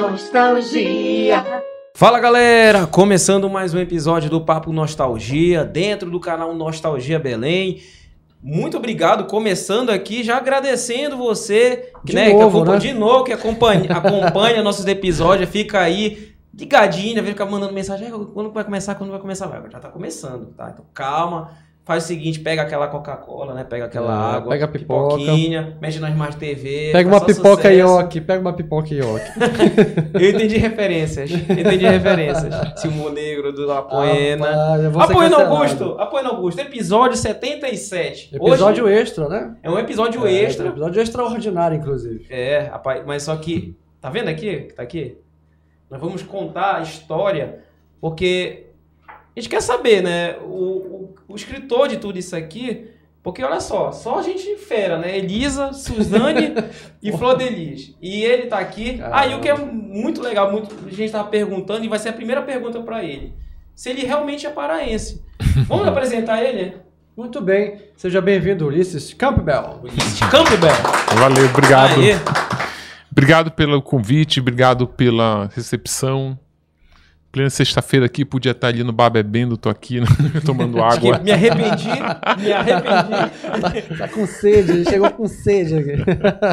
[0.00, 1.44] Nostalgia.
[1.94, 7.82] Fala galera, começando mais um episódio do Papo Nostalgia, dentro do canal Nostalgia Belém.
[8.42, 12.86] Muito obrigado, começando aqui, já agradecendo você, De né, que novo, acompanha, né?
[12.86, 18.50] de novo, que acompanha, acompanha nossos episódios, fica aí ligadinho, fica mandando mensagem, "Ah, quando
[18.52, 19.48] vai começar, quando vai começar?
[19.48, 20.70] Vai, Já tá começando, tá?
[20.72, 21.50] Então calma,
[21.84, 25.16] faz o seguinte, pega aquela Coca-Cola, né, pega aquela É, água, pega a pipoca.
[25.16, 29.24] pipoquinha, mexe na Smart TV, Pega uma pipoca ioki, pega uma pipoca ioki.
[30.14, 32.54] Eu entendi referências, entendi referências.
[32.80, 34.78] Silmo Negro, do Apoena.
[34.90, 35.54] No cancelado.
[35.54, 38.36] Augusto, apoio no Augusto, episódio 77.
[38.36, 39.56] Episódio Hoje extra, né?
[39.62, 40.68] é um episódio É, extra.
[40.68, 42.24] Episódio extraordinário, inclusive.
[42.30, 44.68] É, rapaz, mas só que, tá vendo aqui?
[44.76, 45.16] Tá aqui?
[45.90, 47.60] Nós vamos contar a história,
[48.00, 48.66] porque
[49.36, 50.36] a gente quer saber, né?
[50.38, 52.88] O, o, o escritor de tudo isso aqui,
[53.22, 55.16] porque olha só, só gente fera, né?
[55.18, 56.54] Elisa, Suzane
[57.02, 57.94] e Flor Delis.
[58.00, 59.00] E ele tá aqui.
[59.12, 62.14] Aí o que é muito legal, muito, a gente tava perguntando, e vai ser a
[62.14, 63.34] primeira pergunta pra ele.
[63.74, 65.22] Se ele realmente é paraense.
[65.68, 66.76] Vamos apresentar ele?
[67.16, 67.80] Muito bem.
[67.96, 69.80] Seja bem-vindo, Ulisses Campbell.
[69.82, 70.72] Ulisses Campbell.
[71.18, 72.00] Valeu, obrigado.
[72.00, 72.14] Aê.
[73.10, 76.38] Obrigado pelo convite, obrigado pela recepção.
[77.32, 80.06] Plena sexta-feira aqui, podia estar ali no bar bebendo, tô aqui né,
[80.44, 81.18] tomando que água.
[81.20, 81.88] me arrependi,
[82.40, 83.96] me arrependi.
[83.98, 85.92] Tá com sede, ele chegou com sede aqui.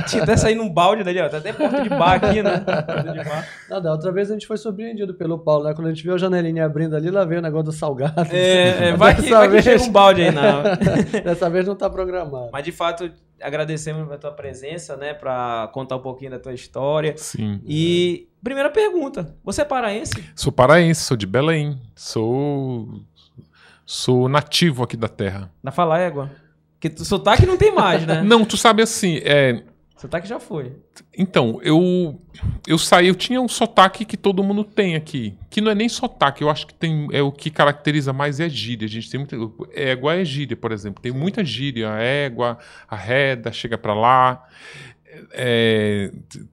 [0.08, 1.28] Tinha até sair num balde dali, ó.
[1.30, 2.64] Tá até porta de bar aqui, né?
[2.64, 3.48] Bar.
[3.72, 5.74] Não, da outra vez a gente foi surpreendido pelo Paulo, né?
[5.74, 8.28] Quando a gente viu a janelinha abrindo ali, lá veio o negócio do salgado.
[8.32, 10.62] É, é, vai que, vai que vez- chega um balde aí, não.
[11.26, 12.50] Dessa vez não tá programado.
[12.52, 13.10] Mas de fato,
[13.42, 15.14] agradecemos a tua presença, né?
[15.14, 17.14] Pra contar um pouquinho da tua história.
[17.18, 17.62] Sim.
[17.66, 20.12] E primeira pergunta: você é paraense?
[20.36, 23.02] Sou paraense, sou de Belém, sou
[23.86, 25.52] sou nativo aqui da terra.
[25.64, 26.30] Da Falégua?
[26.80, 28.22] Que tu- sotaque não tem mais, né?
[28.26, 29.64] Não, tu sabe assim, é,
[29.98, 30.74] Sotaque já foi.
[31.18, 32.20] Então, eu
[32.68, 35.90] eu saí, eu tinha um sotaque que todo mundo tem aqui, que não é nem
[35.90, 38.86] sotaque, eu acho que tem é o que caracteriza mais é a gíria.
[38.86, 39.36] A gente tem muita
[39.74, 44.44] égua é gíria, por exemplo, tem muita gíria, a égua, a reda, chega pra lá,
[45.34, 46.46] é, t-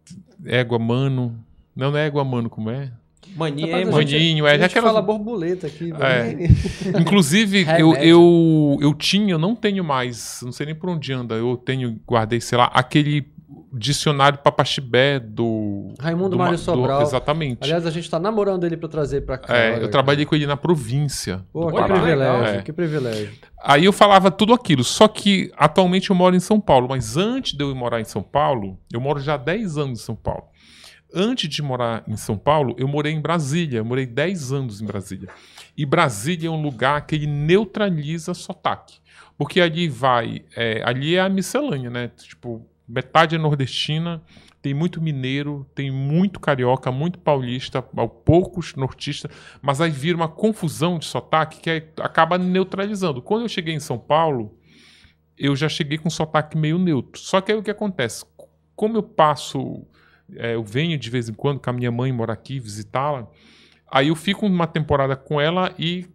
[0.46, 1.38] égua mano,
[1.76, 2.90] não, não é égua mano, como é?
[3.36, 4.02] Mania, Rapaz, a mano.
[4.06, 5.92] gente- Maninho, a é gente aquela fala borboleta aqui.
[5.92, 6.46] É.
[7.00, 11.34] Inclusive, eu, eu, eu tinha, eu não tenho mais, não sei nem por onde anda,
[11.34, 13.26] eu tenho, guardei, sei lá, aquele
[13.76, 15.92] dicionário papaxibé do...
[15.98, 17.02] Raimundo do Mário Ma- do- Sobral.
[17.02, 17.58] Exatamente.
[17.62, 19.56] Aliás, a gente tá namorando ele pra trazer pra cá.
[19.56, 21.44] É, eu trabalhei com ele na província.
[21.52, 22.62] Pô, que privilégio, É.
[22.62, 23.30] que privilégio.
[23.62, 27.56] Aí eu falava tudo aquilo, só que atualmente eu moro em São Paulo, mas antes
[27.56, 30.44] de eu morar em São Paulo, eu moro já há 10 anos em São Paulo.
[31.16, 34.86] Antes de morar em São Paulo, eu morei em Brasília, eu morei 10 anos em
[34.86, 35.28] Brasília.
[35.76, 38.98] E Brasília é um lugar que ele neutraliza sotaque.
[39.38, 42.10] Porque ali vai, é, ali é a miscelânea, né?
[42.16, 44.22] Tipo, metade é nordestina,
[44.60, 49.30] tem muito mineiro, tem muito carioca, muito paulista, poucos nortistas,
[49.60, 53.20] mas aí vira uma confusão de sotaque que acaba neutralizando.
[53.20, 54.56] Quando eu cheguei em São Paulo,
[55.36, 57.20] eu já cheguei com sotaque meio neutro.
[57.20, 58.24] Só que aí o que acontece?
[58.74, 59.86] Como eu passo,
[60.34, 63.28] é, eu venho de vez em quando com a minha mãe morar aqui, visitá-la,
[63.90, 66.06] aí eu fico uma temporada com ela e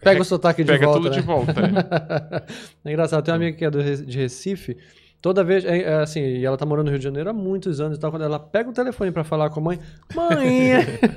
[0.00, 1.00] Pega o sotaque de pega volta.
[1.00, 1.20] tudo né?
[1.20, 1.60] de volta.
[1.60, 2.44] é.
[2.84, 4.76] É engraçado, tem uma amiga que é do de Recife.
[5.24, 7.80] Toda vez, é, é assim, e ela tá morando no Rio de Janeiro há muitos
[7.80, 8.10] anos e tal.
[8.10, 9.78] Quando ela pega o telefone pra falar com a mãe,
[10.14, 10.72] mãe,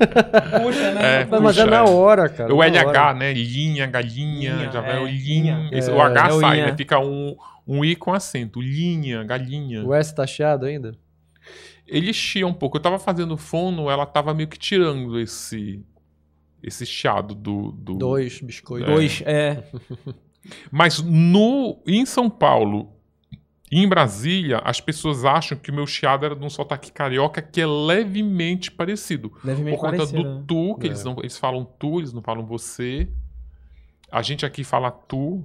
[0.63, 1.23] Puxa, né?
[1.23, 1.90] É, mas é puxa, na é.
[1.90, 2.56] hora, cara.
[2.56, 3.13] o na LH, hora.
[3.16, 3.34] né?
[3.34, 5.69] Linha, galinha, Linha, já vai é, o linha.
[5.73, 6.78] Esse- É, o H é sai, né?
[6.78, 7.35] Fica um,
[7.67, 8.62] um I com acento.
[8.62, 9.85] Linha, galinha.
[9.85, 10.96] O S tá chiado ainda?
[11.85, 12.78] Ele chia um pouco.
[12.78, 15.84] Eu tava fazendo fono, ela tava meio que tirando esse
[16.64, 17.73] esse chiado do.
[17.73, 17.96] do...
[17.96, 18.87] Dois biscoitos.
[18.90, 19.61] Dois, é.
[20.72, 22.96] Mas no, em São Paulo
[23.72, 27.41] e em Brasília, as pessoas acham que o meu chiado era de um sotaque carioca
[27.41, 29.34] que é levemente parecido.
[29.43, 30.43] Levemente Por conta parecido, do né?
[30.47, 30.90] tu, que É.
[30.90, 33.08] eles, não, eles falam tu, eles não falam você.
[34.09, 35.43] A gente aqui fala tu.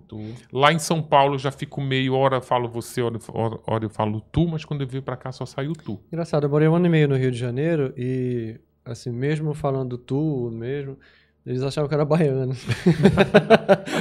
[0.53, 3.85] Lá em São Paulo eu já fico meio, hora eu falo você, hora, hora, hora
[3.85, 5.99] eu falo tu, mas quando eu venho pra cá só sai o tu.
[6.13, 9.99] Engraçado, eu morei um ano e meio no Rio de Janeiro e, assim, mesmo falando
[9.99, 10.97] tu mesmo,
[11.45, 12.55] Eles achavam que era baiano.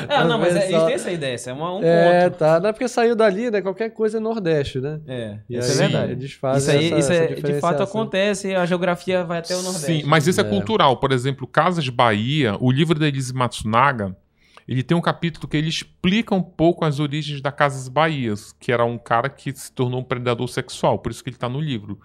[0.07, 2.38] Ah, não, mas é, Pessoal- eles têm essa ideia, é uma, um É, ponto.
[2.38, 2.59] tá.
[2.59, 3.61] Não é porque saiu dali, né?
[3.61, 4.99] Qualquer coisa é Nordeste, né?
[5.07, 6.11] É, E isso aí é verdade.
[6.13, 9.55] Eles Isso fazem aí, essa, isso essa é, de fato acontece, a geografia vai até
[9.55, 9.85] o Nordeste.
[9.85, 10.47] Sim, mas isso é, É.
[10.49, 10.97] cultural.
[10.97, 14.15] Por exemplo, Casas Bahia, o livro da Elise Matsunaga,
[14.67, 18.71] ele tem um capítulo que ele explica um pouco as origens da Casas Bahias, que
[18.71, 21.59] era um cara que se tornou um predador sexual, por isso que ele está no
[21.59, 21.99] livro.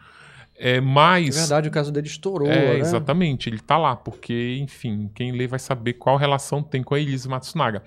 [0.59, 2.79] É, É mas verdade, o caso dele estourou, É, né?
[2.79, 7.01] exatamente, ele tá lá, porque, enfim, quem lê vai saber qual relação tem com a
[7.01, 7.83] Elise Matsunaga.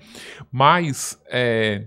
[0.50, 1.84] Mas é,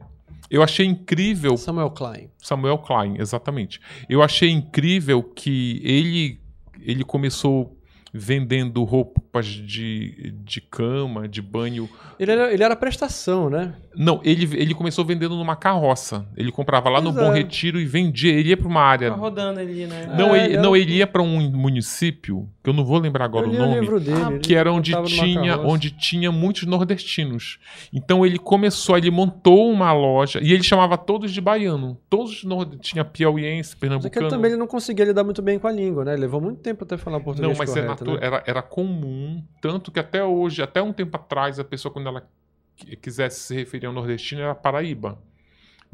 [0.50, 2.30] eu achei incrível Samuel Klein.
[2.38, 3.80] Samuel Klein, exatamente.
[4.10, 6.40] Eu achei incrível que ele,
[6.82, 7.78] ele começou
[8.14, 11.90] vendendo roupas de, de cama, de banho.
[12.20, 13.74] Ele era, ele era prestação, né?
[13.96, 16.26] Não, ele, ele começou vendendo numa carroça.
[16.38, 17.40] Ele comprava lá no Bom é.
[17.40, 18.32] Retiro e vendia.
[18.32, 19.10] Ele ia para uma área.
[19.10, 20.14] Tá rodando ali, né?
[20.18, 23.48] Não, É, ele, não, ele ia para um município, que eu não vou lembrar agora
[23.48, 23.78] eu o nome.
[23.78, 24.22] o livro dele.
[24.30, 27.58] Ele que era onde tinha, onde tinha muitos nordestinos.
[27.92, 31.98] Então ele começou, ele montou uma loja e ele chamava todos de baiano.
[32.10, 32.78] Todos nord...
[32.78, 34.26] tinha piauiense, Mas é que pernambucano.
[34.26, 36.14] ele também ele não conseguia lidar muito bem com a língua, né?
[36.14, 37.82] Ele levou muito tempo até falar português Não, mas é
[38.12, 38.20] né?
[38.22, 42.28] era, era comum, tanto que até hoje, até um tempo atrás, a pessoa quando ela
[42.76, 45.18] qui- quisesse se referir ao nordestino era Paraíba.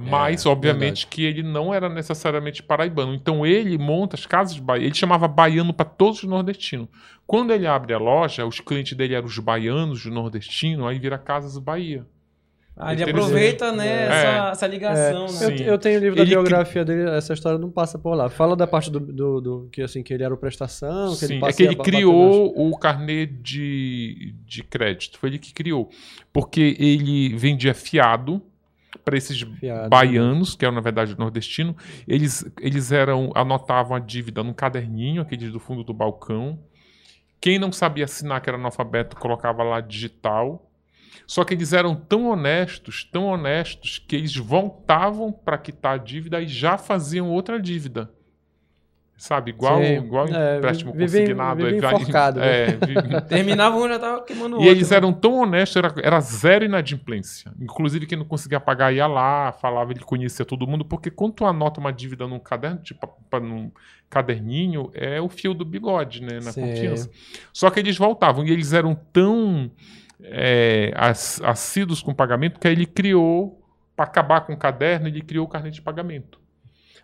[0.02, 1.08] Mas, obviamente, verdade.
[1.08, 3.14] que ele não era necessariamente paraibano.
[3.14, 4.86] Então, ele monta as casas de Bahia.
[4.86, 6.88] Ele chamava baiano para todos os nordestinos.
[7.28, 11.18] Quando ele abre a loja, os clientes dele eram os baianos, os nordestinos, aí vira
[11.18, 12.08] Casas Bahia.
[12.82, 14.06] Ah, ele aproveita, né, É.
[14.06, 15.56] essa, essa ligação, É, né?
[15.60, 18.16] eu, eu tenho o livro da Ele cri- biografia dele, essa história não passa por
[18.16, 18.30] lá.
[18.30, 21.34] Fala da parte do, do, do- que assim que ele era o prestação, que ele
[21.34, 25.20] Sim, é passeia que ele criou o carnê de, de crédito.
[25.20, 25.90] Foi ele que criou.
[26.32, 28.42] Porque ele vendia fiado
[29.04, 31.76] para esses Fiado, baianos, que eram na verdade nordestino.
[32.08, 36.58] Eles, eles eram anotavam a dívida num caderninho, aqueles do fundo do balcão.
[37.42, 40.66] Quem não sabia assinar, que era analfabeto, colocava lá digital.
[41.28, 46.42] Só que eles eram tão honestos, tão honestos, que eles voltavam para quitar a dívida
[46.42, 48.10] e já faziam outra dívida.
[49.18, 49.52] Sabe?
[49.52, 49.98] Igual, Sim.
[49.98, 51.66] igual É, empréstimo vive- consignado.
[51.66, 52.46] vive vai- enforcado, né?
[52.64, 54.72] é, vi- Terminava um já tava queimando o e outro.
[54.72, 54.96] eles né?
[54.96, 57.52] eram tão honestos, era, era zero inadimplência.
[57.60, 61.46] Inclusive, quem não conseguia pagar ia lá, falava, ele conhecia todo mundo, porque quando tu
[61.46, 63.70] anota uma dívida num caderno, tipo, num
[64.10, 66.36] caderninho, é o fio do bigode, né?
[66.42, 66.62] Na Sim.
[66.62, 67.10] confiança.
[67.52, 69.70] Só que eles voltavam, e eles eram tão
[70.22, 73.62] é, ass- assíduos com pagamento que aí ele criou,
[73.96, 76.40] para acabar com o caderno, ele criou o carnê de pagamento.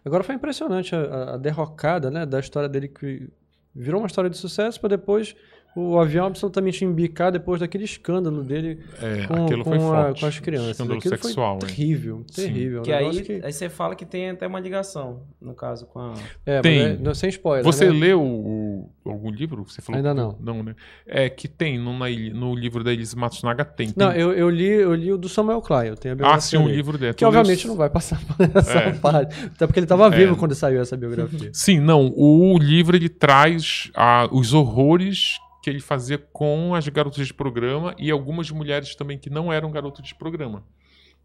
[0.03, 3.27] Agora foi impressionante a, a derrocada, né, da história dele que
[3.73, 5.35] virou uma história de sucesso para depois
[5.75, 10.21] o avião absolutamente embicar depois daquele escândalo dele É, com, aquilo foi com a- forte.
[10.21, 10.69] com as crianças.
[10.71, 11.75] Escândalo Aquilo sexual, foi hein?
[11.75, 12.41] terrível, Sim.
[12.43, 12.79] terrível.
[12.79, 15.99] um Que aí, que- aí você fala que tem até uma ligação, no caso, com
[15.99, 16.13] a...
[16.45, 16.79] é, mas Tem.
[16.79, 17.63] é- não, sem spoiler.
[17.65, 17.91] Você né?
[17.91, 19.63] leu o- algum livro?
[19.67, 20.37] Você falou Ainda que- não.
[20.55, 20.75] Não, né?
[21.05, 23.91] É que tem, no, na no livro da Elise Matsunaga tem.
[23.97, 26.39] Não, tem eu, eu li, eu li o do Samuel Klein, eu tenho a ah,
[26.39, 27.13] sim, um livro dele.
[27.13, 28.93] Que obviamente não vai passar por essa É.
[28.93, 29.35] parte.
[29.45, 30.37] Até porque ele estava vivo É.
[30.37, 31.49] quando saiu essa biografia.
[31.53, 32.13] Sim, não.
[32.15, 37.95] O livro ele traz ah, os horrores que ele fazia com as garotas de programa
[37.97, 40.63] e algumas mulheres também que não eram garotas de programa.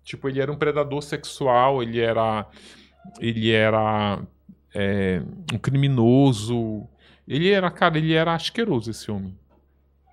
[0.02, 2.46] Tipo, ele era um predador sexual, ele era.
[3.20, 4.18] Ele era
[4.74, 5.20] é,
[5.52, 6.88] um criminoso.
[7.28, 9.36] Ele era, cara, ele era asqueroso esse homem.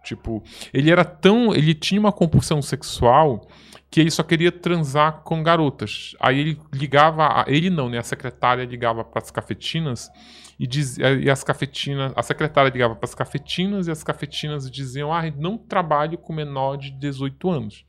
[0.03, 0.43] Tipo,
[0.73, 1.55] ele era tão.
[1.55, 3.47] Ele tinha uma compulsão sexual
[3.89, 6.17] que ele só queria transar com garotas.
[6.19, 7.27] Aí ele ligava.
[7.27, 7.97] a- ele não, né?
[7.97, 10.11] A secretária ligava para as cafetinas
[10.59, 12.11] e, diz, e as cafetinas.
[12.15, 16.77] A secretária ligava para as cafetinas e as cafetinas diziam: Ah, não trabalho com menor
[16.77, 17.85] de 18 anos.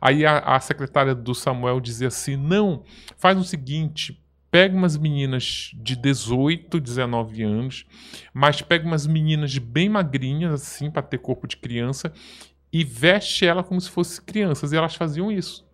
[0.00, 2.84] Aí a, a secretária do Samuel dizia assim: Não,
[3.16, 4.22] faz o seguinte.
[4.48, 7.84] Pega umas meninas de 18, 19 anos,
[8.32, 12.12] mas pega umas meninas bem magrinhas, assim, para ter corpo de criança,
[12.72, 14.72] e veste ela como se fossem crianças.
[14.72, 15.65] E elas faziam isso.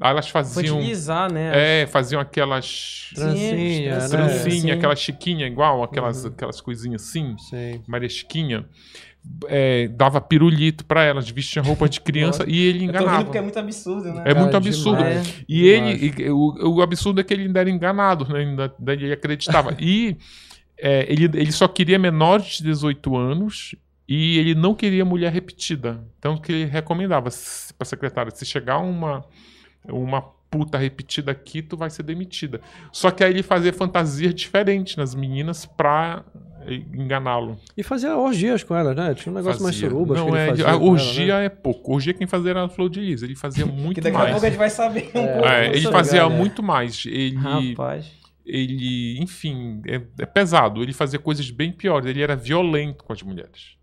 [0.00, 0.76] Aí Elas faziam.
[0.76, 1.82] Infantilizar, né?
[1.82, 3.10] É, faziam aquelas.
[3.14, 4.08] Trancinha, Sim, né?
[4.08, 4.70] Trancinha, sim.
[4.70, 6.30] aquela chiquinha igual, aquelas, Uhum.
[6.30, 7.82] aquelas coisinhas assim, Sim.
[7.86, 8.64] Maria Chiquinha.
[9.46, 13.24] É, dava pirulito pra elas, vestia roupa de criança e ele Eu tô rindo enganava.
[13.24, 14.22] porque é muito absurdo, né?
[14.24, 14.96] É muito Cara, absurdo.
[15.04, 15.34] demais.
[15.46, 18.38] E ele, e- o, o absurdo é que ele ainda era enganado, né?
[18.40, 19.76] Ainda, ele acreditava.
[19.78, 20.16] e
[20.78, 23.74] é, ele, ele só queria menores de 18 anos
[24.08, 26.02] e ele não queria mulher repetida.
[26.18, 29.22] Então que ele recomendava se- pra secretária, se chegar uma,
[29.88, 32.60] uma puta repetida aqui, tu vai ser demitida.
[32.92, 36.24] Só que aí ele fazia fantasias diferentes nas meninas pra
[36.66, 37.58] eh, enganá-lo.
[37.76, 39.14] E fazia orgias com elas, né?
[39.14, 39.90] Tinha um negócio mais Fazia.
[39.90, 40.14] suruba.
[40.14, 41.92] Não, é, a orgia é pouco.
[41.92, 43.22] Orgia quem fazia era a Flor de Lis.
[43.22, 44.30] Ele fazia Que muito daqui a mais.
[44.32, 45.46] pouco a gente vai saber um pouco.
[45.46, 46.36] É, ele fazia né?
[46.36, 47.04] muito mais.
[47.06, 48.10] Ele, Rapaz.
[48.44, 50.82] ele enfim, é, é pesado.
[50.82, 52.08] Ele fazia coisas bem piores.
[52.08, 53.76] Ele era violento com as mulheres.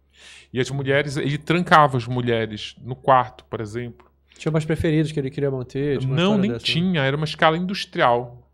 [0.52, 4.05] E as mulheres, ele trancava as mulheres no quarto, por exemplo.
[4.38, 6.02] Tinha umas preferidas que ele queria manter?
[6.06, 6.74] Não, nem dessa, né?
[6.74, 8.50] tinha, era uma escala industrial.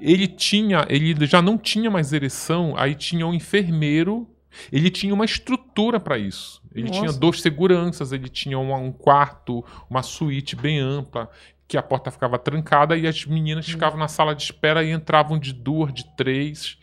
[0.00, 4.28] Ele tinha, ele já não tinha mais ereção, aí tinha um enfermeiro,
[4.70, 6.62] ele tinha uma estrutura para isso.
[6.74, 7.00] Ele Nossa.
[7.00, 11.30] tinha dois seguranças, ele tinha um, um quarto, uma suíte bem ampla,
[11.66, 15.38] que a porta ficava trancada e as meninas ficavam na sala de espera e entravam
[15.38, 16.76] de duas, de três.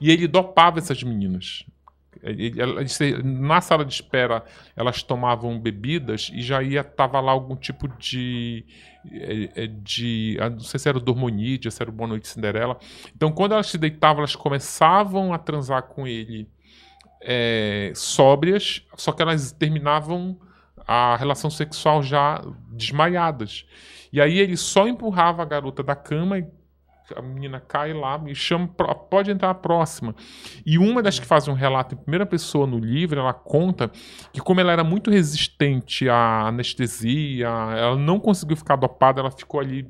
[0.00, 1.64] E ele dopava essas meninas.
[3.24, 4.44] Na sala de espera,
[4.76, 8.64] elas tomavam bebidas e já ia tava lá algum tipo de
[9.10, 12.28] é, é, de ah, não sei se era o Dormonide, se era o Boa Noite
[12.28, 12.78] Cinderela.
[13.14, 16.48] Então, quando elas se deitavam, elas começavam a transar com ele
[17.20, 20.38] é, sóbrias, só que elas terminavam
[20.86, 23.66] a relação sexual já desmaiadas.
[24.12, 26.46] E aí ele só empurrava a garota da cama e
[27.16, 30.14] a menina cai lá, me chama, pode entrar a próxima.
[30.64, 33.90] E uma das que faz um relato em primeira pessoa no livro, ela conta
[34.32, 39.60] que como ela era muito resistente à anestesia, ela não conseguiu ficar dopada, ela ficou
[39.60, 39.88] ali,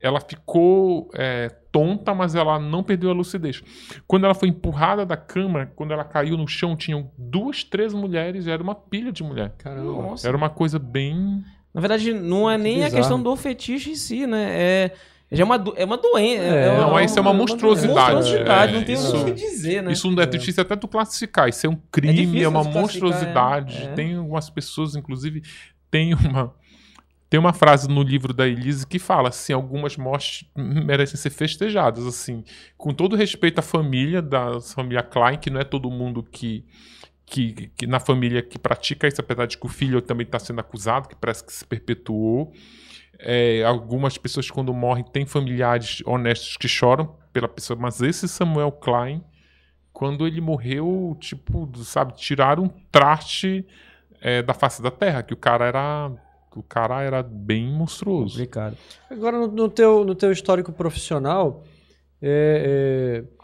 [0.00, 3.62] ela ficou é, tonta, mas ela não perdeu a lucidez.
[4.06, 8.46] Quando ela foi empurrada da cama, quando ela caiu no chão, tinham duas, três mulheres,
[8.46, 9.54] era uma pilha de mulher.
[9.58, 10.02] Caramba.
[10.02, 10.26] Nossa.
[10.26, 12.96] Era uma coisa bem Na verdade, não é nem a bizarro.
[12.96, 14.48] questão do fetiche em si, né?
[14.50, 14.92] É,
[15.32, 16.42] já é uma, do- é uma doença.
[16.42, 18.14] É, Não, isso é uma monstruosidade.
[18.16, 19.92] monstruosidade, É, não tem isso- o que dizer, né?
[19.92, 21.48] Isso não é difícil até tu classificar.
[21.48, 23.76] Isso é um crime, é, difícil uma monstruosidade.
[23.78, 23.84] é.
[23.84, 23.88] É.
[23.94, 25.42] Tem algumas pessoas, inclusive,
[25.90, 26.54] tem uma.
[27.30, 32.06] Tem uma frase no livro da Elise que fala assim: algumas mortes merecem ser festejadas.
[32.06, 32.44] assim
[32.76, 36.64] Com todo respeito à família, da família Klein, que não é todo mundo que.
[37.24, 40.60] Que, que na família que pratica isso, apesar de que o filho também está sendo
[40.60, 42.52] acusado, que parece que se perpetuou.
[43.24, 48.72] É, algumas pessoas, quando morrem, têm familiares honestos que choram pela pessoa, mas esse Samuel
[48.72, 49.22] Klein,
[49.92, 53.64] quando ele morreu, tipo, sabe, tiraram um traste
[54.20, 56.10] é, da face da terra, que o cara era.
[56.54, 58.36] O cara era bem monstruoso.
[59.08, 61.64] Agora, no, no teu, no teu histórico profissional,
[62.20, 63.41] é, é,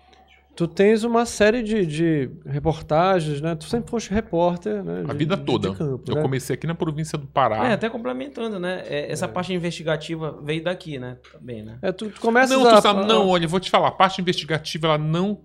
[0.59, 3.55] tu tens uma série de, de reportagens, né?
[3.55, 5.05] Tu sempre foste repórter, né?
[5.07, 5.71] A de- vida de- toda.
[5.71, 6.23] de campo, Eu né?
[6.23, 7.69] comecei aqui na província do Pará.
[7.69, 8.83] É, até complementando, né?
[8.87, 11.17] É, Essa parte investigativa veio daqui, né?
[11.33, 11.79] Também, né?
[11.81, 12.75] É, tu, tu começas Não, a...
[12.75, 15.43] tu sabe, não, olha, vou te falar, a parte investigativa, ela não.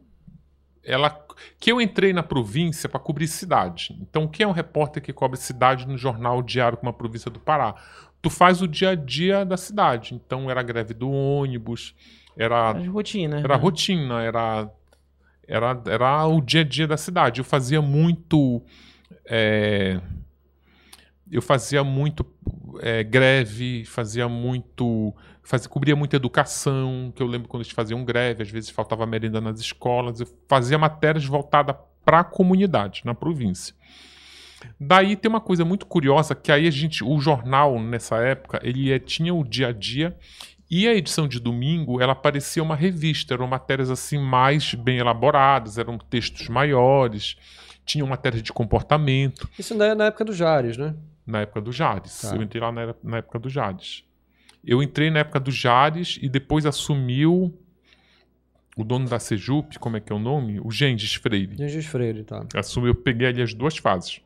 [0.83, 1.15] Ela.
[1.59, 3.95] Que eu entrei na província para cobrir cidade.
[4.01, 7.39] Então, quem é um repórter que cobre cidade no jornal diário como a província do
[7.39, 7.75] Pará?
[8.19, 10.15] Tu faz o dia a dia da cidade.
[10.15, 11.93] Então, era a greve do ônibus,
[12.35, 13.39] era, A rotina.
[13.39, 14.69] era a rotina, era,
[15.47, 17.39] era, era o dia a dia da cidade.
[17.39, 18.61] Eu fazia muito.
[19.25, 19.99] é,
[21.31, 22.25] eu fazia muito
[22.81, 25.13] é, greve, fazia muito.
[25.41, 29.41] Fazia, cobria muita educação, que eu lembro quando eles faziam greve, às vezes faltava merenda
[29.41, 30.19] nas escolas.
[30.21, 33.75] Eu fazia matérias voltadas para a comunidade, na província.
[34.79, 38.91] Daí tem uma coisa muito curiosa, que aí a gente, o jornal nessa época, ele
[38.91, 40.15] é- tinha o dia a dia
[40.75, 45.77] e a edição de domingo, ela parecia uma revista, eram matérias assim mais bem elaboradas,
[45.77, 47.35] eram textos maiores,
[47.85, 50.95] tinham matérias de comportamento Isso é na época do Jares, né?
[51.25, 52.21] na época do Jades.
[52.21, 52.35] Tá.
[52.35, 54.03] Eu entrei lá na, na época do Jades.
[54.65, 57.53] Eu entrei na época do Jades e depois assumiu
[58.75, 60.59] o dono da Sejup, como é que é o nome?
[60.59, 61.55] O Gendes Freire.
[61.55, 62.45] Gengis Freire, tá.
[62.55, 64.21] Assumiu, eu peguei ali as duas fases.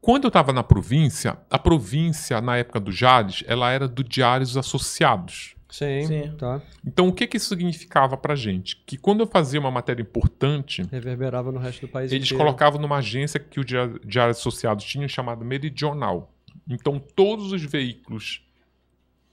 [0.00, 4.56] Quando eu estava na província, a província, na época do Jades, ela era do Diários
[4.56, 5.54] Associados.
[5.68, 6.32] Sim, Sim.
[6.38, 6.62] tá.
[6.86, 8.82] Então, o que, que isso significava pra gente?
[8.86, 12.42] Que quando eu fazia uma matéria importante, Reverberava no resto do país eles inteiro.
[12.42, 16.32] colocavam numa agência que o Diários Associados tinha, chamada Meridional.
[16.66, 18.42] Então, todos os veículos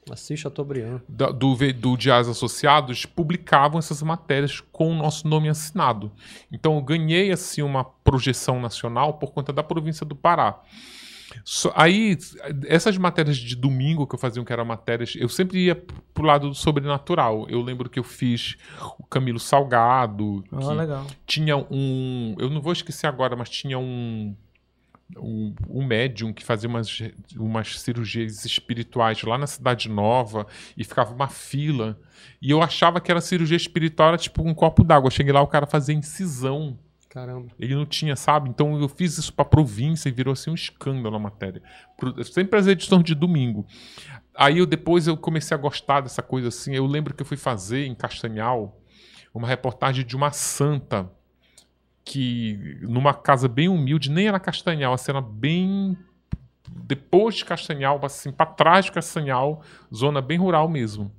[0.09, 1.01] Assis Chateaubriand.
[1.09, 6.11] da- do, do Diários Associados publicavam essas matérias com o nosso nome assinado.
[6.51, 10.61] Então, eu ganhei, assim, uma projeção nacional por conta da província do Pará.
[11.43, 12.15] Só- aí,
[12.67, 15.75] essas matérias de domingo que eu fazia, que eram matérias, eu sempre ia
[16.13, 17.47] pro lado do sobrenatural.
[17.49, 18.55] Eu lembro que eu fiz
[18.99, 21.07] o Camilo Salgado, Ah, que legal.
[21.25, 22.35] tinha um.
[22.39, 24.35] Eu não vou esquecer agora, mas tinha um.
[25.17, 26.99] Um, um médium que fazia umas,
[27.37, 31.99] umas cirurgias espirituais lá na Cidade Nova e ficava uma fila.
[32.41, 35.11] E eu achava que era cirurgia espiritual, era tipo um copo d'água.
[35.11, 36.77] Cheguei lá, o cara fazia incisão.
[37.07, 37.49] Caramba.
[37.57, 38.49] Ele não tinha, sabe?
[38.49, 41.61] Então eu fiz isso pra província e virou assim um escândalo a matéria.
[42.23, 43.65] Sempre as edições de domingo.
[44.35, 46.75] Aí eu depois eu comecei a gostar dessa coisa assim.
[46.75, 48.81] Eu lembro que eu fui fazer em Castanhal
[49.33, 51.09] uma reportagem de uma santa
[52.05, 55.97] que numa casa bem humilde, nem era Castanhal, assim, era bem
[56.69, 59.61] depois de Castanhal, assim, para trás de Castanhal,
[59.93, 61.11] zona bem rural mesmo.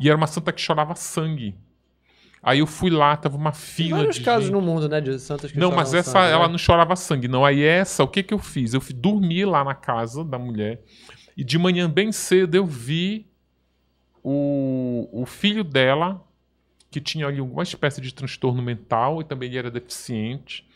[0.00, 1.56] E era uma santa que chorava sangue.
[2.42, 4.52] Aí eu fui lá, tava uma Tem fila vários de casos gente.
[4.54, 6.52] no mundo, né, de santas que Não, mas essa, sangue, ela né?
[6.52, 7.44] não chorava sangue, não.
[7.44, 8.72] Aí essa, o que que eu fiz?
[8.72, 10.82] Eu fui dormir lá na casa da mulher
[11.36, 13.26] e de manhã bem cedo eu vi
[14.22, 16.22] o, o filho dela,
[16.90, 20.66] que tinha ali alguma espécie de transtorno mental e também ele era deficiente.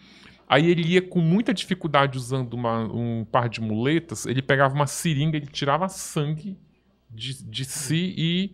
[0.49, 4.87] Aí ele ia com muita dificuldade usando uma- um par de muletas, ele pegava uma
[4.87, 6.56] seringa, ele tirava sangue
[7.11, 8.52] de, de si e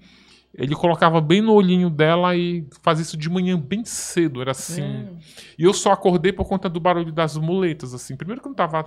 [0.55, 4.83] ele colocava bem no olhinho dela e fazia isso de manhã bem cedo, era assim.
[5.59, 8.17] E eu só acordei por conta do barulho das muletas, assim.
[8.17, 8.85] Primeiro que eu não tava,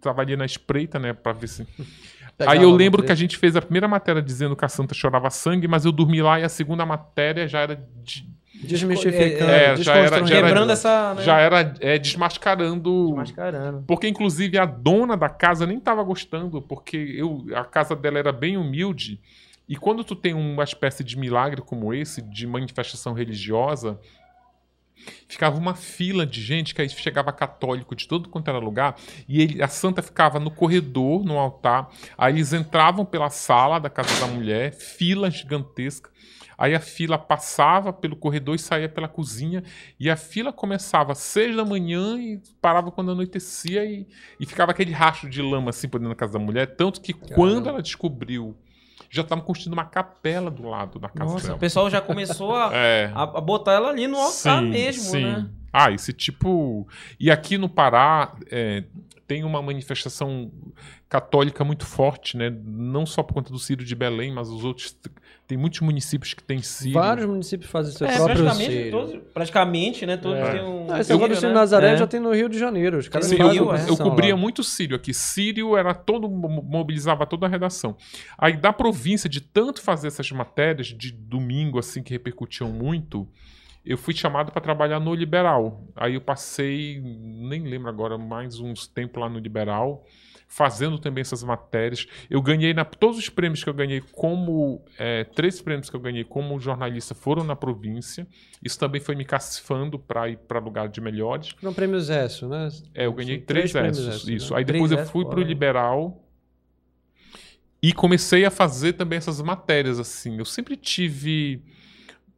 [0.00, 1.66] tava ali na espreita, né, pra ver se...
[2.38, 4.94] Pegava Aí eu lembro que a gente fez a primeira matéria dizendo que a santa
[4.94, 7.76] chorava sangue, mas eu dormi lá e a segunda matéria já era...
[8.02, 8.28] de-
[8.58, 11.14] Desmistificando, É, já era- já era- Quebrando essa.
[11.14, 11.22] Né?
[11.22, 13.12] já era é, desmascarando...
[13.14, 13.84] Mascarando.
[13.86, 18.32] Porque, inclusive, a dona da casa nem estava gostando, porque eu, a casa dela era
[18.32, 19.20] bem humilde.
[19.68, 23.98] E quando tu tem uma espécie de milagre como esse, de manifestação religiosa,
[25.28, 28.96] ficava uma fila de gente que aí chegava católico de todo quanto era lugar,
[29.28, 33.90] e ele, a santa ficava no corredor, no altar, aí eles entravam pela sala da
[33.90, 36.10] casa da mulher, fila gigantesca,
[36.58, 39.62] aí a fila passava pelo corredor e saía pela cozinha,
[40.00, 44.06] e a fila começava às seis da manhã e parava quando anoitecia, e,
[44.40, 47.12] e ficava aquele rastro de lama assim por dentro da casa da mulher, tanto que
[47.12, 48.56] quando ela descobriu,
[49.10, 51.58] já estavam construindo uma capela do lado da casa Nossa, o dela.
[51.58, 53.10] pessoal já começou a, É.
[53.14, 55.46] a, a botar ela ali no altar mesmo, né?
[55.78, 56.88] Ah, esse tipo.
[57.20, 58.84] E aqui no Pará é,
[59.26, 60.50] tem uma manifestação
[61.08, 62.50] católica muito forte, né?
[62.64, 64.96] Não só por conta do Círio de Belém, mas os outros.
[65.46, 66.94] Tem muitos municípios que têm Círio.
[66.94, 68.90] Vários municípios fazem seu É, próprio praticamente Sírio.
[68.90, 70.16] todos, praticamente, né?
[70.16, 70.52] Todos É.
[70.54, 70.86] têm um.
[70.92, 71.60] Ah, esse agora do Sírio, Sírio né?
[71.60, 71.96] Nazaré É.
[71.96, 72.98] já tem no Rio de Janeiro.
[72.98, 74.40] Os caras Sim, eu, eu cobria lá.
[74.40, 75.14] muito Sírio aqui.
[75.14, 77.96] Sírio era todo, mo- mobilizava toda a redação.
[78.36, 83.28] Aí da província, de tanto fazer essas matérias de domingo, assim, que repercutiam muito,
[83.86, 85.86] eu fui chamado para trabalhar no Liberal.
[85.94, 90.04] Aí eu passei, nem lembro agora, mais uns tempos lá no Liberal,
[90.48, 92.08] fazendo também essas matérias.
[92.28, 96.00] Eu ganhei, na, todos os prêmios que eu ganhei como, é, três prêmios que eu
[96.00, 98.26] ganhei como jornalista foram na província.
[98.60, 101.50] Isso também foi me cacifando para ir para lugar de melhores.
[101.50, 102.68] Foram prêmios ESSO, né?
[102.92, 104.52] É, eu ganhei três, prêmios Essos, ESSO, isso.
[104.52, 104.58] né?
[104.58, 105.46] Aí Três depois eu Essos, fui pro né?
[105.46, 106.24] Liberal
[107.80, 110.38] e comecei a fazer também essas matérias, assim.
[110.38, 111.62] Eu sempre tive...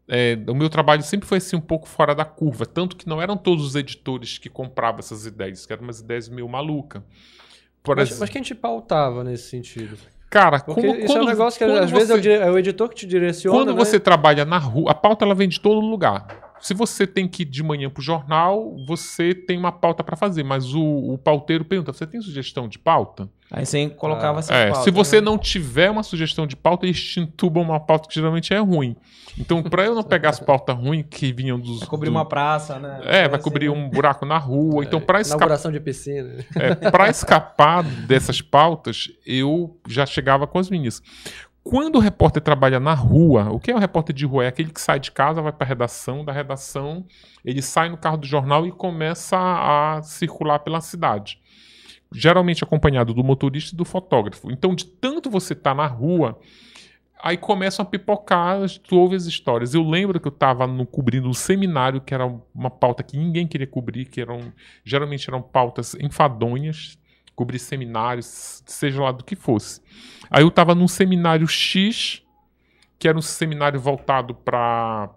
[0.08, 3.20] é, o meu trabalho sempre foi assim um pouco fora da curva, tanto que não
[3.20, 7.02] eram todos os editores que compravam essas ideias, que eram umas ideias meio malucas.
[7.82, 9.96] Por Mas, exemplo, mas quem te pautava nesse sentido?
[10.30, 12.50] cara, Porque como, isso quando, é um negócio que às vezes é o, você- é
[12.50, 13.56] o editor que te direciona.
[13.56, 13.84] quando né?
[13.84, 16.47] você trabalha na rua, a pauta ela vem de todo lugar.
[16.60, 20.42] Se você tem que ir de manhã pro jornal, você tem uma pauta para fazer,
[20.42, 23.28] mas o, o pauteiro pergunta: você tem sugestão de pauta?
[23.50, 25.22] Aí você colocava essas É, pautas, se você né?
[25.22, 28.94] não tiver uma sugestão de pauta, eles te entubam uma pauta que geralmente é ruim.
[29.38, 31.78] Então, para eu não pegar as pautas ruins que vinham dos.
[31.80, 33.00] Vai cobrir do- uma praça, né?
[33.04, 33.74] É, vai Assim, cobrir né?
[33.76, 34.84] um buraco na rua.
[34.88, 36.44] Então, para escapar, Inauguração de piscina.
[36.56, 41.00] é, pra escapar dessas pautas, eu já chegava com as minhas.
[41.68, 44.44] Quando o repórter trabalha na rua, o que é o repórter de rua?
[44.44, 47.04] É aquele que sai de casa, vai para a redação, da redação
[47.44, 51.38] ele sai no carro do jornal e começa a circular pela cidade.
[52.10, 54.50] Geralmente acompanhado do motorista e do fotógrafo.
[54.50, 56.40] Então, de tanto você estar na rua,
[57.22, 59.74] aí começam a pipocar, tu ouve as histórias.
[59.74, 63.66] Eu lembro que eu estava cobrindo um seminário que era uma pauta que ninguém queria
[63.66, 64.50] cobrir, que eram
[64.82, 66.98] geralmente eram pautas enfadonhas,
[67.38, 69.80] cobrir seminários, seja lá do que fosse.
[70.28, 72.20] Aí eu estava num seminário X,
[72.98, 75.08] que era um seminário voltado para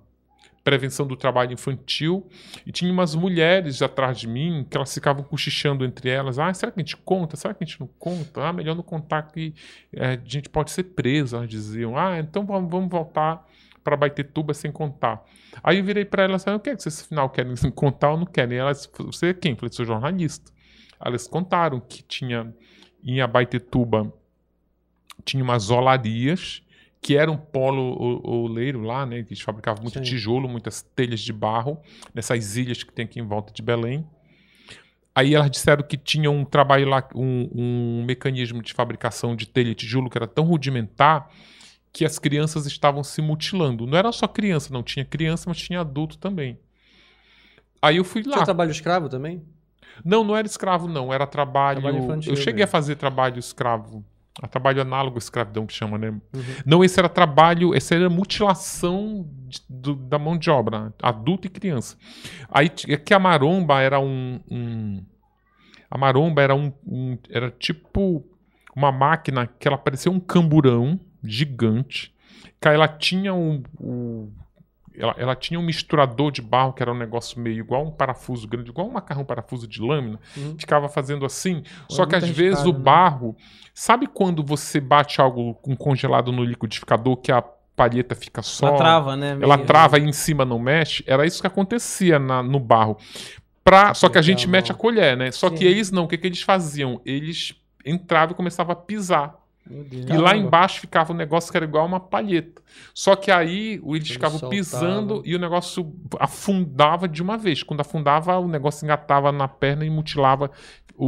[0.64, 2.30] prevenção do trabalho infantil,
[2.64, 6.38] e tinha umas mulheres atrás de mim que elas ficavam cochichando entre elas.
[6.38, 7.36] Ah, será que a gente conta?
[7.36, 8.44] Será que a gente não conta?
[8.44, 9.56] Ah, melhor não contar que
[9.92, 11.98] é, a gente pode ser preso, elas diziam.
[11.98, 13.44] Ah, então vamos, vamos voltar
[13.84, 15.26] para Baitetuba sem contar.
[15.64, 18.18] Aí eu virei para elas, ah, o que é que vocês afinal querem contar ou
[18.18, 18.58] não querem?
[18.58, 19.54] E elas, você é quem?
[19.54, 20.52] Eu falei, sou jornalista.
[21.04, 22.54] Elas contaram que tinha
[23.04, 24.14] em Abaitetuba
[25.24, 26.64] tinha umas olarias
[27.02, 29.24] que era um polo oleiro lá, né?
[29.24, 30.04] Que eles fabricavam muito Sim.
[30.04, 31.82] tijolo, muitas telhas de barro,
[32.14, 34.08] nessas ilhas que tem aqui em volta de Belém.
[35.14, 39.72] Aí elas disseram que tinha um trabalho lá, um, um mecanismo de fabricação de telha
[39.72, 41.30] e tijolo que era tão rudimentar
[41.92, 43.88] que as crianças estavam se mutilando.
[43.88, 46.60] Não era só criança, não tinha criança, mas tinha adulto também.
[47.82, 48.34] Aí eu fui lá.
[48.34, 49.44] Tinha trabalho escravo também?
[50.04, 51.14] Não, não era escravo, não.
[51.14, 51.82] Era trabalho.
[51.82, 52.64] Trabalho infantil eu cheguei mesmo.
[52.66, 54.04] a fazer trabalho escravo.
[54.42, 56.10] A trabalho análogo à escravidão que chama, né?
[56.10, 56.42] Uhum.
[56.66, 61.50] Não, esse era trabalho, esse era mutilação de- do- da mão de obra, adulto e
[61.50, 61.98] criança.
[62.50, 64.40] Aí é que a maromba era um.
[64.50, 65.04] um-
[65.90, 68.26] a maromba era um, um- Era tipo
[68.76, 72.14] uma máquina que ela parecia um camburão gigante.
[72.60, 74.32] Que ela tinha um, um-
[74.98, 78.48] ela, ela tinha um misturador de barro que era um negócio meio igual um parafuso
[78.48, 80.20] grande, igual um macarrão parafuso de lâmina.
[80.36, 80.56] Uhum.
[80.60, 81.64] Ficava fazendo assim.
[81.88, 82.80] Pô, só que às vezes o né?
[82.80, 83.36] barro.
[83.74, 87.42] Sabe quando você bate algo com congelado no liquidificador que a
[87.76, 88.68] palheta fica só.
[88.68, 89.38] Ela trava, né?
[89.42, 91.04] Ela meio- trava aí em cima não mexe.
[91.08, 92.98] Era isso que acontecia na- no barro.
[93.64, 95.32] Pra, só que a gente mete a colher, né?
[95.32, 95.66] Só que Sim.
[95.66, 96.04] eles não.
[96.04, 97.00] O que, que eles faziam?
[97.06, 97.54] Eles
[97.86, 99.36] entravam e começavam a pisar.
[99.70, 102.62] E lá embaixo ficava um negócio que era igual uma palheta.
[102.94, 104.60] Só que aí o- eles Ele ficavam soltava.
[104.62, 107.64] pisando e o negócio afundava de uma vez.
[107.64, 110.50] Quando afundava, o negócio engatava na perna e mutilava
[110.96, 111.06] o,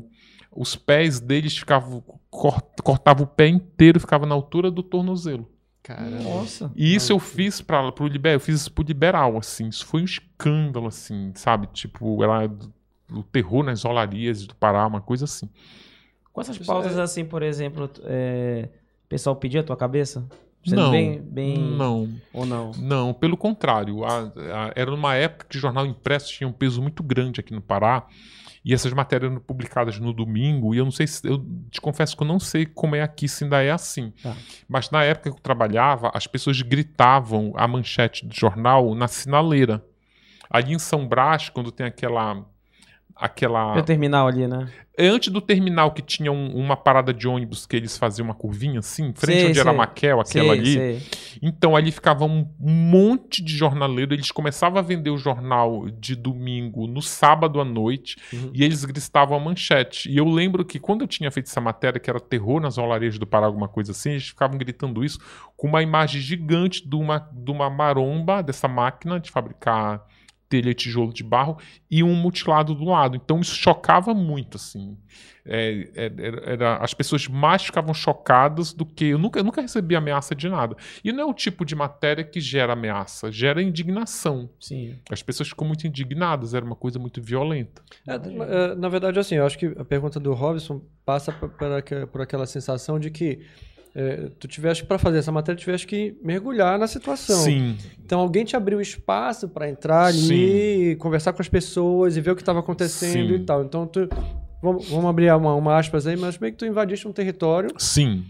[0.00, 0.10] o-
[0.50, 5.48] os pés deles, ficavam cor- cortava o pé inteiro, ficava na altura do tornozelo.
[5.82, 6.22] Caramba.
[6.22, 6.70] Nossa.
[6.76, 9.68] E isso eu fiz para pro liberal, eu fiz isso pro liberal, assim.
[9.68, 11.66] Isso foi um escândalo, assim, sabe?
[11.72, 12.50] Tipo, era
[13.10, 15.48] o terror nas olarias do Pará, uma coisa assim.
[16.38, 18.68] Com essas Isso pautas é- assim, por exemplo, é,
[19.04, 20.24] o pessoal pedia a tua cabeça?
[20.64, 21.58] Sendo não, Bem, bem...
[21.58, 22.08] não.
[22.32, 22.70] Ou não?
[22.78, 24.04] Não, pelo contrário.
[24.04, 27.52] A- a- era numa época que o jornal impresso tinha um peso muito grande aqui
[27.52, 28.06] no Pará.
[28.64, 30.72] E essas matérias eram publicadas no domingo.
[30.74, 31.26] E eu não sei se.
[31.26, 34.12] Eu te confesso que eu não sei como é aqui, se ainda é assim.
[34.22, 34.36] Tá.
[34.68, 39.84] Mas na época que eu trabalhava, as pessoas gritavam a manchete do jornal na sinaleira.
[40.48, 42.44] Ali em São Brás, quando tem aquela.
[43.20, 43.72] Aquela.
[43.72, 44.68] Tem o terminal ali, né?
[44.96, 48.34] É antes do terminal que tinha um- uma parada de ônibus que eles faziam uma
[48.34, 49.78] curvinha assim, frente Sei, onde era a sei.
[49.78, 50.74] Maquel, aquela Sei, ali.
[50.74, 51.02] sei.
[51.42, 54.12] Então ali ficava um monte de jornaleiro.
[54.14, 58.50] Eles começavam a vender o jornal de domingo no sábado à noite Uhum.
[58.54, 60.10] e eles gritavam a manchete.
[60.10, 63.18] E eu lembro que quando eu tinha feito essa matéria, que era terror nas olarias
[63.18, 65.18] do Pará, alguma coisa assim, eles ficavam gritando isso
[65.56, 70.04] com uma imagem gigante de uma, de uma maromba, dessa máquina de fabricar
[70.48, 71.58] telha tijolo de barro
[71.90, 73.16] e um mutilado do lado.
[73.16, 74.96] Então isso chocava muito, assim.
[75.50, 79.06] É, é, era- era- as pessoas mais ficavam chocadas do que.
[79.06, 80.76] Eu nunca, eu nunca recebi ameaça de nada.
[81.02, 84.50] E não é o tipo de matéria que gera ameaça, gera indignação.
[84.60, 84.96] Sim.
[85.10, 87.82] As pessoas ficam muito indignadas, era uma coisa muito violenta.
[88.06, 91.50] É, é, na verdade, assim, eu acho que a pergunta do Robson passa por,
[92.12, 93.40] por aquela sensação de que
[94.00, 97.36] é, tu tiveste para fazer essa matéria, tiveste que mergulhar na situação.
[97.38, 97.76] Sim.
[98.04, 102.36] Então alguém te abriu espaço para entrar ali, conversar com as pessoas e ver o
[102.36, 103.34] que estava acontecendo Sim.
[103.34, 103.64] e tal.
[103.64, 104.08] Então tu
[104.62, 108.24] vamos, vamos abrir uma, uma aspas aí, mas meio que tu invadiste um território Sim.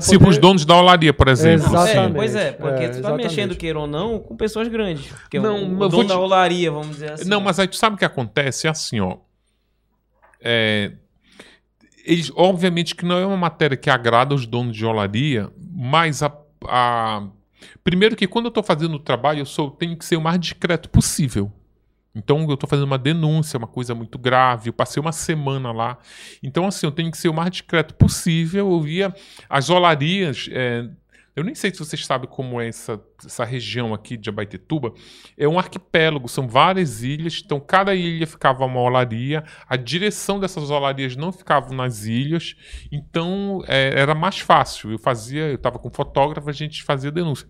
[0.00, 1.66] Se os donos da olaria, por exemplo.
[1.66, 1.76] Exato.
[1.88, 2.14] É, Exatamente.
[2.14, 3.22] pois é, porque É, tu tá exatamente.
[3.28, 5.06] mexendo, queira ou não, com pessoas grandes.
[5.10, 7.28] Porque Não, o, o eu dono te- da olaria, vamos dizer assim.
[7.28, 8.66] Não, mas aí tu sabe o que acontece?
[8.66, 9.16] É assim, ó.
[10.40, 10.92] É,
[12.04, 16.32] eles, obviamente que não é uma matéria que agrada os donos de olaria, mas a,
[16.66, 17.26] a-
[17.84, 20.38] primeiro que quando eu estou fazendo o trabalho, eu sou, tenho que ser o mais
[20.40, 21.52] discreto possível.
[22.14, 24.68] Então eu estou fazendo uma denúncia, uma coisa muito grave.
[24.68, 25.96] Eu passei uma semana lá.
[26.42, 28.70] Então, assim, eu tenho que ser o mais discreto possível.
[28.70, 29.14] Eu via
[29.48, 30.46] as olarias.
[30.52, 30.88] é,
[31.34, 34.92] eu nem sei se vocês sabem como é essa, essa região aqui de Abaetetuba.
[35.36, 37.40] É um arquipélago, são várias ilhas.
[37.42, 39.42] Então, cada ilha ficava uma olaria.
[39.66, 42.54] A direção dessas olarias não ficava nas ilhas.
[42.92, 44.92] Então, é, era mais fácil.
[44.92, 47.48] Eu fazia, eu estava com fotógrafo, a gente fazia denúncia.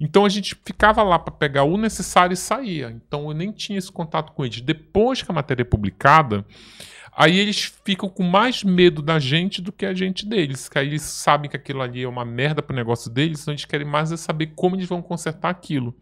[0.00, 2.88] Então, a gente ficava lá para pegar o necessário e saía.
[2.90, 4.60] Então, eu nem tinha esse contato com eles.
[4.60, 6.46] Depois que a matéria é publicada,
[7.16, 10.68] Aí eles ficam com mais medo da gente do que a gente deles.
[10.68, 13.64] Que aí eles sabem que aquilo ali é uma merda pro negócio deles, então eles
[13.64, 15.96] querem mais é saber como eles vão consertar aquilo.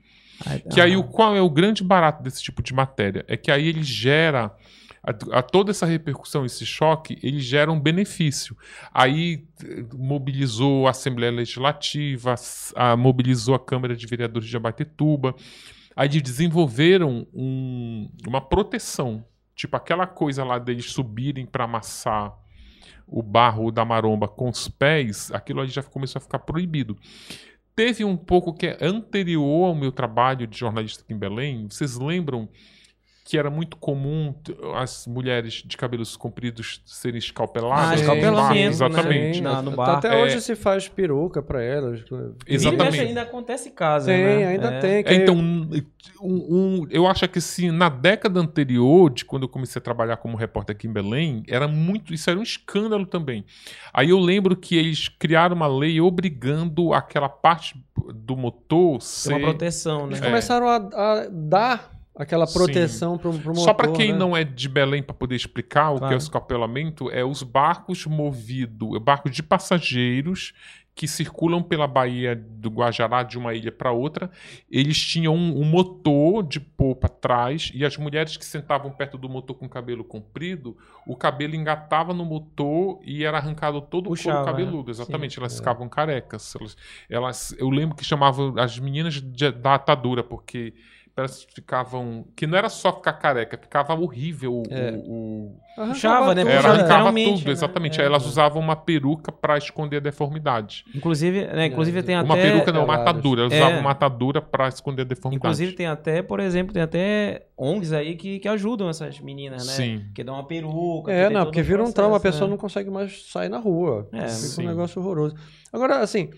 [0.71, 3.25] Que aí o qual é o grande barato desse tipo de matéria?
[3.29, 4.51] É que aí ele gera
[5.05, 8.57] a, a toda essa repercussão, esse choque, ele gera um benefício.
[8.93, 12.35] Aí eh, mobilizou a Assembleia Legislativa,
[12.75, 15.35] a- mobilizou a Câmara de Vereadores de Abatetuba.
[15.95, 19.25] Aí eles desenvolveram um- uma proteção.
[19.63, 22.37] Tipo, aquela coisa lá deles subirem para amassar
[23.07, 26.99] o barro da maromba com os pés, aquilo ali já começou a ficar proibido.
[27.73, 31.69] Teve um pouco que é anterior ao meu trabalho de jornalista aqui em Belém.
[31.71, 32.49] Vocês lembram
[33.25, 34.35] que era muito comum
[34.75, 37.91] as mulheres de cabelos compridos serem escalpeladas?
[37.91, 38.63] Ah, escalpelamento, né?
[38.67, 39.37] Exatamente.
[39.37, 39.43] Sim.
[39.43, 39.99] Na- no Até- bar.
[39.99, 40.23] Até É.
[40.25, 42.01] hoje se faz peruca para elas.
[42.47, 42.59] Exatamente.
[42.59, 44.47] Vira e mexe, ainda acontece caso, Tem, né?
[44.47, 44.79] ainda É.
[44.81, 45.05] tem.
[45.05, 45.71] que É, então, um-
[46.21, 50.37] um- eu acho que assim, na década anterior, de quando eu comecei a trabalhar como
[50.37, 53.45] repórter aqui em Belém, era muito, isso era um escândalo também.
[53.93, 57.81] Aí eu lembro que eles criaram uma lei obrigando aquela parte
[58.15, 60.15] do motor Tem ser uma proteção, né?
[60.15, 63.57] Eles começaram a, a dar aquela proteção para o motor.
[63.57, 64.19] Só para quem né?
[64.19, 68.07] não é de Belém para poder explicar o que é o escapelamento, é os barcos
[68.07, 70.53] movidos, barcos de passageiros
[70.95, 74.31] que circulam pela Baía do Guajará de uma ilha para outra.
[74.71, 79.27] Eles tinham um, um motor de polpa atrás e as mulheres que sentavam perto do
[79.27, 84.41] motor com o cabelo comprido, o cabelo engatava no motor e era arrancado todo Puxava,
[84.41, 84.85] o couro cabeludo.
[84.85, 84.91] né?
[84.91, 85.57] Exatamente, Sim, elas é.
[85.57, 86.55] ficavam carecas.
[86.61, 86.77] Elas,
[87.09, 90.75] elas- eu lembro que chamavam as meninas de- da atadura, porque
[91.17, 92.25] elas ficavam.
[92.35, 94.93] Que não era só ficar careca, ficava horrível o- É.
[94.97, 95.57] o,
[95.89, 96.43] Puxava, né?
[96.43, 97.51] tudo, era, arrancava tudo, né?
[97.53, 97.99] exatamente.
[97.99, 98.03] É.
[98.03, 100.85] Aí elas usavam uma peruca pra esconder a deformidade.
[100.95, 102.43] Inclusive, né, inclusive tem uma até.
[102.51, 103.09] peruca não, uma Peladas.
[103.15, 103.41] atadura.
[103.43, 103.57] Elas É.
[103.57, 105.45] usavam uma atadura pra esconder a deformidade.
[105.47, 109.73] Inclusive tem até, por exemplo, tem até ONGs aí que, que ajudam essas meninas, né?
[109.73, 110.05] Sim.
[110.15, 111.11] Que dão uma peruca.
[111.11, 112.51] que É, tem não, porque vira um trauma, a processo, pessoa né?
[112.53, 114.09] não consegue mais sair na rua.
[114.13, 114.65] É, Fica sim.
[114.65, 115.35] um negócio horroroso.
[115.73, 116.31] Agora, assim,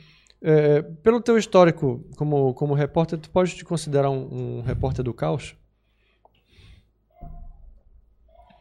[0.44, 5.14] é, pelo teu histórico como, como repórter, tu pode te considerar um, um repórter do
[5.14, 5.57] caos?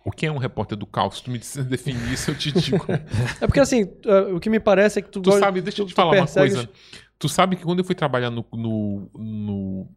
[0.05, 1.17] O que é um repórter do caos?
[1.17, 2.85] Se tu me definir isso, eu te digo.
[3.39, 5.85] É porque, assim, é, o que me parece é que tu, tu sabe, deixa eu
[5.85, 6.69] te falar uma persegues- coisa.
[7.17, 9.87] Tu sabe que quando eu fui trabalhar no, no, no-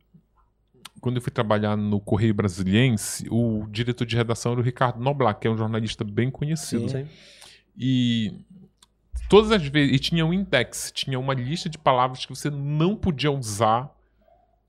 [1.01, 5.41] Quando eu fui trabalhar no Correio Brasiliense, o diretor de redação era o Ricardo Noblat,
[5.41, 6.89] que é um jornalista bem conhecido.
[6.89, 7.07] Sim.
[7.77, 8.33] E
[9.29, 9.95] todas as vezes.
[9.95, 13.91] E tinha um index, tinha uma lista de palavras que você não podia usar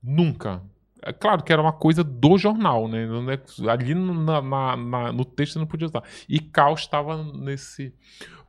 [0.02, 0.62] nunca.
[1.02, 3.06] É claro que era uma coisa do jornal, né?
[3.32, 6.02] É- Ali na- na- na- no texto você não podia usar.
[6.28, 7.90] E caos estava nesse.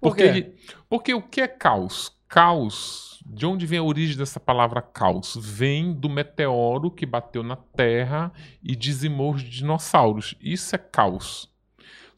[0.01, 0.29] Por Porque, quê?
[0.29, 0.55] ele-
[0.89, 2.11] porque o que é caos?
[2.27, 3.07] Caos.
[3.25, 5.37] De onde vem a origem dessa palavra caos?
[5.39, 8.31] Vem do meteoro que bateu na Terra
[8.63, 10.33] e dizimou os dinossauros.
[10.41, 11.47] Isso é caos.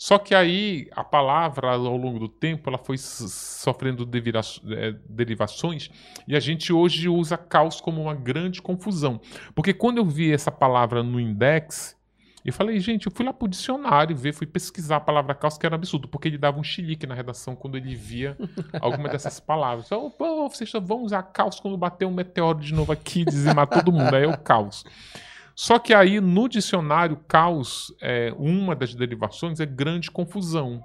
[0.01, 5.91] Só que aí a palavra, ao longo do tempo, ela foi sofrendo devira- eh, derivações
[6.27, 9.21] e a gente hoje usa caos como uma grande confusão.
[9.53, 11.95] Porque quando eu vi essa palavra no index,
[12.43, 15.67] eu falei, gente, eu fui lá pro dicionário ver, fui pesquisar a palavra caos, que
[15.67, 18.35] era absurdo, porque ele dava um chilique na redação quando ele via
[18.79, 19.85] alguma dessas palavras.
[19.85, 23.67] Então, pô, vocês vão usar caos quando bater um meteoro de novo aqui e dizimar
[23.67, 24.15] todo mundo.
[24.15, 24.83] Aí é o caos.
[25.55, 30.81] Só que aí no dicionário, caos, é, uma das derivações é grande confusão.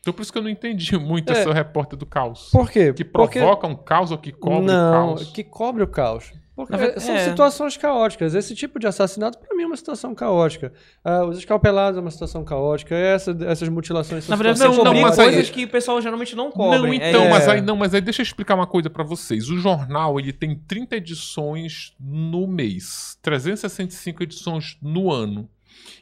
[0.00, 1.40] Então por isso que eu não entendi muito É.
[1.40, 2.50] esse repórter do caos.
[2.50, 2.92] Por quê?
[2.92, 5.30] Que Porque- provoca um caos ou que cobre o Não, caos?
[5.32, 6.32] que cobre o caos.
[6.56, 7.28] Porque verdade, são é.
[7.28, 8.32] situações caóticas.
[8.34, 10.72] Esse tipo de assassinato, pra mim, é uma situação caótica.
[11.04, 12.94] Ah, os escalpelados é uma situação caótica.
[12.94, 16.00] Essa- essas mutilações são Na verdade, situações não, não, mas aí- coisas que o pessoal
[16.00, 16.78] geralmente não cobre.
[16.78, 17.52] Não, então, é, mas É.
[17.52, 19.50] aí não, mas aí deixa eu explicar uma coisa pra vocês.
[19.50, 25.50] O jornal, ele tem 30 edições no mês, 365 edições no ano.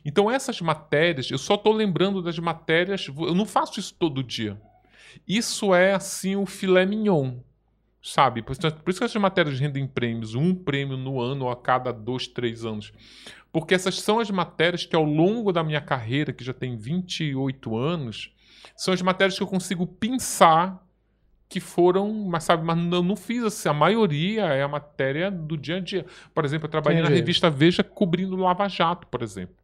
[0.05, 4.61] Então essas matérias, eu só tô lembrando das matérias, eu não faço isso todo dia.
[5.27, 7.37] Isso é assim o filé mignon.
[8.03, 8.43] Sabe?
[8.43, 11.93] Por isso, por isso que essas matérias rendem prêmios, um prêmio no ano a cada
[11.93, 12.93] dois, três anos.
[13.53, 17.77] Porque essas são as matérias que ao longo da minha carreira, que já tem 28
[17.77, 18.35] anos,
[18.77, 20.85] são as matérias que eu consigo pensar
[21.49, 25.57] que foram, mas sabe, mas eu não fiz assim, a maioria é a matéria do
[25.57, 26.07] dia a dia.
[26.35, 27.21] Por exemplo, eu trabalhei na Entendi.
[27.21, 29.55] revista Veja cobrindo Lava Jato, por exemplo.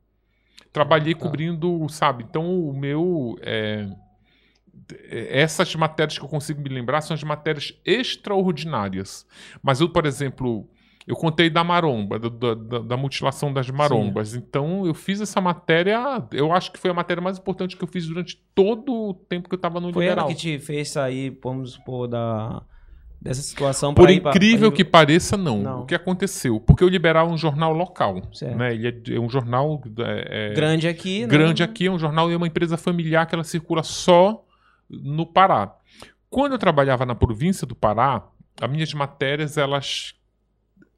[0.70, 1.20] Trabalhei Tá.
[1.20, 3.88] cobrindo, sabe, então o meu é,
[5.10, 9.26] essas matérias que eu consigo me lembrar são as matérias extraordinárias.
[9.62, 10.68] Mas eu, por exemplo,
[11.06, 14.34] eu contei da maromba, da, da- da- mutilação das marombas.
[14.34, 15.98] Então eu fiz essa matéria,
[16.32, 19.48] eu acho que foi a matéria mais importante que eu fiz durante todo o tempo
[19.48, 20.26] que eu estava no Foi liberal.
[20.26, 22.62] ela que te fez sair, vamos supor, da,
[23.20, 25.58] dessa situação Por incrível pra- que pareça, não.
[25.62, 25.80] Não.
[25.82, 26.60] O que aconteceu?
[26.60, 28.20] Porque o Liberal é um jornal local.
[28.34, 28.56] Certo.
[28.58, 28.74] Né?
[28.74, 31.26] Ele é, é um jornal é, é, grande aqui, né?
[31.26, 34.44] grande aqui, é um jornal e é uma empresa familiar que ela circula só
[34.88, 35.76] no Pará.
[36.30, 38.26] Quando eu trabalhava na província do Pará,
[38.60, 40.14] as minhas matérias elas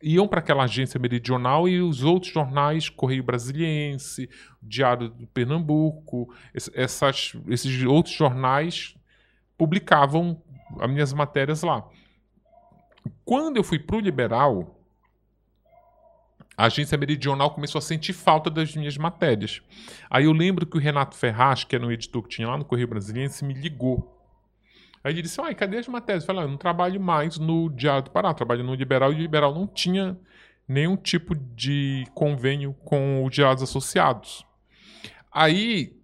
[0.02, 4.30] iam para aquela agência meridional e os outros jornais, Correio Brasiliense,
[4.62, 8.96] Diário do Pernambuco, es- essas, esses outros jornais
[9.58, 10.42] publicavam
[10.80, 11.86] as minhas matérias lá.
[13.24, 14.79] Quando eu fui para o Liberal,
[16.56, 19.62] a agência meridional começou a sentir falta das minhas matérias.
[20.10, 22.64] Aí eu lembro que o Renato Ferraz, que era um editor que tinha lá no
[22.64, 24.18] Correio Brasiliense, me ligou.
[25.02, 26.24] Aí ele disse: cadê as matérias?
[26.24, 29.16] Eu falei: ah, Eu não trabalho mais no Diário do Pará, trabalho no Liberal e
[29.16, 30.18] o Liberal não tinha
[30.68, 34.44] nenhum tipo de convênio com os Diários Associados.
[35.32, 35.99] Aí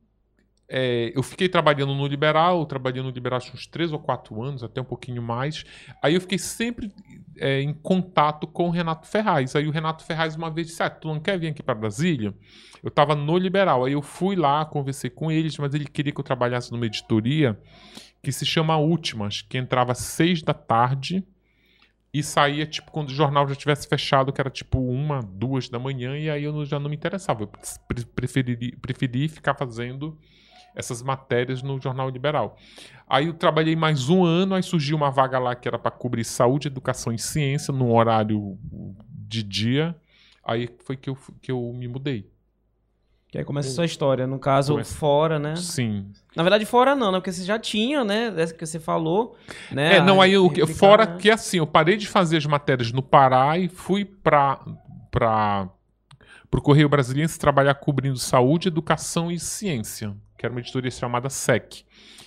[0.69, 4.65] é, eu fiquei trabalhando no Liberal, trabalhei no Liberal acho uns três ou quatro anos,
[4.65, 5.65] até um pouquinho mais.
[6.03, 6.93] Aí eu fiquei sempre
[7.39, 9.55] é, em contato com o Renato Ferraz.
[9.55, 12.35] Aí o Renato Ferraz uma vez disse: ah, tu não quer vir aqui para Brasília?
[12.83, 13.85] Eu estava no Liberal.
[13.85, 17.59] Aí eu fui lá, conversei com eles, mas ele queria que eu trabalhasse numa editoria
[18.23, 21.25] que se chama Últimas, que entrava às seis da tarde
[22.13, 25.79] e saía tipo quando o jornal já tivesse fechado, que era tipo uma, duas da
[25.79, 27.43] manhã, e aí eu já não me interessava.
[27.43, 30.19] Eu pre- preferi, preferi ficar fazendo
[30.77, 32.57] essas matérias no Jornal Liberal.
[33.09, 36.25] Aí eu trabalhei mais um ano, aí surgiu uma vaga lá que era para cobrir
[36.25, 38.59] saúde, educação e ciência, num horário
[39.11, 39.97] de dia.
[40.45, 42.31] Aí foi que eu, que eu me mudei.
[43.29, 44.95] Que aí começa a sua história, no caso, Começa.
[44.95, 45.57] fora, né?
[45.57, 46.07] Sim.
[46.35, 47.19] Na verdade, fora não, né?
[47.19, 48.31] Porque você já tinha, né?
[48.31, 49.37] Dessa que você falou,
[49.73, 49.97] né?
[49.97, 51.17] É, não, aí eu, replicar, fora né?
[51.19, 54.61] que assim, eu parei de fazer as matérias no Pará e fui para
[55.11, 55.69] para
[56.53, 61.85] o Correio Brasiliense trabalhar cobrindo saúde, educação e ciência, que era uma editoria chamada SEC.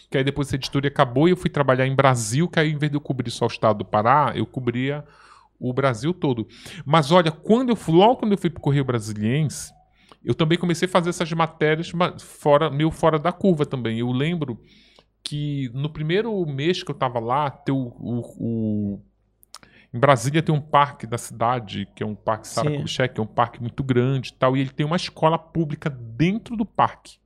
[0.10, 2.78] Que aí depois essa editoria acabou e eu fui trabalhar em Brasil, que aí em
[2.78, 5.04] vez de eu cobrir só o estado do Pará, eu cobria
[5.60, 6.48] o Brasil todo.
[6.86, 9.72] Mas olha, quando eu fui, logo quando eu fui para o Correio Brasiliense,
[10.24, 14.00] eu também comecei a fazer essas matérias fora, meio fora da curva também.
[14.00, 14.60] Eu lembro
[15.24, 19.02] que no primeiro mês que eu estava lá, teu, o, o-
[19.94, 22.70] em Brasília tem um parque da cidade, que é um parque Sara.
[22.70, 25.90] Kubitschek, que é um parque muito grande e tal, e ele tem uma escola pública
[25.90, 27.18] dentro do parque.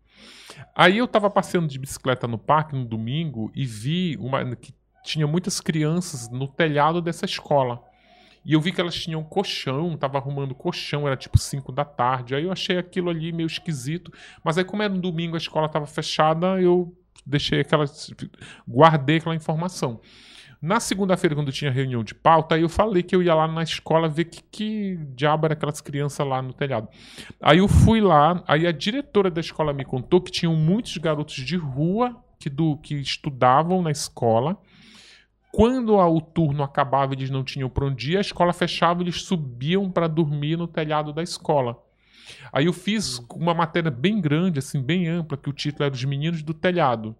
[0.76, 5.28] Aí eu estava passeando de bicicleta no parque no domingo e vi uma que tinha
[5.28, 7.82] muitas crianças no telhado dessa escola.
[8.46, 12.36] E eu vi que elas tinham colchão, tava arrumando colchão, era tipo 5 da tarde.
[12.36, 14.12] Aí eu achei aquilo ali meio esquisito.
[14.44, 16.94] Mas aí, como era no domingo, a escola estava fechada, eu
[17.26, 17.86] deixei aquela.
[18.68, 20.02] guardei aquela informação.
[20.64, 23.64] Na segunda-feira, quando tinha reunião de pauta, aí eu falei que eu ia lá na
[23.64, 26.88] escola ver que, que diabo era aquelas crianças lá no telhado.
[27.42, 31.36] Aí eu fui lá, aí a diretora da escola me contou que tinham muitos garotos
[31.36, 34.58] de rua que, do, que estudavam na escola.
[35.52, 39.04] Quando o turno acabava e eles não tinham para onde ir, a escola fechava e
[39.04, 41.78] eles subiam para dormir no telhado da escola.
[42.54, 46.06] Aí eu fiz uma matéria bem grande, assim, bem ampla, que o título era Os
[46.06, 47.14] Meninos do Telhado.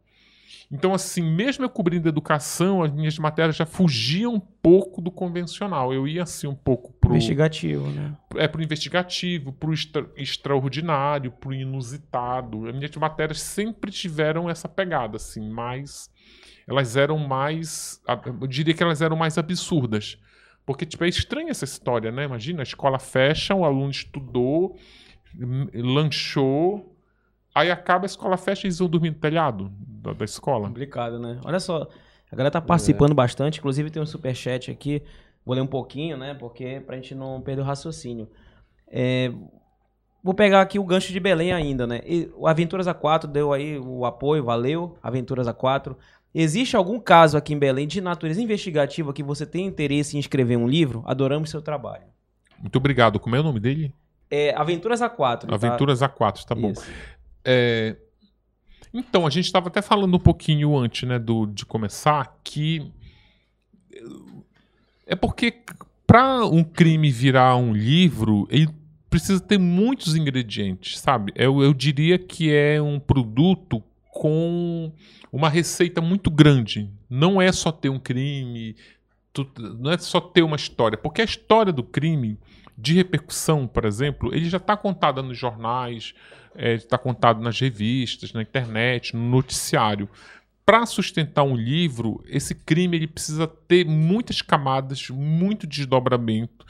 [0.72, 5.94] Então, assim, mesmo eu cobrindo educação, as minhas matérias já fugiam um pouco do convencional.
[5.94, 8.16] Eu ia, assim, um pouco pro Investigativo, né?
[8.36, 12.68] é pro investigativo, pro extra- extraordinário, pro inusitado.
[12.68, 16.10] As minhas matérias sempre tiveram essa pegada, assim, mas
[16.68, 18.02] elas eram mais,
[18.42, 20.18] eu diria que elas eram mais absurdas.
[20.66, 22.24] Porque, tipo, é estranha essa história, né?
[22.24, 24.78] Imagina, a escola fecha, o aluno estudou,
[25.74, 26.93] lanchou,
[27.54, 30.68] aí acaba a escola fecha e eles vão dormir no telhado da, da escola.
[30.68, 31.40] Complicado, né?
[31.44, 31.88] Olha só,
[32.32, 35.04] a galera tá participando bastante, inclusive tem um superchat aqui,
[35.46, 36.34] vou ler um pouquinho, né?
[36.34, 38.28] Porque pra gente não perder o raciocínio.
[38.88, 39.32] É,
[40.24, 42.02] vou pegar aqui o gancho de Belém ainda, né?
[42.06, 45.96] E o Aventuras A4 deu aí o apoio, valeu, Aventuras A4.
[46.36, 50.58] Existe algum caso aqui em Belém de natureza investigativa que você tem interesse em escrever
[50.58, 51.04] um livro?
[51.06, 52.06] Adoramos seu trabalho.
[52.60, 53.20] Muito obrigado.
[53.20, 53.94] Como é o nome dele?
[54.32, 55.42] É, Aventuras A4.
[55.42, 55.54] tá?
[55.54, 56.72] Aventuras A4, tá bom.
[56.72, 56.90] Isso.
[57.46, 57.96] É,
[58.94, 62.92] Então, a gente estava até falando um pouquinho antes né, do, de começar que.
[65.06, 65.54] É porque
[66.06, 68.70] para um crime virar um livro, ele
[69.10, 71.34] precisa ter muitos ingredientes, sabe?
[71.36, 74.92] Eu, eu diria que é um produto com
[75.32, 76.90] uma receita muito grande.
[77.10, 78.76] Não é só ter um crime,
[79.80, 80.98] não é só ter uma história.
[80.98, 82.38] Porque a história do crime,
[82.78, 86.14] de repercussão, por exemplo, ele já está contada nos jornais,
[86.56, 90.10] está contado nas revistas, na internet, no noticiário.
[90.66, 96.66] Para sustentar um livro, esse crime ele precisa ter muitas camadas, muito desdobramento.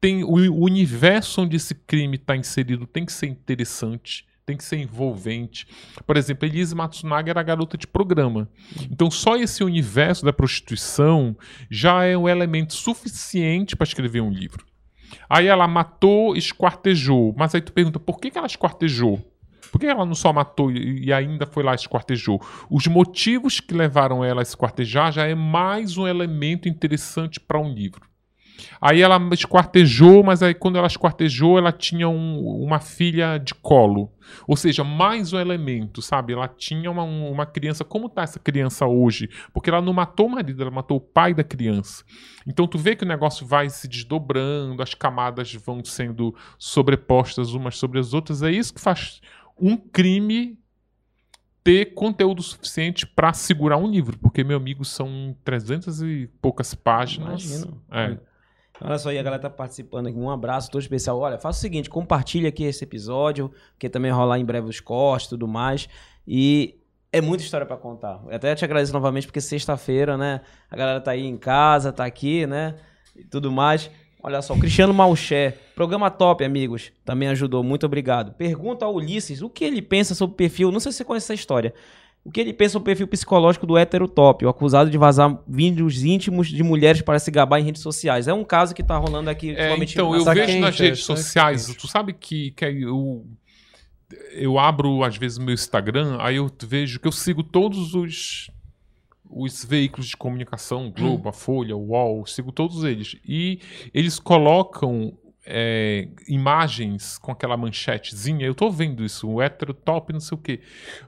[0.00, 4.64] Tem o, o universo onde esse crime está inserido tem que ser interessante, tem que
[4.64, 5.66] ser envolvente.
[6.06, 8.48] Por exemplo, Elise Matsunaga era garota de programa.
[8.90, 11.36] Então, só esse universo da prostituição
[11.70, 14.64] já é um elemento suficiente para escrever um livro.
[15.28, 17.34] Aí ela matou, esquartejou.
[17.36, 19.20] Mas aí tu pergunta, por que, que ela esquartejou?
[19.70, 22.40] Por que ela não só matou e ainda foi lá e esquartejou?
[22.70, 27.72] Os motivos que levaram ela a esquartejar já é mais um elemento interessante para um
[27.72, 28.08] livro.
[28.80, 34.12] Aí ela esquartejou, mas aí quando ela esquartejou, ela tinha um- uma filha de colo.
[34.46, 36.32] Ou seja, mais um elemento, sabe?
[36.32, 37.84] Ela tinha uma, um- uma criança.
[37.84, 39.28] Como tá essa criança hoje?
[39.52, 42.04] Porque ela não matou o marido, ela matou o pai da criança.
[42.46, 47.76] Então tu vê que o negócio vai se desdobrando, as camadas vão sendo sobrepostas umas
[47.78, 48.42] sobre as outras.
[48.42, 49.20] É isso que faz
[49.60, 50.58] um crime
[51.64, 54.18] ter conteúdo suficiente para segurar um livro.
[54.18, 57.44] Porque, meu amigo, são 300 e poucas páginas.
[57.44, 57.82] Imagino.
[57.90, 58.18] É.
[58.80, 60.16] Olha só aí, a galera tá participando aqui.
[60.16, 61.18] Um abraço todo especial.
[61.18, 65.26] Olha, faça o seguinte, compartilha aqui esse episódio, que também rolar em breve os cortes
[65.26, 65.88] e tudo mais.
[66.26, 66.78] E
[67.12, 68.20] é muita história pra contar.
[68.28, 70.42] Eu até te agradeço novamente, porque sexta-feira, né?
[70.70, 72.76] A galera tá aí em casa, tá aqui, né?
[73.16, 73.90] E tudo mais.
[74.22, 76.92] Olha só, Cristiano Malché, programa top, amigos.
[77.04, 78.32] Também ajudou, muito obrigado.
[78.32, 80.72] Pergunta ao Ulisses o que ele pensa sobre o perfil.
[80.72, 81.72] Não sei se você conhece essa história.
[82.28, 85.42] O que ele pensa sobre o perfil psicológico do hétero top, o acusado de vazar
[85.48, 88.28] vídeos íntimos de mulheres para se gabar em redes sociais.
[88.28, 91.04] É um caso que tá rolando aqui É, então, eu vejo quente, nas é, redes
[91.04, 91.78] sociais, quente.
[91.78, 93.24] tu sabe que, que é o-
[94.32, 98.50] eu abro, às vezes, meu Instagram, aí eu vejo que eu sigo todos os,
[99.30, 103.16] os veículos de comunicação, Globo, a Folha, o UOL, sigo todos eles.
[103.26, 103.58] E
[103.94, 105.14] eles colocam
[105.50, 108.44] é, imagens com aquela manchetezinha.
[108.44, 110.60] Eu tô vendo isso, o hétero top, não sei o quê.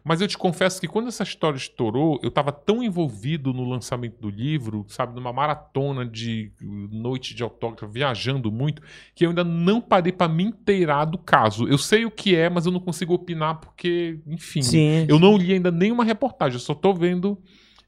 [0.02, 4.18] Mas eu te confesso que quando essa história estourou, eu tava tão envolvido no lançamento
[4.18, 8.80] do livro, sabe, numa maratona de noite de autógrafo, viajando muito,
[9.14, 11.68] que eu ainda não parei para me inteirar do caso.
[11.68, 15.06] Eu sei o que é, mas eu não consigo opinar porque, enfim, Sim.
[15.06, 17.38] eu não li ainda nenhuma reportagem, eu só tô vendo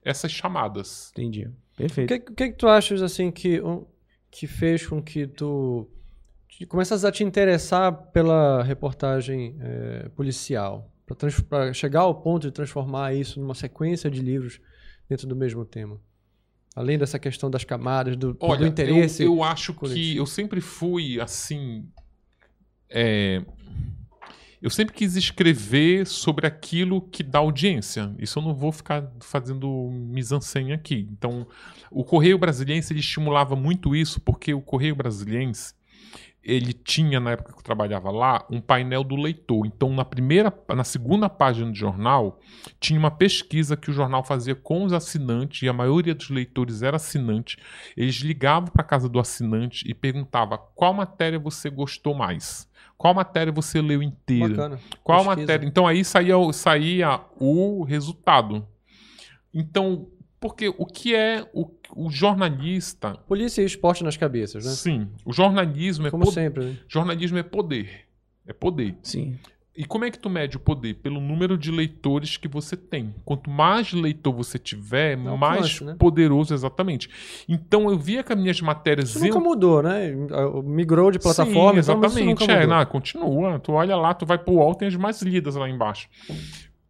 [0.04, 1.10] essas chamadas.
[1.12, 1.46] Entendi.
[1.46, 2.08] O Perfeito.
[2.08, 3.86] que, o que que tu achas, assim, que, um,
[4.30, 5.88] que fez com que tu
[6.58, 10.88] te- começasse a te interessar pela reportagem eh, policial?
[11.48, 14.60] Para chegar ao ponto de transformar isso numa sequência de livros
[15.08, 16.00] dentro do mesmo tema?
[16.74, 19.22] Além dessa questão das camadas, do, do Olha, interesse.
[19.22, 20.18] eu, eu acho que coletivo.
[20.20, 21.86] eu sempre fui assim.
[22.88, 23.44] é,
[24.62, 28.14] eu sempre quis escrever sobre aquilo que dá audiência.
[28.18, 31.08] Isso eu não vou ficar fazendo mise-en-scène aqui.
[31.10, 31.46] Então,
[31.90, 35.74] o Correio Brasiliense estimulava muito isso, porque o Correio Brasiliense
[36.42, 39.64] ele tinha na época que eu trabalhava lá um painel do leitor.
[39.66, 42.40] Então, na primeira, na segunda página do jornal
[42.80, 46.82] tinha uma pesquisa que o jornal fazia com os assinantes e a maioria dos leitores
[46.82, 47.56] era assinante.
[47.96, 52.68] Eles ligavam para a casa do assinante e perguntavam qual matéria você gostou mais.
[52.98, 54.48] Qual matéria você leu inteira?
[54.48, 54.80] Bacana.
[55.02, 55.40] Qual Pesquisa.
[55.40, 55.66] matéria?
[55.66, 58.66] Então aí saía, saía o resultado.
[59.54, 60.08] Então,
[60.42, 63.14] porque o que é o, o jornalista?
[63.28, 64.72] Polícia e esporte nas cabeças, né?
[64.72, 66.34] Sim, o jornalismo é Como poder.
[66.34, 66.76] sempre, né?
[66.88, 67.88] Jornalismo é poder.
[68.44, 68.96] É poder.
[69.04, 69.38] Sim.
[69.74, 70.94] E como é que tu mede o poder?
[70.94, 73.14] Pelo número de leitores que você tem.
[73.24, 75.96] Quanto mais leitor você tiver, Alcance, mais né?
[75.96, 77.08] poderoso exatamente.
[77.48, 80.12] Então eu via que as minhas matérias Isso nunca mudou, né?
[80.64, 82.40] Migrou de plataforma, Sim, então, mas isso exatamente.
[82.40, 83.58] nunca é, não, continua.
[83.60, 86.08] Tu olha lá, tu vai pro UOL, tem as mais lidas lá embaixo.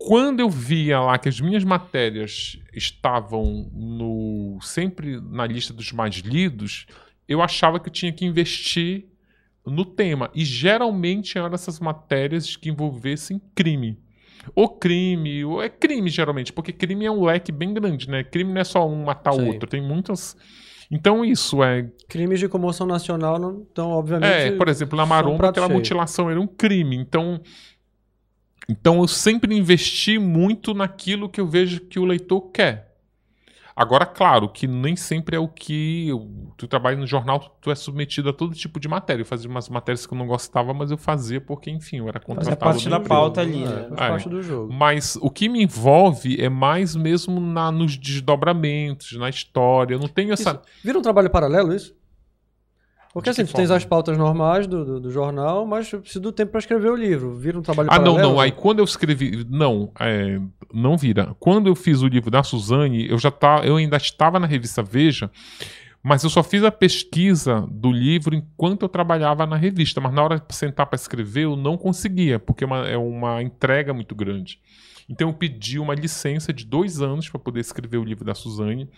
[0.07, 6.16] Quando eu via lá que as minhas matérias estavam no sempre na lista dos mais
[6.16, 6.86] lidos,
[7.28, 9.07] eu achava que eu tinha que investir
[9.64, 10.30] no tema.
[10.34, 13.98] E geralmente eram essas matérias que envolvessem crime.
[14.57, 18.24] Ou crime, ou é crime geralmente, porque crime é um leque bem grande, né?
[18.24, 20.36] Crime não é só um matar o outro, tem muitas.
[20.90, 24.30] Então isso é Crimes de comoção nacional, não, então, obviamente.
[24.30, 25.78] é, por exemplo, na maromba aquela cheio.
[25.78, 26.96] mutilação era um crime.
[26.96, 27.40] Então,
[28.68, 32.90] então eu sempre investi muito naquilo que eu vejo que o leitor quer.
[33.74, 36.06] Agora, claro, que nem sempre é o que.
[36.08, 39.22] eu- tu trabalha no jornal, tu, tu é submetido a todo tipo de matéria.
[39.22, 42.20] Eu fazia umas matérias que eu não gostava, mas eu fazia porque, enfim, eu era
[42.20, 42.58] contratado.
[42.58, 43.08] parte no da emprego.
[43.08, 43.86] pauta ali, né?
[43.88, 44.08] faz É.
[44.10, 44.70] parte do jogo.
[44.70, 49.94] Mas o que me envolve é mais mesmo na, nos desdobramentos, na história.
[49.94, 50.50] Eu não tenho essa.
[50.50, 51.94] Isso- Vira um trabalho paralelo isso?
[53.12, 56.32] Porque assim, tu tens as pautas normais do, do, do jornal, mas eu preciso do
[56.32, 57.34] tempo para escrever o livro.
[57.34, 58.32] Vira um trabalho Ah, não, paralelo?
[58.32, 58.40] não.
[58.40, 59.46] Aí quando eu escrevi.
[59.50, 60.40] Não, é,
[60.72, 61.36] não vira.
[61.38, 64.82] Quando eu fiz o livro da Suzane, eu já tá, eu ainda estava na revista
[64.82, 65.30] Veja,
[66.02, 70.00] mas eu só fiz a pesquisa do livro enquanto eu trabalhava na revista.
[70.00, 73.42] Mas na hora de sentar para escrever, eu não conseguia, porque é uma, é uma
[73.42, 74.58] entrega muito grande.
[75.09, 78.88] Então eu pedi uma licença de dois anos para poder escrever o livro da Suzane.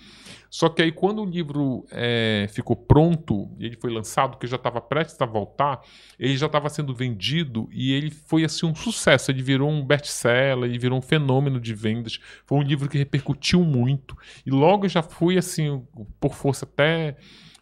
[0.51, 4.51] Só que aí quando o livro é, ficou pronto, e ele foi lançado, que eu
[4.51, 5.81] já estava prestes a voltar,
[6.19, 9.31] ele já estava sendo vendido e ele foi assim um sucesso.
[9.31, 12.21] Ele virou um best-seller, ele virou um fenômeno de vendas.
[12.47, 14.17] Foi um livro que repercutiu muito.
[14.47, 15.83] E logo eu já fui assim,
[16.21, 17.17] por força até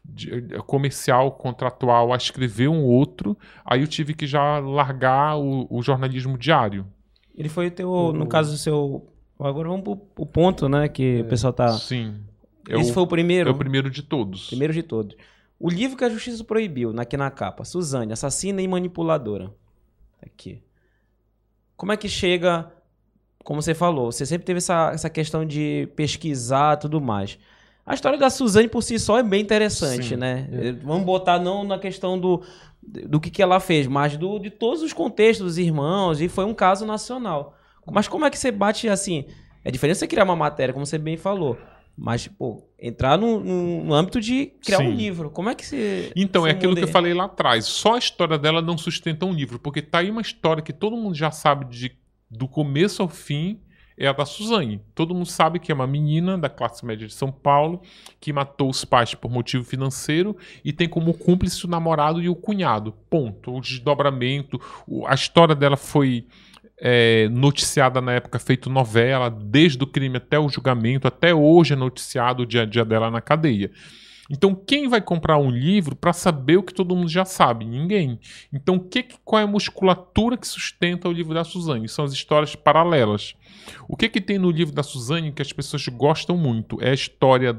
[0.05, 3.39] de- comercial, contratual, a escrever um outro.
[3.65, 6.87] Aí eu tive que já largar o, o jornalismo diário.
[7.37, 9.07] Ele foi o teu, no caso, o seu.
[9.39, 10.89] Agora vamos pro, pro ponto, né?
[10.89, 11.73] Que o pessoal tá.
[11.73, 12.21] Sim.
[12.69, 13.49] É Esse o, foi o primeiro.
[13.51, 14.49] é o primeiro de todos.
[14.49, 15.17] Primeiro de todos.
[15.59, 17.65] O livro que a justiça proibiu, aqui na capa.
[17.65, 19.51] Suzane, assassina e manipuladora.
[20.25, 20.63] Aqui.
[21.77, 22.71] Como é que chega.
[23.45, 27.39] Como você falou, você sempre teve essa, essa questão de pesquisar tudo mais.
[27.85, 30.17] A história da Suzane por si só é bem interessante, Sim.
[30.17, 30.49] né?
[30.85, 32.41] Vamos botar não na questão do,
[32.83, 36.45] do que, que ela fez, mas do, de todos os contextos dos irmãos, e foi
[36.45, 37.57] um caso nacional.
[37.91, 39.27] Mas como é que você bate assim?
[39.65, 41.57] É diferente você criar uma matéria, como você bem falou.
[41.97, 44.97] Mas, pô, entrar no, no, no âmbito de criar um Sim.
[44.97, 45.31] livro.
[45.31, 46.11] Como é que você.
[46.17, 47.67] Então, é aquilo que eu falei lá atrás.
[47.67, 50.97] Só a história dela não sustenta um livro, porque tá aí uma história que todo
[50.97, 51.97] mundo já sabe de,
[52.31, 53.61] do começo ao fim,
[54.03, 54.81] é a da Suzane.
[54.97, 57.81] Todo mundo sabe que é uma menina da classe média de São Paulo
[58.21, 62.35] que matou os pais por motivo financeiro e tem como cúmplice o namorado e o
[62.35, 62.93] cunhado.
[63.09, 63.55] Ponto.
[63.55, 64.61] O desdobramento,
[65.07, 66.27] a história dela foi
[66.79, 71.77] é, noticiada na época, feito novela, desde o crime até o julgamento, até hoje é
[71.77, 73.71] noticiado o dia a dia dela na cadeia.
[74.31, 77.65] Então, quem vai comprar um livro para saber o que todo mundo já sabe?
[77.65, 78.19] Ninguém.
[78.53, 81.89] Então, que, qual é a musculatura que sustenta o livro da Suzane?
[81.89, 83.35] São as histórias paralelas.
[83.89, 86.79] O que, que tem no livro da Suzane que as pessoas gostam muito?
[86.81, 87.57] É a história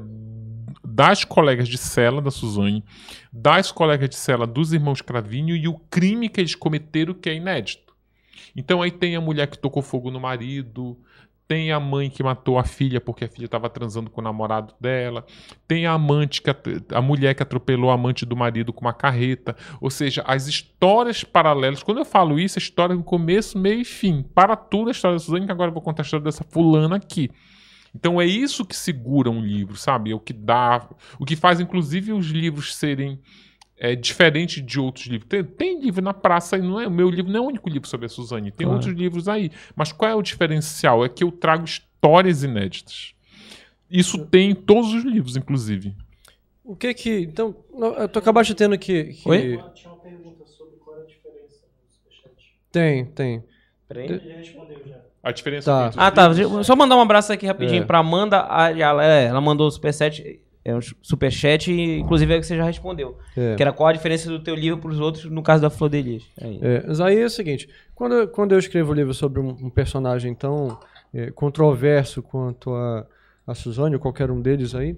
[0.84, 2.84] das colegas de cela da Suzane,
[3.32, 7.34] das colegas de cela dos irmãos Cravinho e o crime que eles cometeram que é
[7.34, 7.94] inédito.
[8.54, 10.96] Então aí tem a mulher que tocou fogo no marido,
[11.46, 14.74] tem a mãe que matou a filha porque a filha estava transando com o namorado
[14.80, 15.26] dela.
[15.68, 16.50] Tem a amante, que,
[16.90, 19.54] a mulher que atropelou a amante do marido com uma carreta.
[19.80, 21.82] Ou seja, as histórias paralelas.
[21.82, 24.22] Quando eu falo isso, a história no começo, meio e fim.
[24.34, 26.96] Para tudo a história da Suzane, que agora eu vou contar a história dessa fulana
[26.96, 27.30] aqui.
[27.94, 30.10] Então é isso que segura um livro, sabe?
[30.10, 30.88] É o que dá.
[31.18, 33.20] O que faz, inclusive, os livros serem
[33.76, 35.28] é, diferente de outros livros.
[35.28, 37.68] Tem, tem, livro na praça, e não é, o meu livro não é o único
[37.68, 38.78] livro sobre a Suzane, tem claro.
[38.78, 39.50] outros livros aí.
[39.74, 41.04] Mas qual é o diferencial?
[41.04, 43.14] É que eu trago histórias inéditas.
[43.90, 45.94] Isso tem em todos os livros, inclusive.
[46.64, 47.20] O que que.
[47.20, 47.54] Então,
[48.10, 49.04] tu acabaste tendo que.
[49.04, 49.28] que...
[49.28, 49.60] Oi?
[49.74, 51.66] Tinha uma pergunta sobre qual é a diferença
[52.72, 53.44] Tem, tem.
[53.86, 54.08] Peraí.
[54.08, 54.96] Já respondeu já.
[55.22, 56.06] A diferença Tá.
[56.06, 56.30] Ah, tá.
[56.62, 57.86] Só mandar um abraço aqui rapidinho É.
[57.86, 58.36] pra Amanda.
[58.76, 63.18] Ela, é, ela mandou o superchat, é um superchat, inclusive é que você já respondeu.
[63.36, 63.54] É.
[63.54, 66.00] Que era qual a diferença do teu livro pros outros no caso da Flor de
[66.00, 66.24] Lis.
[66.40, 66.58] Aí.
[66.62, 69.48] É, mas aí é o seguinte, quando, eu- quando eu escrevo um livro sobre um,
[69.50, 70.78] um personagem tão
[71.12, 73.06] é, controverso quanto a,
[73.46, 74.96] a Suzane, ou qualquer um deles aí,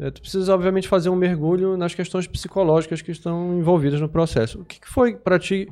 [0.00, 4.62] é, tu precisa, obviamente, fazer um mergulho nas questões psicológicas que estão envolvidas no processo.
[4.62, 5.68] O que, que foi para ti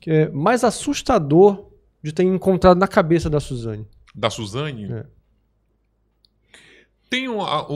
[0.00, 1.68] que é mais assustador
[2.02, 3.86] de ter encontrado na cabeça da Suzane?
[4.14, 4.90] da Suzane.
[4.90, 5.04] É.
[7.08, 7.74] Tem, um- a- o,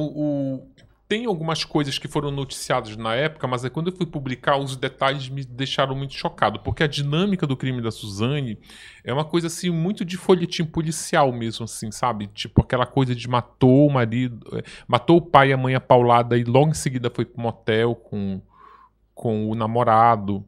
[0.57, 0.69] o-
[1.07, 4.75] tem algumas coisas que foram noticiadas na época, mas aí quando eu fui publicar, os
[4.75, 8.59] detalhes me deixaram muito chocado, porque a dinâmica do crime da Suzane
[9.05, 12.27] é uma coisa assim muito de folhetim policial mesmo, assim, sabe?
[12.29, 15.81] Tipo aquela coisa de matou o marido, é, matou o pai e a mãe a
[15.81, 18.41] paulada e logo em seguida foi pro motel com,
[19.15, 20.45] com o namorado.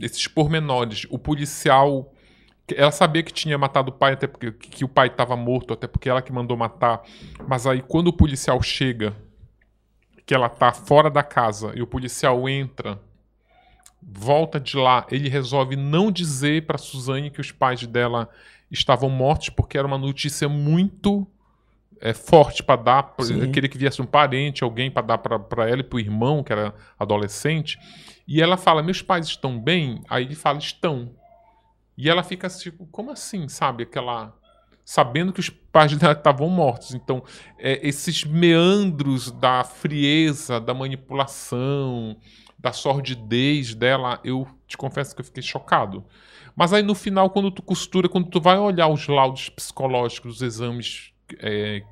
[0.00, 1.06] Esses pormenores.
[1.10, 2.12] O policial
[2.74, 5.86] ela sabia que tinha matado o pai, até porque que o pai estava morto, até
[5.86, 7.02] porque ela que mandou matar.
[7.46, 9.14] Mas aí quando o policial chega,
[10.26, 13.00] que ela tá fora da casa e o policial entra,
[14.02, 18.28] volta de lá, ele resolve não dizer para Suzane que os pais dela
[18.70, 21.26] estavam mortos, porque era uma notícia muito
[22.00, 23.50] é, forte para dar, Sim.
[23.52, 26.74] queria que viesse um parente, alguém para dar para ela e pro irmão, que era
[26.98, 27.78] adolescente.
[28.26, 31.10] E ela fala: "Meus pais estão bem?" Aí ele fala: "Estão".
[31.96, 33.84] E ela fica tipo, como assim, sabe?
[33.84, 34.34] Aquela.
[34.86, 36.94] Sabendo que os pais dela estavam mortos.
[36.94, 37.24] Então,
[37.58, 42.16] é, esses meandros da frieza, da manipulação,
[42.56, 46.04] da sordidez dela, eu te confesso que eu fiquei chocado.
[46.54, 50.42] Mas aí no final, quando tu costura, quando tu vai olhar os laudos psicológicos, os
[50.42, 51.82] exames é,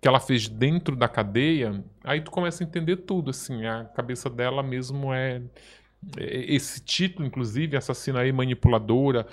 [0.00, 4.28] que ela fez dentro da cadeia, aí tu começa a entender tudo, assim, a cabeça
[4.28, 5.40] dela mesmo é
[6.16, 9.26] é, esse título, inclusive, assassina aí manipuladora,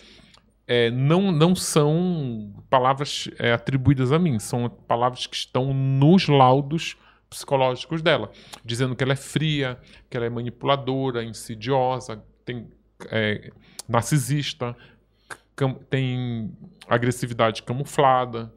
[0.74, 6.96] é, não, não são palavras é, atribuídas a mim, são palavras que estão nos laudos
[7.30, 8.32] psicológicos dela,
[8.64, 9.78] dizendo que ela é fria,
[10.10, 12.68] que ela é manipuladora, insidiosa, tem
[13.10, 13.52] é,
[13.88, 14.74] narcisista,
[15.90, 16.52] tem
[16.88, 18.52] agressividade camuflada.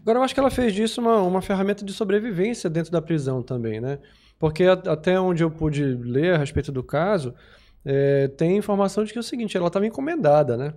[0.00, 3.42] Agora, eu acho que ela fez disso uma, uma ferramenta de sobrevivência dentro da prisão
[3.42, 3.98] também, né?
[4.38, 7.34] Porque a- até onde eu pude ler a respeito do caso,
[7.84, 10.72] é, tem informação de que é o seguinte, ela estava encomendada, né?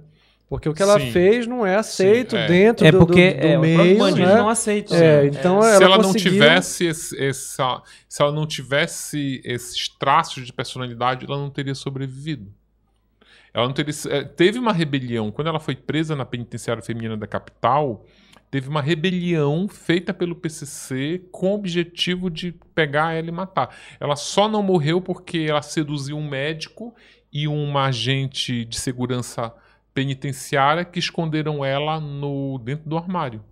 [0.53, 1.11] Porque o que ela Sim.
[1.11, 2.47] fez não é aceito é.
[2.47, 4.37] dentro É do, do- porque do é, os próprios meio, bandidos né?
[4.37, 4.95] não aceitam.
[4.95, 5.25] É, né?
[5.25, 10.45] então se ela, ela não conseguiu- tivesse esse- essa, se ela não tivesse esses traços
[10.45, 12.53] de personalidade, ela não teria sobrevivido.
[13.51, 17.25] Ela não teria, eh, teve uma rebelião quando ela foi presa na penitenciária feminina da
[17.25, 18.05] capital.
[18.51, 23.75] Teve uma rebelião feita pelo PCC com o objetivo de pegar ela e matar.
[23.99, 26.93] Ela só não morreu porque ela seduziu um médico
[27.31, 29.51] e uma agente de segurança
[29.93, 33.43] penitenciária que esconderam ela no dentro do armário.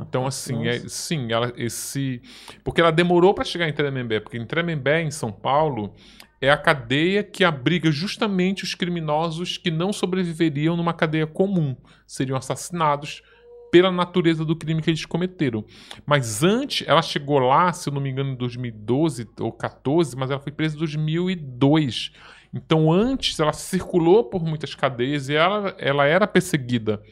[0.00, 2.22] Então, assim, é, sim, ela, esse.
[2.62, 5.94] Porque ela demorou para chegar em Tremembé, porque em Tremembé, em São Paulo,
[6.40, 11.76] é a cadeia que abriga justamente os criminosos que não sobreviveriam numa cadeia comum.
[12.06, 13.22] Seriam assassinados
[13.70, 15.64] pela natureza do crime que eles cometeram.
[16.06, 20.30] Mas antes, ela chegou lá, se eu não me engano, em 2012 ou 14, mas
[20.30, 22.12] ela foi presa em 2002.
[22.52, 27.02] Então, antes, ela circulou por muitas cadeias e ela, ela era perseguida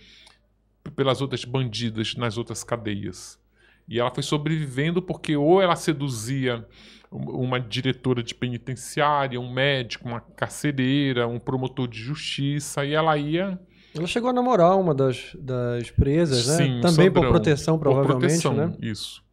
[0.94, 3.38] pelas outras bandidas nas outras cadeias.
[3.88, 6.66] E ela foi sobrevivendo porque ou ela seduzia
[7.12, 13.16] um- uma diretora de penitenciária, um médico, uma carcereira, um promotor de justiça, e ela
[13.16, 13.58] ia
[13.94, 16.56] Ela chegou a namorar uma das, das presas, né?
[16.56, 18.74] Sim, Também por Sandrão, proteção, por provavelmente, proteção, né?
[18.80, 19.24] Isso.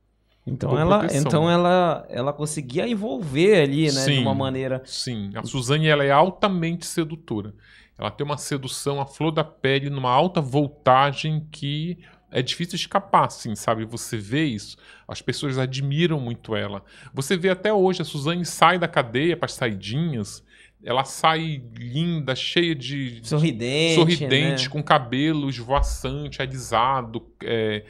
[0.45, 1.21] Então ela, proteção.
[1.21, 4.19] então ela, ela conseguia envolver ali, né, de Sim.
[4.19, 4.81] uma maneira.
[4.85, 7.53] Sim, a Suzane ela é altamente sedutora.
[7.97, 11.97] Ela tem uma sedução à flor da pele, numa alta voltagem que
[12.29, 13.85] é difícil escapar, assim, sabe?
[13.85, 14.75] Você vê isso.
[15.07, 16.83] As pessoas admiram muito ela.
[17.13, 20.43] Você vê até hoje, a Suzane sai da cadeia para as saidinhas,
[20.83, 23.95] ela sai linda, cheia de, Sorridente.
[23.95, 24.69] sorridente, né?
[24.69, 27.85] com cabelo esvoaçante, alisado, é,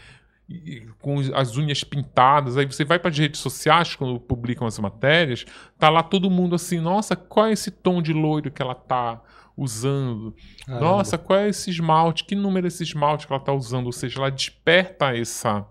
[1.02, 2.58] com as unhas pintadas.
[2.58, 5.46] Aí você vai para as redes sociais, quando publicam as matérias,
[5.78, 9.22] tá lá todo mundo assim, nossa, qual é esse tom de loiro que ela tá
[9.56, 10.36] usando?
[10.66, 10.86] Caramba.
[10.86, 12.24] Nossa, qual é esse esmalte?
[12.26, 13.86] Que número é esse esmalte que ela tá usando?
[13.88, 15.66] Ou seja, ela desperta essa...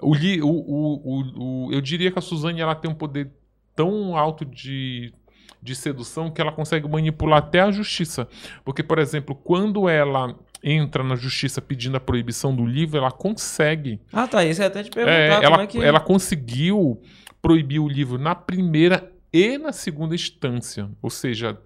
[0.00, 3.30] O, o, o, o- eu diria que a Suzane ela tem um poder
[3.76, 5.14] tão alto de,
[5.62, 8.28] de sedução que ela consegue manipular até a justiça.
[8.64, 10.34] Porque, por exemplo, quando ela
[10.66, 14.00] entra na justiça pedindo a proibição do livro, ela consegue.
[14.10, 14.42] Ah, tá.
[14.44, 15.78] Isso eu ia até te perguntar É, como ela, é que.
[15.82, 17.00] ela conseguiu
[17.42, 20.88] proibir o livro na primeira e na segunda instância.
[21.02, 21.58] Ou seja,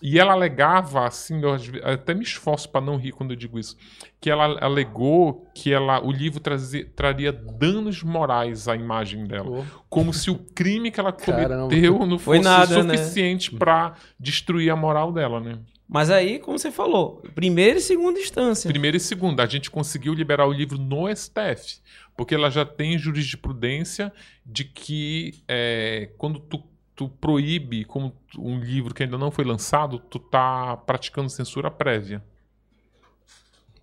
[0.00, 1.50] e ela alegava, assim, eu
[1.82, 3.76] até me esforço para não rir quando eu digo isso,
[4.20, 9.44] que ela alegou que ela, o livro trazia- traria danos morais à imagem dela.
[9.50, 11.68] Pô, Como se o crime que ela Caramba.
[11.68, 12.96] cometeu não Foi fosse nada, né?
[12.96, 15.58] suficiente para destruir a moral dela, né?
[15.88, 18.68] Mas aí, como você falou, primeira e segunda instância.
[18.68, 21.78] Primeira e segunda, a gente conseguiu liberar o livro no STF,
[22.14, 24.12] porque ela já tem jurisprudência
[24.44, 26.62] de que é, quando tu,
[26.94, 32.22] tu proíbe como um livro que ainda não foi lançado, tu tá praticando censura prévia.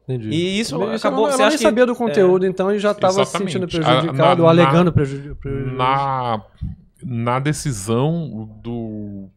[0.04, 0.30] entendi.
[0.30, 2.78] E isso Também acabou- Ela, você ela acha nem que- sabia do conteúdo, então, e
[2.78, 5.36] já estava se sentindo A- prejudicado, na- ou na- alegando prejuízo.
[5.38, 5.76] prejuízo.
[5.76, 6.44] Na,
[7.04, 9.28] na decisão do.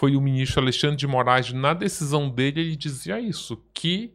[0.00, 4.14] Foi o ministro Alexandre de Moraes, na decisão dele, ele dizia isso, que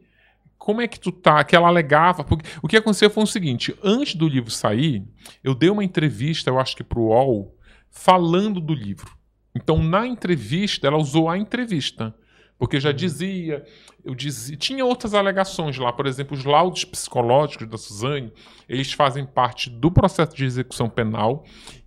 [0.58, 1.44] como é que tu tá?
[1.44, 2.24] Que ela alegava.
[2.24, 5.04] Porque o que aconteceu foi o seguinte: antes do livro sair,
[5.44, 7.56] eu dei uma entrevista, eu acho que pro UOL,
[7.88, 9.16] falando do livro.
[9.54, 12.12] Então, na entrevista, ela usou a entrevista.
[12.58, 13.64] Porque já dizia,
[14.04, 18.32] eu dizia, tinha outras alegações lá, por exemplo, os laudos psicológicos da Suzane,
[18.68, 21.44] eles fazem parte do processo de execução penal,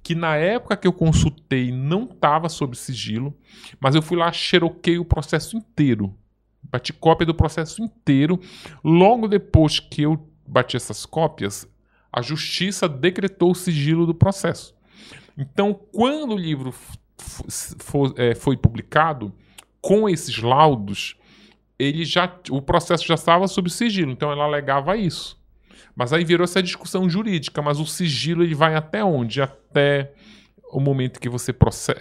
[0.10, 3.32] que na época que eu consultei não estava sob sigilo,
[3.80, 6.18] mas eu fui lá, xeroquei o processo inteiro.
[6.64, 8.40] Bati cópia do processo inteiro.
[8.84, 11.72] Logo depois que eu bati essas cópias,
[12.12, 14.76] a justiça decretou o sigilo do processo.
[15.38, 16.74] Então, quando o livro
[18.18, 19.32] é, foi publicado,
[19.80, 21.18] com esses laudos,
[21.78, 25.39] ele já, o processo já estava sob sigilo, então ela alegava isso.
[26.00, 29.42] Mas aí virou essa discussão jurídica, mas o sigilo ele vai até onde?
[29.42, 30.14] Até
[30.72, 31.52] o momento que você,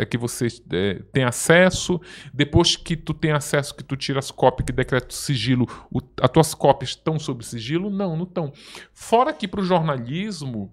[0.09, 2.01] que você é, tem acesso,
[2.33, 5.99] depois que tu tem acesso, que tu tira as cópias, que decreta o sigilo, o,
[6.23, 7.91] as tuas cópias estão sob sigilo?
[7.91, 8.53] Não, não estão.
[8.93, 10.73] Fora que para o jornalismo,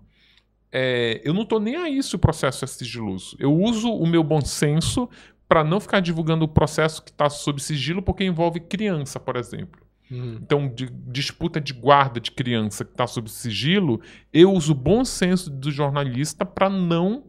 [0.71, 3.35] é, eu não estou nem aí se o processo é sigiloso.
[3.39, 5.09] Eu uso o meu bom senso
[5.49, 9.84] para não ficar divulgando o processo que está sob sigilo, porque envolve criança, por exemplo.
[10.09, 10.39] Uhum.
[10.41, 14.01] Então, de- disputa de guarda de criança que está sob sigilo,
[14.31, 17.23] eu uso o bom senso do jornalista para não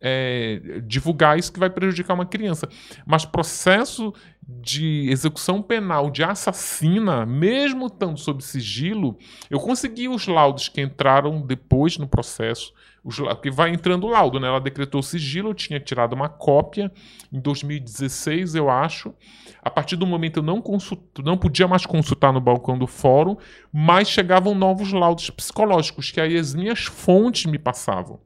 [0.00, 2.68] é, divulgar isso que vai prejudicar uma criança.
[3.06, 4.12] Mas processo
[4.46, 9.18] de execução penal de assassina, mesmo estando sob sigilo,
[9.50, 12.72] eu consegui os laudos que entraram depois no processo.
[13.18, 14.48] Lau- que vai entrando o laudo, né?
[14.48, 16.92] Ela decretou sigilo, eu tinha tirado uma cópia
[17.32, 19.14] em 2016, eu acho.
[19.62, 23.36] A partir do momento eu não consulto, não podia mais consultar no balcão do fórum,
[23.72, 28.20] mas chegavam novos laudos psicológicos que aí as minhas fontes me passavam.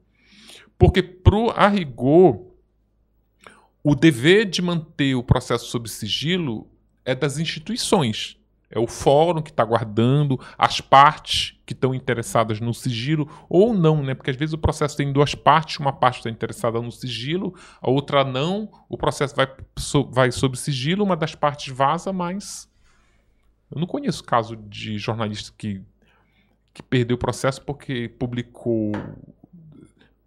[0.77, 2.53] Porque pro a rigor
[3.83, 6.67] o dever de manter o processo sob sigilo
[7.03, 8.37] é das instituições.
[8.75, 14.01] É o fórum que está guardando, as partes que estão interessadas no sigilo, ou não,
[14.01, 14.15] né?
[14.15, 17.91] Porque às vezes o processo tem duas partes, uma parte está interessada no sigilo, a
[17.91, 18.67] outra não.
[18.89, 19.47] O processo vai,
[19.77, 22.67] so- vai sob sigilo, uma das partes vaza, mas.
[23.71, 25.81] Eu não conheço caso de jornalista que,
[26.73, 28.91] que perdeu o processo porque publicou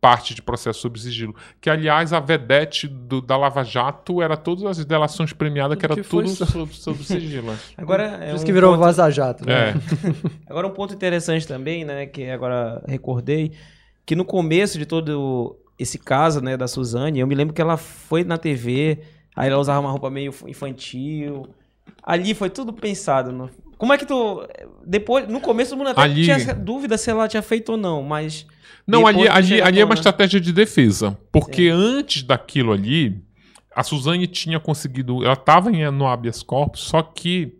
[0.08, 1.34] parte de processo sob sigilo.
[1.60, 5.96] Que, aliás, a vedete do- da Lava Jato era todas as delações premiadas, que era
[5.96, 7.50] Que tudo só- sob, sob sigilo.
[7.50, 7.58] né?
[7.76, 9.70] Agora é Por isso um que virou ponto- Vaza Jato, né?
[9.70, 9.74] É.
[10.48, 13.50] Agora um ponto interessante também, né, que agora recordei,
[14.04, 17.76] que no começo de todo esse caso, né, da Suzane, eu me lembro que ela
[17.76, 18.98] foi na TV,
[19.34, 21.48] aí ela usava uma roupa meio infantil.
[22.02, 23.32] Ali foi tudo pensado.
[23.32, 24.46] no- Como é que tu
[24.86, 28.02] depois, no começo todo mundo até Ali- tinha dúvida se ela tinha feito ou não,
[28.02, 28.46] mas
[28.86, 31.18] Não, ali, ali, ali é uma estratégia de defesa.
[31.30, 33.22] Porque antes daquilo ali,
[33.74, 35.22] a Suzane tinha conseguido.
[35.24, 37.52] Ela estava no habeas corpus, só que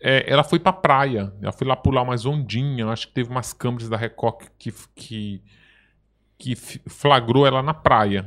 [0.00, 1.32] é, ela foi pra praia.
[1.42, 2.88] Ela foi lá pular umas ondinhas.
[2.88, 5.42] Acho que teve umas câmeras da Record que, que,
[6.38, 8.26] que flagrou ela na praia.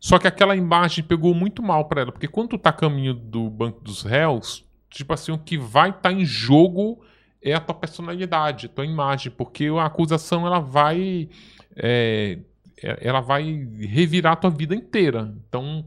[0.00, 3.12] Só que aquela imagem pegou muito mal pra ela, porque quando tu tá a caminho
[3.12, 4.64] do banco dos réus,
[4.98, 7.00] tipo assim, o que vai estar em jogo
[7.42, 11.28] é a tua personalidade, a tua imagem, porque a acusação ela vai
[11.76, 12.38] é,
[12.82, 13.44] é- ela vai
[13.80, 15.34] revirar a tua vida inteira.
[15.48, 15.84] Então,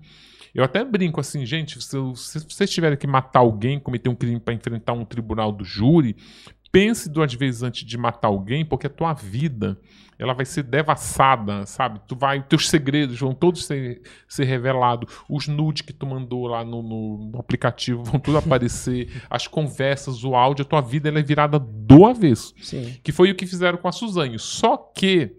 [0.54, 4.40] eu até brinco assim, gente, se, se vocês tiverem que matar alguém, cometer um crime
[4.40, 6.16] para enfrentar um tribunal do júri,
[6.72, 9.78] pense duas vezes antes de matar alguém, porque a tua vida
[10.18, 12.00] ela vai ser devassada, sabe?
[12.08, 16.64] Tu vai, teus segredos vão todos ser, ser revelados, os nudes que tu mandou lá
[16.64, 21.18] no, no- no aplicativo vão tudo aparecer, as conversas, o áudio, a tua vida ela
[21.20, 22.96] é virada do avesso Sim.
[23.04, 24.38] que foi o que fizeram com a Suzane.
[24.38, 25.38] Só que,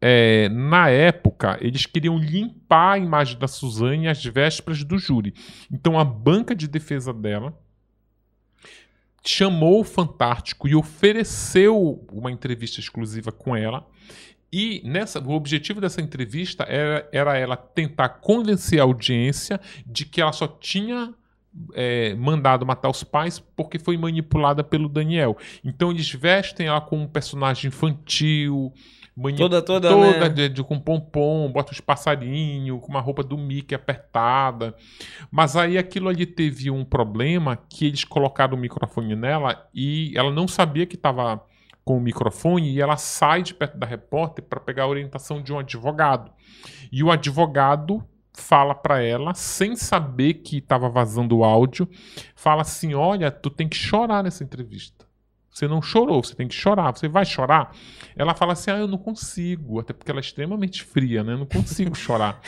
[0.00, 5.32] é, na época, eles queriam limpar a imagem da Suzane às vésperas do júri.
[5.72, 7.56] Então, a banca de defesa dela
[9.28, 13.86] chamou o Fantástico e ofereceu uma entrevista exclusiva com ela.
[14.50, 20.22] E nessa, o objetivo dessa entrevista era, era ela tentar convencer a audiência de que
[20.22, 21.12] ela só tinha
[21.74, 25.36] é, mandado matar os pais porque foi manipulada pelo Daniel.
[25.62, 28.72] Então eles vestem ela como um personagem infantil,
[29.22, 30.28] mani- Toda, toda, toda né?
[30.28, 34.74] de, de- com pompom, bota os passarinhos, com uma roupa do Mickey apertada.
[35.30, 40.30] Mas aí aquilo ali teve um problema que eles colocaram o microfone nela e ela
[40.30, 41.42] não sabia que estava
[41.84, 45.52] com o microfone e ela sai de perto da repórter para pegar a orientação de
[45.52, 46.30] um advogado.
[46.92, 48.04] E o advogado
[48.34, 51.88] fala para ela, sem saber que estava vazando o áudio,
[52.36, 54.97] fala assim: "Olha, tu tem que chorar nessa entrevista.
[55.58, 56.96] Você não chorou, você tem que chorar.
[56.96, 57.74] Você vai chorar?"
[58.16, 61.32] Ela fala assim: "Ah, eu não consigo", até porque ela é extremamente fria, né?
[61.32, 62.40] Eu não consigo chorar.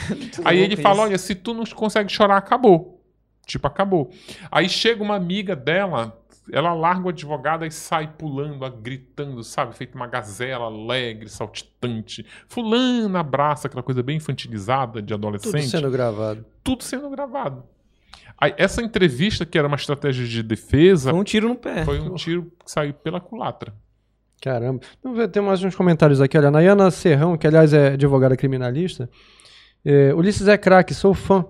[0.44, 1.02] Aí ele fala.
[1.02, 3.02] Olha, se tu não consegue chorar, acabou.
[3.46, 4.10] Tipo, acabou.
[4.50, 6.16] Aí chega uma amiga dela,
[6.52, 9.74] ela larga o advogado e sai pulando, gritando, sabe?
[9.74, 12.24] Feito uma gazela alegre, saltitante.
[12.46, 15.68] Fulano abraça, aquela coisa bem infantilizada de Tudo adolescente.
[15.68, 16.44] sendo gravado.
[16.62, 17.64] Tudo sendo gravado.
[18.38, 21.84] Aí, essa entrevista, que era uma estratégia de defesa, Foi um tiro no pé.
[21.84, 23.72] foi um tiro que saiu pela culatra.
[24.40, 24.80] Caramba.
[25.02, 26.36] Vamos ver, tem mais uns comentários aqui.
[26.38, 29.08] Olha, Nayana Serrão, que aliás é advogada criminalista.
[29.84, 31.44] É, Ulisses é craque, sou fã.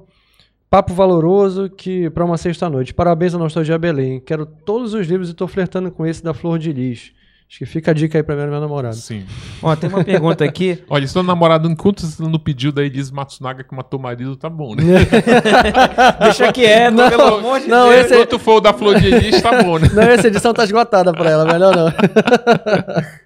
[0.68, 2.94] Papo valoroso que para uma sexta-noite.
[2.94, 4.20] Parabéns à Nostalgia Belém.
[4.20, 7.12] Quero todos os livros e tô flertando com esse da Flor de Lis.
[7.50, 8.94] Acho que fica a dica aí pra minha, minha namorada.
[8.94, 9.26] Sim.
[9.60, 10.78] Ó, tem uma pergunta aqui.
[10.88, 14.36] Olha, se tua namorada, enquanto você não pediu da Elise Matsunaga que matou o marido,
[14.36, 14.84] tá bom, né?
[16.22, 18.04] Deixa quieto, pelo amor de não, Deus.
[18.04, 19.88] esse é- Enquanto for o da Flor de Elis, tá bom, né?
[19.92, 21.90] Não, essa edição tá esgotada pra ela, melhor não.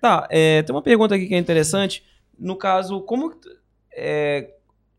[0.00, 2.02] Tá, é, tem uma pergunta aqui que é interessante.
[2.38, 3.30] No caso, como.
[3.94, 4.48] é,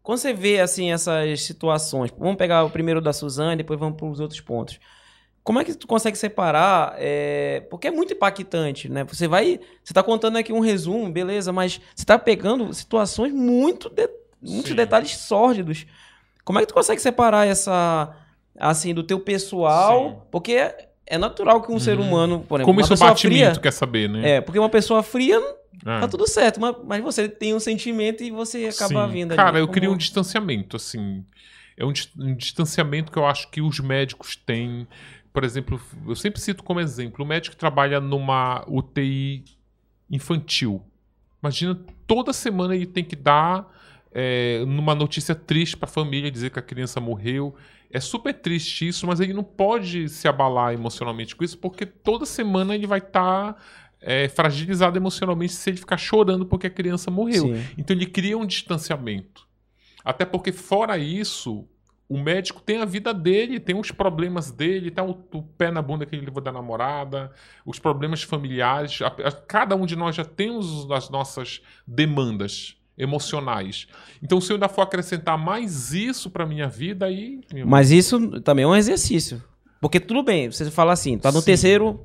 [0.03, 4.05] quando você vê assim essas situações, vamos pegar o primeiro da Suzane, depois vamos para
[4.07, 4.79] os outros pontos.
[5.45, 6.95] Como é que tu consegue separar?
[6.97, 9.03] é, porque é muito impactante, né?
[9.05, 9.59] Você vai.
[9.83, 13.87] Você tá contando aqui um resumo, beleza, mas você tá pegando situações muito.
[13.89, 14.09] de-
[14.41, 14.75] muitos Sim.
[14.75, 15.85] detalhes sórdidos.
[16.43, 18.13] Como é que tu consegue separar essa.
[18.59, 20.09] Assim, do teu pessoal?
[20.09, 20.17] Sim.
[20.31, 22.07] Porque é, é natural que um ser Uhum.
[22.07, 23.51] humano, por exemplo, Como isso bate mim, fria.
[23.55, 24.31] quer saber, né?
[24.37, 25.39] É, porque uma pessoa fria
[25.85, 25.99] É.
[25.99, 29.11] Tá tudo certo, mas, mas você tem um sentimento e você acaba Sim.
[29.13, 29.35] vindo ali.
[29.37, 31.23] Cara, eu como- queria um distanciamento, assim.
[31.77, 31.91] É um
[32.37, 34.87] distanciamento que eu acho que os médicos têm.
[35.35, 39.43] Por exemplo, eu sempre cito como exemplo, o médico que trabalha numa UTI
[40.09, 40.81] infantil.
[41.43, 41.77] Imagina,
[42.07, 43.69] toda semana ele tem que dar
[44.13, 47.53] é, numa notícia triste para a família, dizer que a criança morreu.
[47.91, 52.25] É super triste isso, mas ele não pode se abalar emocionalmente com isso, porque toda
[52.25, 53.61] semana ele vai estar
[54.35, 57.55] fragilizado emocionalmente se ele ficar chorando porque a criança morreu.
[57.55, 57.65] Sim.
[57.77, 59.45] Então ele cria um distanciamento.
[60.03, 61.67] Até porque, fora isso,
[62.07, 65.81] o médico tem a vida dele, tem os problemas dele, tem o, o pé na
[65.81, 67.31] bunda que ele levou da namorada,
[67.65, 69.01] os problemas familiares.
[69.01, 73.87] A- a- cada um de nós já temos as nossas demandas emocionais.
[74.21, 77.41] Então, se eu ainda for acrescentar mais isso pra minha vida, aí.
[77.65, 79.43] Mas isso também é um exercício.
[79.81, 81.45] Porque tudo bem, você fala assim, tá no Sim.
[81.45, 82.01] terceiro,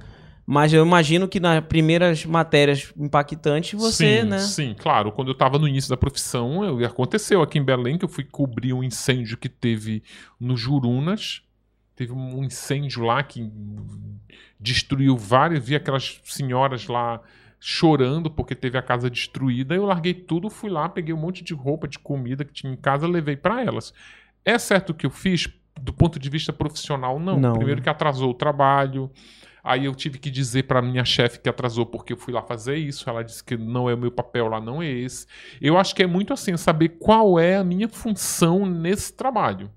[0.46, 4.38] mas eu imagino que nas primeiras matérias impactantes você, sim, né?
[4.38, 5.12] Sim, claro.
[5.12, 8.24] Quando eu estava no início da profissão, eu, aconteceu aqui em Belém que eu fui
[8.24, 10.02] cobrir um incêndio que teve
[10.38, 11.42] no Jurunas.
[11.94, 13.50] Teve um incêndio lá que
[14.58, 15.64] destruiu várias.
[15.64, 17.20] Vi aquelas senhoras lá
[17.60, 19.74] chorando porque teve a casa destruída.
[19.74, 22.76] Eu larguei tudo, fui lá, peguei um monte de roupa, de comida que tinha em
[22.76, 23.92] casa, levei para elas.
[24.44, 25.48] É certo o que eu fiz
[25.80, 27.20] do ponto de vista profissional?
[27.20, 27.38] Não.
[27.38, 29.10] Não, Primeiro que atrasou o trabalho.
[29.62, 32.76] Aí eu tive que dizer para minha chefe que atrasou porque eu fui lá fazer
[32.76, 33.08] isso.
[33.08, 35.26] Ela disse que não é o meu papel lá, não é esse.
[35.60, 39.70] Eu acho que é muito assim, saber qual é a minha função nesse trabalho.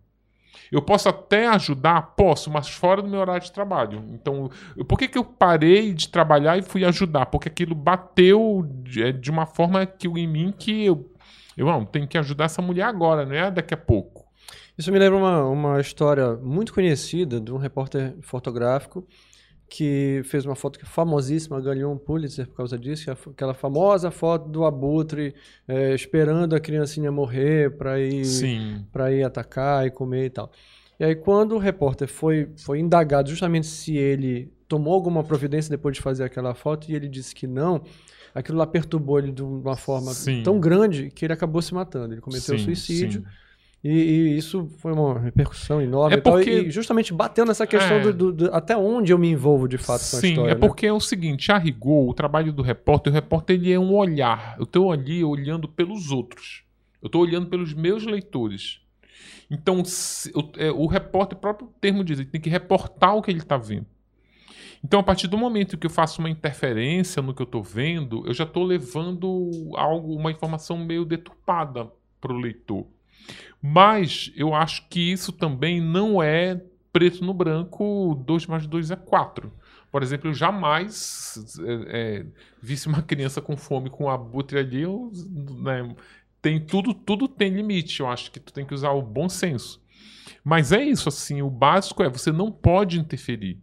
[0.72, 2.16] Eu posso até ajudar?
[2.16, 4.04] Posso, mas fora do meu horário de trabalho.
[4.12, 4.50] Então,
[4.88, 7.28] por que, que eu parei de trabalhar e fui ajudar?
[7.28, 11.12] Porque aquilo bateu de, é, de uma forma que em mim que eu,
[11.56, 14.26] Eu não, tenho que ajudar essa mulher agora, não é daqui a pouco.
[14.76, 19.08] Isso me lembra uma, uma história muito conhecida de um repórter fotográfico
[19.76, 23.14] que fez uma foto que é famosíssima, ganhou um Pulitzer por causa disso, que é
[23.32, 25.34] aquela famosa foto do abutre
[25.68, 28.24] é, esperando a criancinha morrer para ir
[28.92, 30.52] para ir atacar e comer e tal.
[31.00, 35.96] E aí quando o repórter foi foi indagado justamente se ele tomou alguma providência depois
[35.96, 37.82] de fazer aquela foto e ele disse que não,
[38.32, 40.44] aquilo lá perturbou ele de uma forma sim.
[40.44, 42.14] tão grande que ele acabou se matando.
[42.14, 43.22] Ele cometeu sim, suicídio.
[43.22, 43.28] Sim.
[43.84, 46.16] E, e, isso foi uma repercussão enorme.
[46.16, 46.50] É porque...
[46.50, 48.00] e, justamente bateu nessa questão é...
[48.00, 50.36] do, do, do, até onde eu me envolvo de fato com a história.
[50.36, 50.56] Sim, é né?
[50.56, 53.94] porque é o seguinte, a rigor, o trabalho do repórter, o repórter ele é um
[53.94, 54.56] olhar.
[54.58, 56.64] Eu estou ali olhando pelos outros.
[57.02, 58.80] Eu estou olhando pelos meus leitores.
[59.52, 63.22] Então, se, o, é, o repórter, o próprio termo diz, ele tem que reportar o
[63.22, 63.86] que ele está vendo.
[64.82, 68.26] Então, a partir do momento que eu faço uma interferência no que eu estou vendo,
[68.26, 72.86] eu já estou levando algo, uma informação meio deturpada para o leitor.
[73.62, 76.62] Mas eu acho que isso também não é
[76.92, 79.52] preto no branco, 2 mais 2 é 4.
[79.92, 82.26] Por exemplo, eu jamais é, é,
[82.62, 85.12] visse uma criança com fome com abutre ali, eu,
[85.62, 85.96] né,
[86.42, 88.00] tem tudo, tudo tem limite.
[88.00, 89.82] Eu acho que tu tem que usar o bom senso.
[90.44, 93.60] Mas é isso, assim, o básico é você não pode interferir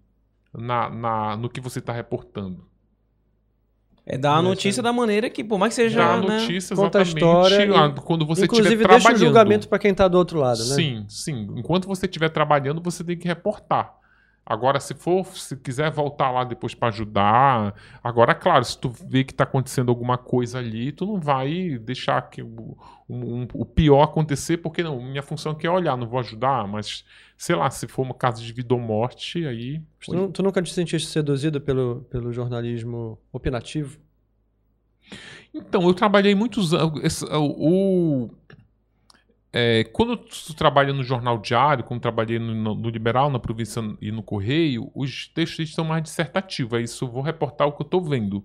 [0.52, 2.69] na, na, no que você está reportando.
[4.06, 5.98] É dar a notícia da maneira que, por mais que seja.
[5.98, 7.64] Dar a né, notícia, Conta a história.
[7.64, 9.08] E, quando você inclusive, estiver trabalhando.
[9.08, 10.74] deixa o julgamento para quem está do outro lado, né?
[10.74, 11.48] Sim, sim.
[11.56, 13.99] Enquanto você estiver trabalhando, você tem que reportar.
[14.44, 19.22] Agora, se for, se quiser voltar lá depois para ajudar, agora, claro, se tu vê
[19.22, 22.76] que está acontecendo alguma coisa ali, tu não vai deixar que o,
[23.08, 27.04] um, o pior acontecer, porque não, minha função aqui é olhar, não vou ajudar, mas
[27.36, 29.80] sei lá, se for uma caso de vida ou morte, aí.
[30.00, 33.98] Tu, tu nunca te sentiste seduzido pelo, pelo jornalismo opinativo?
[35.54, 37.22] Então, eu trabalhei muitos anos.
[37.32, 38.30] O,
[39.52, 44.12] é, quando tu trabalha no jornal diário, como trabalhei no, no, Liberal, na província e
[44.12, 46.78] no Correio, os textos são mais dissertativos.
[46.78, 48.44] É isso, vou reportar o que eu estou vendo.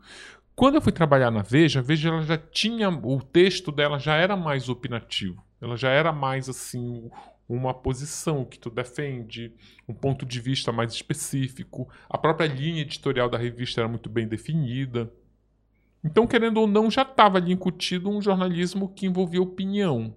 [0.55, 2.89] Quando eu fui trabalhar na Veja, a Veja ela já tinha.
[2.89, 5.43] O texto dela já era mais opinativo.
[5.61, 7.09] Ela já era mais assim.
[7.47, 9.53] Uma posição que tu defende,
[9.87, 11.87] um ponto de vista mais específico.
[12.09, 15.13] A própria linha editorial da revista era muito bem definida.
[16.03, 20.15] Então, querendo ou não, já estava ali incutido um jornalismo que envolvia opinião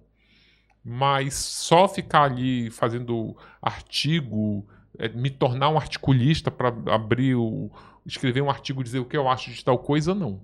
[0.83, 4.65] mas só ficar ali fazendo artigo,
[4.97, 7.71] é, me tornar um articulista para abrir o.
[8.05, 10.41] escrever um artigo e dizer o que eu acho de tal coisa, não.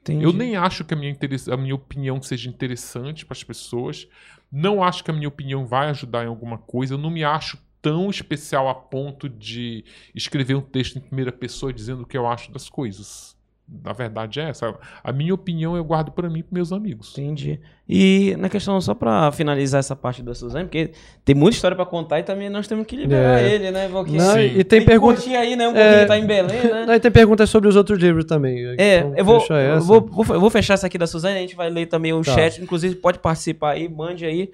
[0.00, 0.24] Entendi.
[0.24, 1.16] Eu nem acho que a minha,
[1.50, 4.08] a minha opinião seja interessante para as pessoas.
[4.50, 6.94] Não acho que a minha opinião vai ajudar em alguma coisa.
[6.94, 11.72] Eu não me acho tão especial a ponto de escrever um texto em primeira pessoa
[11.72, 13.36] dizendo o que eu acho das coisas
[13.84, 14.74] na verdade é essa.
[15.02, 17.16] A minha opinião eu guardo para mim e para meus amigos.
[17.16, 17.60] Entendi.
[17.88, 20.92] E na questão, só para finalizar essa parte da Suzane, porque
[21.24, 23.54] tem muita história para contar e também nós temos que liberar é.
[23.54, 23.88] ele, né?
[23.88, 25.26] Porque Não, e tem, perguntas.
[25.26, 25.68] aí, né?
[25.68, 26.04] Um é...
[26.04, 26.86] tá em Belém, né?
[26.86, 28.64] Não, e tem perguntas sobre os outros livros também.
[28.78, 31.56] É, então, eu, vou, eu, vou, eu vou fechar essa aqui da Suzane, a gente
[31.56, 32.34] vai ler também o tá.
[32.34, 34.50] chat, inclusive pode participar aí, mande aí,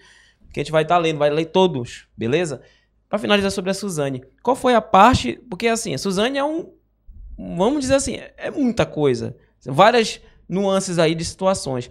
[0.53, 2.63] que a gente vai estar tá lendo, vai ler todos, beleza?
[3.09, 5.41] Para finalizar sobre a Suzane, qual foi a parte.
[5.49, 6.67] Porque assim, a Suzane é um
[7.39, 9.37] vamos dizer assim, é muita coisa.
[9.65, 11.91] Várias nuances aí de situações.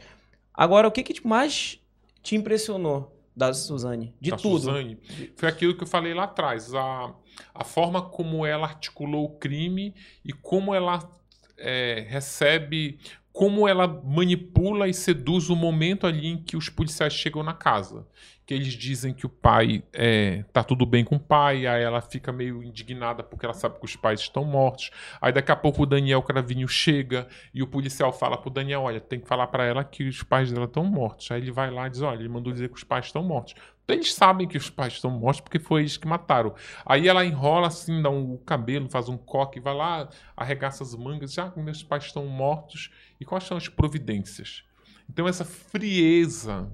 [0.53, 1.79] Agora, o que, que mais
[2.21, 4.13] te impressionou da Suzane?
[4.19, 4.59] De da tudo.
[4.59, 4.97] Suzane,
[5.35, 6.73] foi aquilo que eu falei lá atrás.
[6.73, 7.13] A,
[7.53, 9.93] a forma como ela articulou o crime
[10.25, 11.09] e como ela
[11.57, 12.99] é, recebe,
[13.31, 18.05] como ela manipula e seduz o momento ali em que os policiais chegam na casa
[18.47, 21.99] que eles dizem que o pai é, tá tudo bem com o pai, aí ela
[21.99, 24.89] fica meio indignada porque ela sabe que os pais estão mortos.
[25.21, 29.01] Aí daqui a pouco o Daniel Cravinho chega e o policial fala pro Daniel, olha,
[29.01, 31.29] tem que falar para ela que os pais dela estão mortos.
[31.29, 33.53] Aí ele vai lá e diz, olha, ele mandou dizer que os pais estão mortos.
[33.83, 36.55] Então eles sabem que os pais estão mortos porque foi eles que mataram.
[36.85, 40.95] Aí ela enrola assim, dá um, o cabelo, faz um coque, vai lá, arregaça as
[40.95, 42.91] mangas, já que meus pais estão mortos.
[43.19, 44.63] E quais são as providências?
[45.09, 46.71] Então essa frieza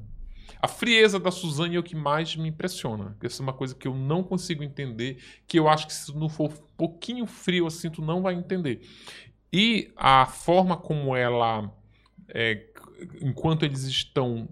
[0.61, 3.15] a frieza da Suzane é o que mais me impressiona.
[3.21, 6.29] Essa é uma coisa que eu não consigo entender, que eu acho que se não
[6.29, 8.81] for um pouquinho frio assim, tu não vai entender.
[9.51, 11.71] E a forma como ela,
[12.29, 12.65] é,
[13.21, 14.47] enquanto eles estão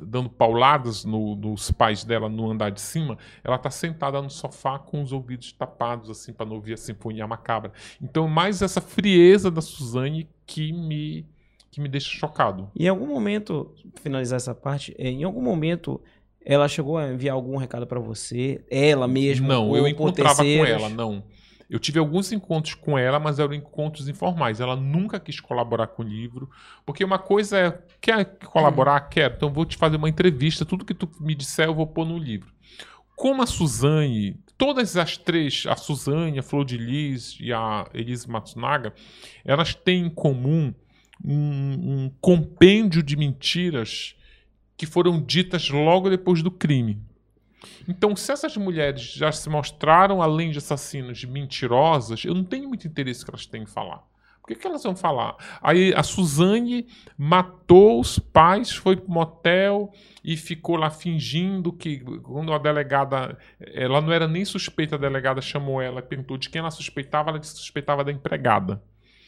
[0.00, 4.78] dando pauladas no, nos pais dela no andar de cima, ela está sentada no sofá
[4.78, 7.72] com os ouvidos tapados, assim, para não ouvir a sinfonia macabra.
[8.00, 11.26] Então, mais essa frieza da Suzane que me
[11.72, 12.70] que me deixa chocado.
[12.76, 16.00] E em algum momento, finalizar essa parte, é, em algum momento
[16.44, 19.48] ela chegou a enviar algum recado para você, ela mesma?
[19.48, 21.24] Não, eu encontrava com ela, não.
[21.70, 24.60] Eu tive alguns encontros com ela, mas eram encontros informais.
[24.60, 26.50] Ela nunca quis colaborar com o livro,
[26.84, 29.00] porque uma coisa é, quer colaborar?
[29.08, 32.04] Quero, então vou te fazer uma entrevista, tudo que tu me disser eu vou pôr
[32.04, 32.52] no livro.
[33.16, 38.28] Como a Suzane, todas as três, a Suzane, a Flor de Lis e a Elise
[38.28, 38.92] Matsunaga,
[39.44, 40.74] elas têm em comum
[41.24, 44.16] um, um compêndio de mentiras
[44.76, 47.00] que foram ditas logo depois do crime.
[47.88, 52.86] Então, se essas mulheres já se mostraram, além de assassinos, mentirosas, eu não tenho muito
[52.86, 54.02] interesse que elas tenham em falar.
[54.40, 55.36] Por que, que elas vão falar?
[55.62, 59.92] Aí a Suzane matou os pais, foi pro motel
[60.24, 65.40] e ficou lá fingindo que quando a delegada, ela não era nem suspeita, a delegada
[65.40, 68.82] chamou ela e perguntou de quem ela suspeitava, ela disse que suspeitava da empregada.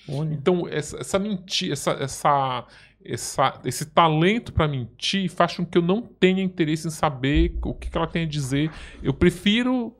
[0.09, 0.33] Olha.
[0.35, 2.67] Então, essa, essa mentira, essa, essa,
[3.05, 7.75] essa, esse talento para mentir faz com que eu não tenha interesse em saber o
[7.75, 8.71] que, que ela tem a dizer.
[9.03, 9.95] Eu prefiro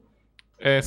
[0.59, 0.81] é,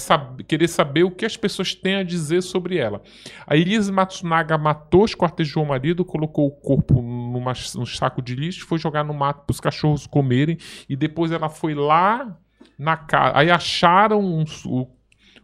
[0.48, 3.02] querer saber o que as pessoas têm a dizer sobre ela.
[3.46, 8.66] A Elise Matsunaga matou, esquartejou o marido, colocou o corpo numa, num saco de lixo,
[8.66, 10.58] foi jogar no mato para os cachorros comerem
[10.90, 12.36] e depois ela foi lá
[12.78, 13.38] na casa.
[13.38, 14.88] Aí acharam um, o,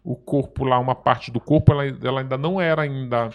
[0.03, 3.29] o corpo lá, uma parte do corpo, ela, ela ainda não era ainda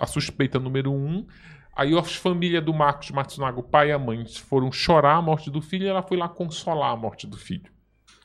[0.00, 1.26] a suspeita número um.
[1.74, 5.50] Aí as famílias do Marcos Matsunaga, o pai e a mãe, foram chorar a morte
[5.50, 7.70] do filho e ela foi lá consolar a morte do filho.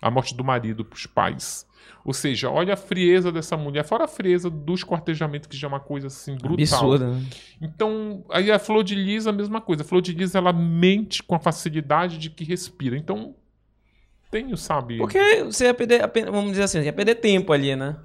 [0.02, 1.66] A morte do marido para os pais.
[2.04, 5.70] Ou seja, olha a frieza dessa mulher, fora a frieza do esquartejamento, que já é
[5.70, 6.62] uma coisa assim brutal.
[6.62, 7.26] Absurda, né?
[7.62, 9.84] Então, aí a Flor de Lis, a mesma coisa.
[9.84, 12.98] A Flor de Lis, ela mente com a facilidade de que respira.
[12.98, 13.36] Então,
[14.30, 14.98] tenho, sabe?
[14.98, 17.98] Porque você ia perder, vamos dizer assim, ia perder tempo ali, né?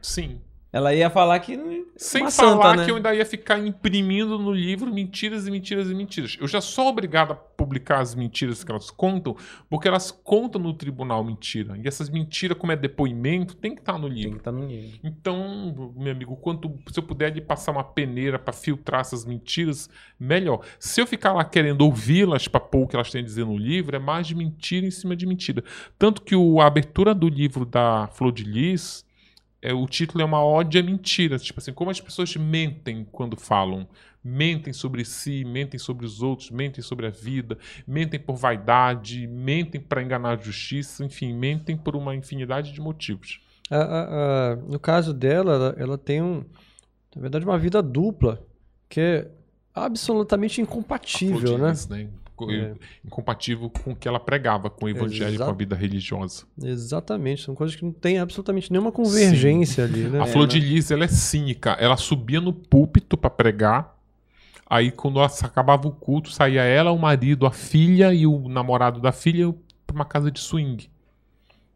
[0.00, 0.40] Sim.
[0.76, 1.56] Ela ia falar que
[1.96, 2.84] Sem uma falar santa, né?
[2.84, 6.36] que eu ainda ia ficar imprimindo no livro mentiras e mentiras e mentiras.
[6.38, 9.34] Eu já sou obrigado a publicar as mentiras que elas contam,
[9.70, 11.78] porque elas contam no tribunal mentira.
[11.82, 14.36] E essas mentiras, como é depoimento, tem que estar no Tem que livro.
[14.36, 14.98] estar no livro.
[15.02, 19.88] Então, meu amigo, quanto se eu puder lhe passar uma peneira para filtrar essas mentiras,
[20.20, 20.60] melhor.
[20.78, 23.56] Se eu ficar lá querendo ouvi-las para pôr o que elas têm a dizer no
[23.56, 25.64] livro, é mais de mentira em cima de mentira.
[25.98, 29.05] Tanto que o, a abertura do livro da Flor de Lis,
[29.68, 31.38] é, o título é uma ode à mentira.
[31.38, 33.86] Tipo assim, como as pessoas mentem quando falam.
[34.22, 37.56] Mentem sobre si, mentem sobre os outros, mentem sobre a vida,
[37.86, 43.40] mentem por vaidade, mentem para enganar a justiça, enfim, mentem por uma infinidade de motivos.
[43.70, 46.44] A- a- a- no caso dela, ela, ela tem um,
[47.14, 48.44] na verdade, uma vida dupla,
[48.88, 49.30] que é
[49.72, 51.70] absolutamente incompatível, né?
[51.70, 52.08] Lis, né?
[52.50, 52.74] É.
[53.04, 56.44] Incompatível com o que ela pregava, com o evangelho e com a vida religiosa.
[56.62, 60.20] Exatamente, são coisas que não tem absolutamente nenhuma convergência ali, né?
[60.20, 61.70] A Flor de Lis, ela é cínica.
[61.80, 63.96] Ela subia no púlpito para pregar.
[64.68, 69.12] Aí, quando acabava o culto, saía ela, o marido, a filha e o namorado da
[69.12, 69.54] filha
[69.86, 70.88] para uma casa de swing.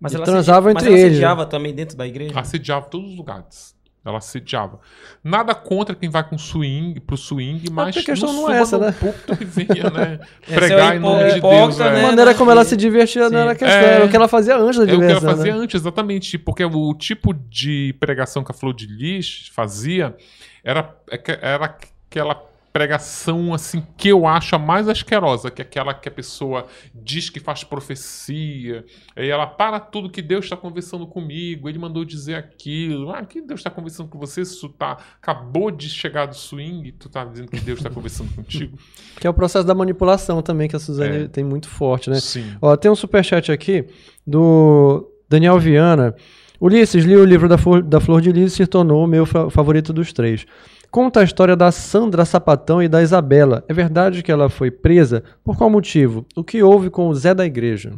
[0.01, 1.25] Mas E ela transava assedia- mas entre ela eles, né?
[1.27, 2.39] assediava também dentro da igreja?
[2.39, 3.77] Assediava todos os lugares.
[4.03, 4.81] Ela assediava.
[5.23, 8.61] Nada contra quem vai com swing, pro swing, mas porque a questão não suba é
[8.61, 8.93] essa, no né?
[8.99, 10.19] púlpito que venha, né?
[10.43, 11.37] Esse pregar é em nome de Deus.
[11.37, 11.93] hipócrita, é.
[11.93, 12.05] né?
[12.05, 13.59] A maneira como ela se divertia não era a Sim.
[13.59, 13.95] questão, É.
[13.97, 15.31] era o que ela fazia antes da É o que ela diversão.
[15.37, 15.61] fazia né?
[15.61, 16.39] antes, exatamente.
[16.39, 20.17] Porque o tipo de pregação que a Flor de Lis fazia
[20.65, 22.43] era, é era aquela
[22.73, 27.29] pregação assim que eu acho a mais asquerosa, que é aquela que a pessoa diz
[27.29, 28.85] que faz profecia,
[29.17, 33.41] aí ela para tudo que Deus está conversando comigo, ele mandou dizer aquilo, ah, que
[33.41, 37.25] Deus está conversando com você, se tu tá, acabou de chegar do swing, tu tá
[37.25, 38.79] dizendo que Deus está conversando contigo?
[39.21, 41.29] Que é o processo da manipulação também, que a Suzane É.
[41.29, 42.19] tem muito forte, né?
[42.21, 42.57] Sim.
[42.63, 43.85] Ó, tem um superchat aqui
[44.27, 46.15] do Daniel Viana.
[46.59, 49.27] Ulisses, li o livro da Flor, da Flor de Lis e se tornou o meu
[49.27, 50.47] fa- favorito dos três.
[50.91, 53.65] Conta a história da Sandra Sapatão e da Isabela.
[53.69, 55.23] É verdade que ela foi presa?
[55.45, 56.27] Por qual motivo?
[56.35, 57.93] O que houve com o Zé da Igreja?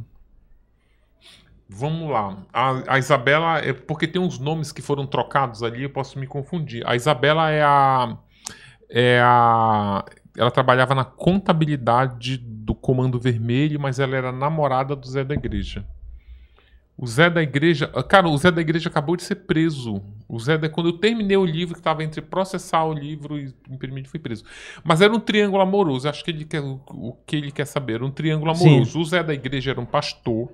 [1.66, 2.36] Vamos lá.
[2.53, 6.26] A, a Isabela, é porque tem uns nomes que foram trocados ali, eu posso me
[6.26, 6.86] confundir.
[6.86, 8.18] A Isabela é a.
[8.90, 10.05] É a.
[10.36, 15.82] Ela trabalhava na contabilidade do Comando Vermelho, mas ela era namorada do Zé da Igreja.
[17.03, 17.88] O Zé da Igreja.
[18.09, 20.00] Cara, o Zé da Igreja acabou de ser preso.
[20.28, 23.53] O Zé da, quando eu terminei o livro, que estava entre processar o livro e
[23.68, 24.44] imprimir, foi preso.
[24.84, 26.09] Mas era um triângulo amoroso.
[26.09, 27.94] Acho que ele quer, o, que ele quer saber.
[27.94, 28.68] Era um triângulo Sim.
[28.68, 29.00] amoroso.
[29.00, 30.48] O Zé da Igreja era um pastor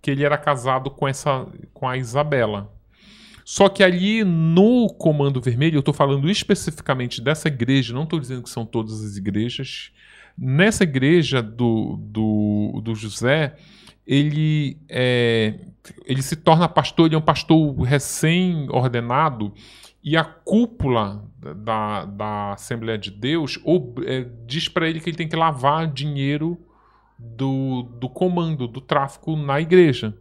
[0.00, 2.72] que ele era casado com essa com a Isabela.
[3.44, 8.44] Só que ali no Comando Vermelho, eu estou falando especificamente dessa igreja, não estou dizendo
[8.44, 9.90] que são todas as igrejas.
[10.38, 13.56] Nessa igreja do, do, do José,
[14.06, 15.58] ele, é,
[16.04, 19.52] ele se torna pastor, ele é um pastor recém-ordenado,
[20.02, 21.24] e a cúpula
[21.56, 25.86] da, da Assembleia de Deus ob- é, diz para ele que ele tem que lavar
[25.86, 26.58] dinheiro
[27.16, 30.16] do, do comando, do tráfico na igreja.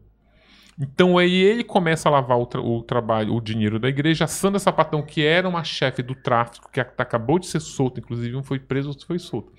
[0.82, 4.26] Então aí ele começa a lavar o, tra- o trabalho, o dinheiro da igreja.
[4.26, 8.36] A Sandra Sapatão, que era uma chefe do tráfico, que acabou de ser solta, inclusive
[8.36, 9.54] um foi preso, outro foi solto.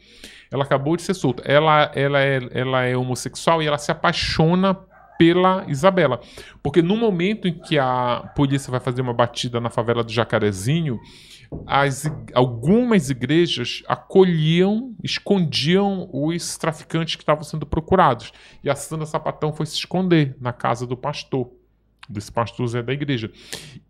[0.51, 1.43] Ela acabou de ser solta.
[1.47, 4.75] Ela, ela, é, ela é homossexual e ela se apaixona
[5.17, 6.21] pela Isabela.
[6.61, 10.99] Porque no momento em que a polícia vai fazer uma batida na favela do Jacarezinho,
[11.67, 18.33] as algumas igrejas acolhiam, escondiam os traficantes que estavam sendo procurados.
[18.63, 21.51] E a Sandra Sapatão foi se esconder na casa do pastor,
[22.09, 23.31] desse pastor Zé da igreja.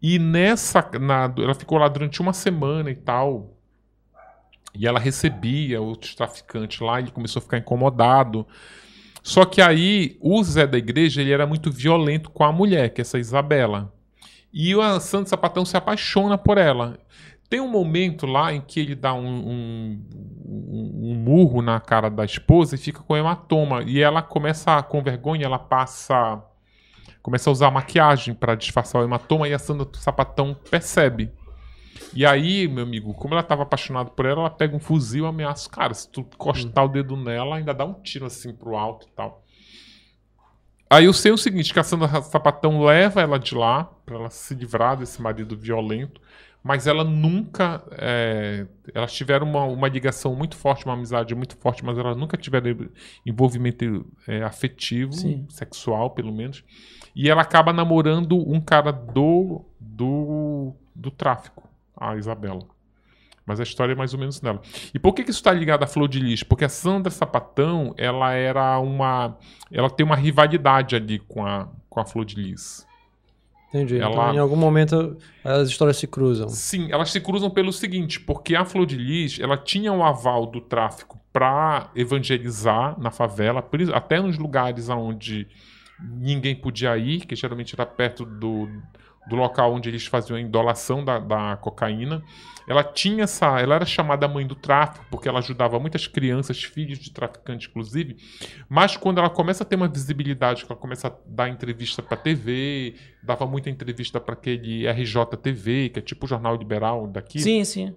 [0.01, 0.89] E nessa.
[1.01, 3.57] na- ela ficou lá durante uma semana e tal.
[4.75, 8.47] E ela recebia outros traficantes lá, ele começou a ficar incomodado.
[9.23, 13.01] Só que aí o Zé da igreja ele era muito violento com a mulher, que
[13.01, 13.93] é essa Isabela.
[14.53, 16.99] E o Sandro Sapatão se apaixona por ela.
[17.53, 20.07] Tem um momento lá em que ele dá um, um,
[20.49, 23.83] um- murro na cara da esposa e fica com hematoma.
[23.83, 26.43] E ela começa, com vergonha, ela passa.
[27.21, 31.31] Começa a usar maquiagem para disfarçar o hematoma e a Sandra Sapatão percebe.
[32.15, 35.29] E aí, meu amigo, como ela estava apaixonada por ela, ela pega um fuzil e
[35.29, 35.69] ameaça.
[35.69, 39.11] Cara, se tu encostar o dedo nela, ainda dá um tiro assim pro alto e
[39.11, 39.45] tal.
[40.89, 44.31] Aí eu sei o seguinte, que a Sandra Sapatão leva ela de lá, pra ela
[44.31, 46.19] se livrar desse marido violento,
[46.63, 47.83] mas ela nunca...
[47.93, 52.37] é, elas tiveram uma, uma ligação muito forte, uma amizade muito forte, mas elas nunca
[52.37, 52.89] tiveram
[53.27, 55.47] envolvimento é, afetivo, Sim.
[55.49, 56.65] sexual, pelo menos.
[57.15, 62.67] E ela acaba namorando um cara do, do, do tráfico, a Isabela.
[63.45, 64.63] Mas a história é mais ou menos nela.
[64.95, 66.43] E por que, que isso está ligado à Flor de Lis?
[66.43, 69.37] Porque a Sandra Sapatão, ela era uma.
[69.71, 72.87] Ela tem uma rivalidade ali com a, com a Flor de Lis.
[73.73, 73.97] Entendi.
[73.99, 76.49] Ela- Então, em algum momento as histórias se cruzam.
[76.49, 80.47] Sim, elas se cruzam pelo seguinte, porque a Flor de Lis, ela tinha o aval
[80.47, 85.49] do tráfico para evangelizar na favela, até nos lugares onde
[86.19, 88.69] ninguém podia ir, que geralmente era perto do,
[89.27, 92.23] do local onde eles faziam a indolação da, da cocaína.
[92.67, 96.99] Ela tinha essa, ela era chamada mãe do tráfico porque ela ajudava muitas crianças, filhos
[96.99, 98.17] de traficantes inclusive.
[98.69, 102.95] Mas quando ela começa a ter uma visibilidade, ela começa a dar entrevista para TV,
[103.23, 107.41] dava muita entrevista para aquele RJTV, que é tipo o jornal liberal daqui.
[107.41, 107.97] Sim, sim.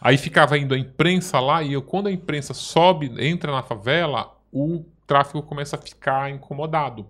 [0.00, 4.34] Aí ficava indo a imprensa lá e eu, quando a imprensa sobe, entra na favela,
[4.52, 7.06] o tráfego começa a ficar incomodado.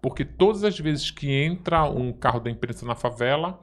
[0.00, 3.60] Porque todas as vezes que entra um carro da imprensa na favela,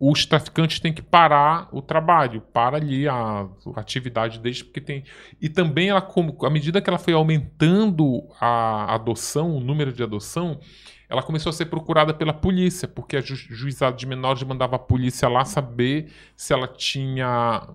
[0.00, 3.46] os traficantes têm que parar o trabalho, para ali a,
[3.76, 5.04] atividade deles, porque tem.
[5.38, 10.02] E também ela, como, à medida que ela foi aumentando a adoção, o número de
[10.02, 10.58] adoção,
[11.06, 14.78] ela começou a ser procurada pela polícia, porque a ju juizado de menores mandava a
[14.78, 17.68] polícia lá saber se ela tinha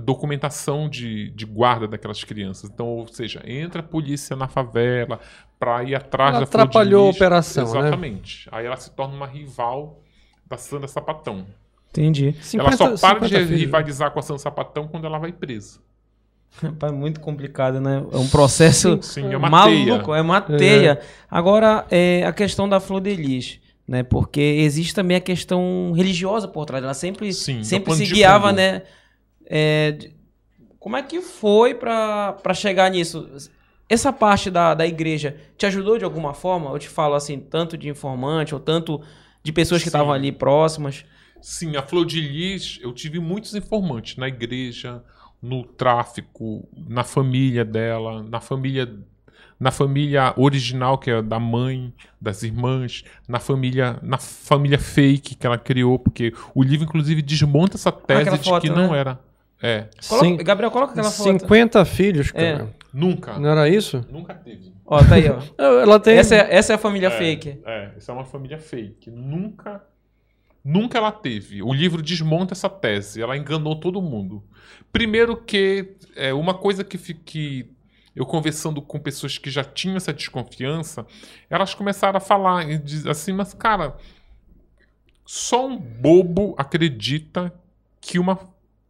[0.00, 2.70] documentação de, de guarda daquelas crianças.
[2.70, 5.18] Então, ou seja, entra a polícia na favela
[5.58, 7.80] para ir atrás Ela da atrapalhou a operação, né?
[7.80, 8.48] Exatamente.
[8.52, 10.00] Aí ela se torna uma rival
[10.46, 11.46] da Sandra Sapatão.
[11.90, 12.34] Entendi.
[12.54, 13.60] ela só para de 50 filhos.
[13.60, 15.80] rivalizar com a Sandra Sapatão quando ela vai presa.
[16.62, 18.04] Rapaz, muito complicado, né?
[18.12, 20.18] É um processo Sim, sim, é uma maluco, teia.
[20.18, 21.00] é uma teia.
[21.30, 24.02] Agora, é, a questão da Flor de Lis, né?
[24.02, 26.84] Porque existe também a questão religiosa por trás.
[26.84, 28.82] Ela sempre, Sim, sempre se guiava, né?
[29.46, 29.98] É,
[30.78, 33.28] como é que foi pra pra chegar nisso?
[33.88, 36.70] Essa parte da, da igreja te ajudou de alguma forma?
[36.70, 39.00] Eu te falo assim, tanto de informante ou tanto
[39.42, 41.04] de pessoas que estavam ali próximas.
[41.40, 45.02] Sim, a Flor de Lis, eu tive muitos informantes na igreja,
[45.40, 48.92] no tráfico, na família dela, na família
[49.60, 55.46] na família original que é da mãe, das irmãs, na família na família fake que
[55.46, 58.76] ela criou, porque o livro inclusive desmonta essa tese aquela de foto, que né?
[58.76, 59.18] não era.
[59.62, 61.40] É, Coloca- Cin- Gabriel, coloca aquela foto.
[61.40, 62.52] 50 filhos, É.
[62.52, 62.74] cara.
[62.94, 64.04] nunca, Não era isso?
[64.10, 64.72] nunca teve.
[64.86, 65.38] Ó, tá aí, ó.
[65.82, 66.16] Ela tem.
[66.16, 67.60] Essa é, essa é a família É, fake.
[67.64, 69.10] É, essa é uma família fake.
[69.10, 69.82] Nunca,
[70.64, 71.62] nunca ela teve.
[71.62, 73.20] O livro desmonta essa tese.
[73.20, 74.42] Ela enganou todo mundo.
[74.92, 77.70] Primeiro que é uma coisa que, que
[78.16, 81.04] eu conversando com pessoas que já tinham essa desconfiança,
[81.50, 83.96] elas começaram a falar e diz assim, mas cara,
[85.26, 87.52] só um bobo acredita
[88.00, 88.38] que uma,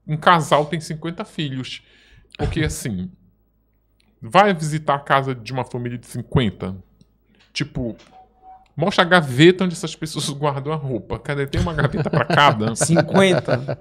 [0.09, 1.83] um casal tem 50 filhos.
[2.37, 3.11] Porque assim,
[4.21, 6.89] vai visitar a casa de uma família de 50,
[7.59, 7.97] Tipo,
[8.77, 11.19] mostra a gaveta onde essas pessoas guardam a roupa.
[11.19, 11.45] Cadê?
[11.47, 12.75] Tem uma gaveta pra cada.
[12.77, 13.79] 50.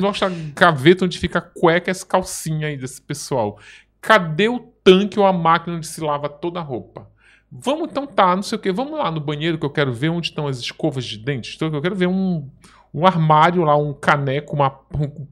[0.00, 3.58] Mostra, a gaveta onde fica a cueca e as calcinhas aí desse pessoal.
[4.00, 7.08] Cadê o tanque ou a máquina onde se lava toda a roupa?
[7.50, 8.70] Vamos, então tá, não sei o que.
[8.72, 11.54] Vamos lá no banheiro que eu quero ver onde estão as escovas de dentes.
[11.54, 12.46] Então, Eu quero ver um,
[12.92, 15.26] um armário lá, um caneco, uma, um,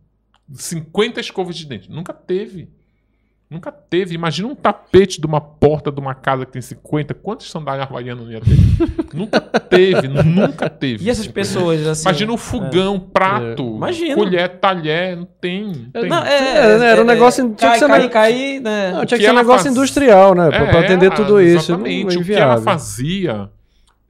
[0.52, 1.90] 50 escovas de dente.
[1.90, 2.69] Nunca teve.
[3.51, 4.14] Nunca teve.
[4.14, 7.12] Imagina um tapete de uma porta de uma casa que tem 50.
[7.12, 8.56] Quantos sandálias havaianos não ia ter?
[9.14, 11.05] nunca teve, nunca teve.
[11.05, 12.02] E essas pessoas, assim.
[12.09, 14.14] Imagina um fogão, prato, Imagina.
[14.14, 15.66] colher, talher, não tem.
[15.66, 16.09] não tem.
[16.09, 18.93] Não, É, né, era um negócio- tinha Cai, que ser cai, né?
[18.93, 20.48] Não, tinha que que ser um negócio faz- industrial, né?
[20.48, 21.73] Pra, pra É, atender tudo isso.
[21.73, 22.16] Não Exatamente.
[22.16, 23.51] é o que ela fazia,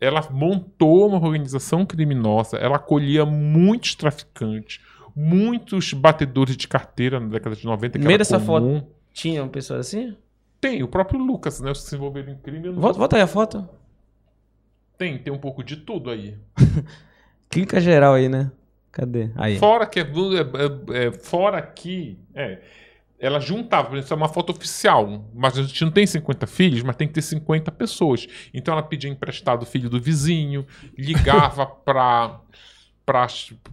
[0.00, 4.78] ela montou uma organização criminosa, ela acolhia muitos traficantes,
[5.14, 7.98] muitos batedores de carteira na década de 90.
[7.98, 8.86] No que meio dessa comum.
[9.12, 10.16] Tinham pessoas assim?
[10.60, 11.74] Tem, o próprio Lucas, né?
[11.74, 12.70] Se envolver em crime.
[12.70, 13.68] Volta, volta aí a foto.
[14.96, 16.36] Tem, tem um pouco de tudo aí.
[17.50, 18.50] Clica geral aí, né?
[18.90, 19.30] Cadê?
[19.34, 19.58] Aí.
[19.58, 22.60] Fora que é, é- é- fora que é,
[23.18, 26.46] ela juntava, por exemplo, isso é uma foto oficial, mas a gente não tem 50
[26.46, 28.26] filhos, mas tem que ter 50 pessoas.
[28.52, 30.66] Então ela pedia emprestado o filho do vizinho,
[30.96, 32.40] ligava para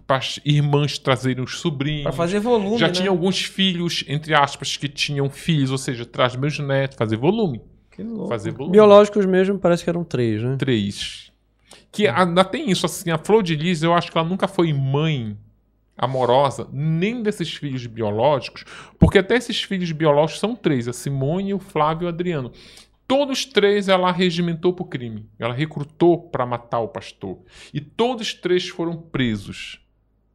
[0.06, 2.02] para as irmãs trazerem os sobrinhos.
[2.02, 2.92] Pra fazer volume, Já né?
[2.92, 7.62] tinha alguns filhos, entre aspas, que tinham filhos, ou seja, traz meus netos, fazer volume.
[7.90, 8.28] Que louco.
[8.28, 8.72] Fazer volume.
[8.72, 10.56] Biológicos mesmo, parece que eram três, né?
[10.58, 11.32] Três.
[11.90, 14.72] Que ainda tem isso, assim, a Flor de Lis, eu acho que ela nunca foi
[14.72, 15.36] mãe
[15.96, 18.64] amorosa, nem desses filhos biológicos,
[18.98, 22.52] porque até esses filhos biológicos são três, a Simone, o Flávio e o Adriano.
[23.10, 25.28] Todos três ela regimentou pro crime.
[25.36, 27.40] Ela recrutou para matar o pastor.
[27.74, 29.84] E todos três foram presos.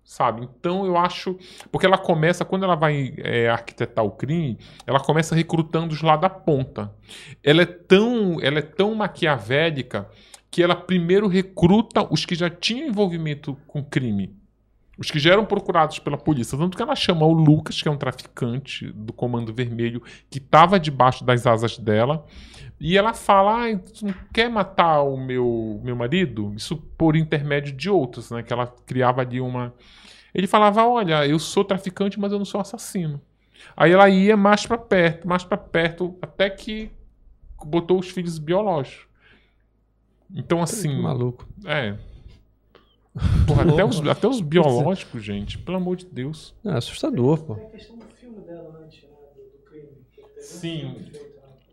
[0.04, 0.44] Sabe?
[0.44, 1.40] Então eu acho.
[1.72, 6.18] Porque ela começa, quando ela vai é, arquitetar o crime, ela começa recrutando os lá
[6.18, 6.94] da ponta.
[7.42, 10.10] Ela é tão, ela é tão maquiavélica
[10.52, 14.36] que ela primeiro recruta os que já tinham envolvimento com crime.
[14.98, 16.58] Os que já eram procurados pela polícia.
[16.58, 20.78] Tanto que ela chama o Lucas, que é um traficante do Comando Vermelho, que estava
[20.78, 22.26] debaixo das asas dela.
[22.80, 26.54] E ela fala: ah, tu não quer matar o meu, meu marido?
[26.56, 28.44] Isso por intermédio de outros, né?
[28.44, 29.74] Que ela criava ali uma.
[30.34, 33.22] Ele falava: olha, eu sou traficante, mas eu não sou assassino.
[33.76, 36.92] Aí ela ia mais para perto, mais para perto, até que
[37.66, 39.08] botou os filhos biológicos.
[40.34, 40.90] Então, assim.
[40.90, 41.48] Que maluco.
[41.66, 41.96] É.
[43.48, 46.54] Porra, até, os, até os biológicos, gente, pelo amor de Deus.
[46.66, 47.58] É assustador, pô.
[50.38, 51.12] Sim.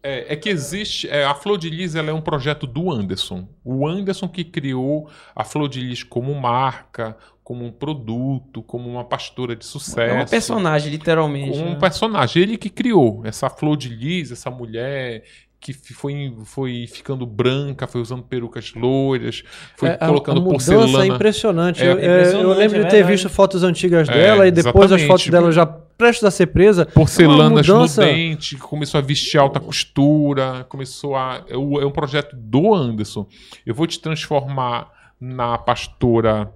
[0.03, 1.09] É, é que existe.
[1.09, 3.47] é, a Flor de Lis ela é um projeto do Anderson.
[3.65, 9.05] O Anderson que criou a Flor de Lis como marca, como um produto, como uma
[9.05, 10.01] pastora de sucesso.
[10.01, 11.59] É uma personagem, literalmente.
[11.59, 11.77] um né?
[11.79, 12.43] personagem.
[12.43, 15.23] Ele que criou essa Flor de Lis, essa mulher
[15.61, 19.45] que foi, foi ficando branca, foi usando perucas loiras,
[19.77, 21.05] foi É, a- colocando a, mudança porcelana.
[21.05, 21.81] é impressionante.
[21.81, 23.12] É eu, é, impressionante, eu lembro é de ter verdade.
[23.12, 25.07] visto fotos antigas É, dela e depois as exatamente.
[25.07, 25.65] fotos dela já
[26.03, 26.85] prestes a ser presa.
[26.87, 31.45] porcelanas Uma mudança- no dente, começou a vestir alta costura, começou a.
[31.49, 31.57] É é
[31.87, 33.27] um projeto do Anderson.
[33.65, 36.53] Eu vou te transformar na pastora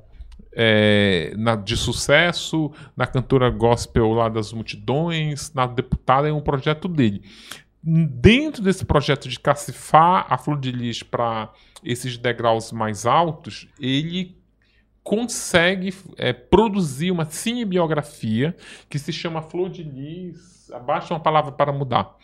[0.58, 6.88] é, na- de sucesso, na cantora gospel lá das multidões, na deputada, é um projeto
[6.88, 7.22] dele.
[7.84, 11.52] Dentro desse projeto de cacifar a flor de lis para
[11.84, 14.34] esses degraus mais altos, ele
[15.06, 18.56] consegue é, produzir uma cinebiografia
[18.90, 22.16] que se chama Flor de Lis, abaixo uma palavra para mudar.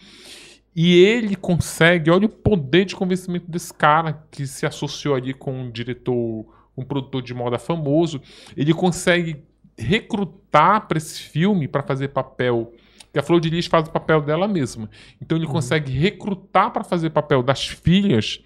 [0.74, 5.52] E ele consegue, olha o poder de convencimento desse cara que se associou ali com
[5.52, 6.44] um diretor,
[6.76, 8.20] um produtor de moda famoso.
[8.56, 9.44] Ele consegue
[9.78, 12.72] recrutar para esse filme para fazer papel.
[13.12, 14.90] Que a Flor de Lis faz o papel dela mesma.
[15.20, 18.40] Então ele consegue recrutar para fazer papel das filhas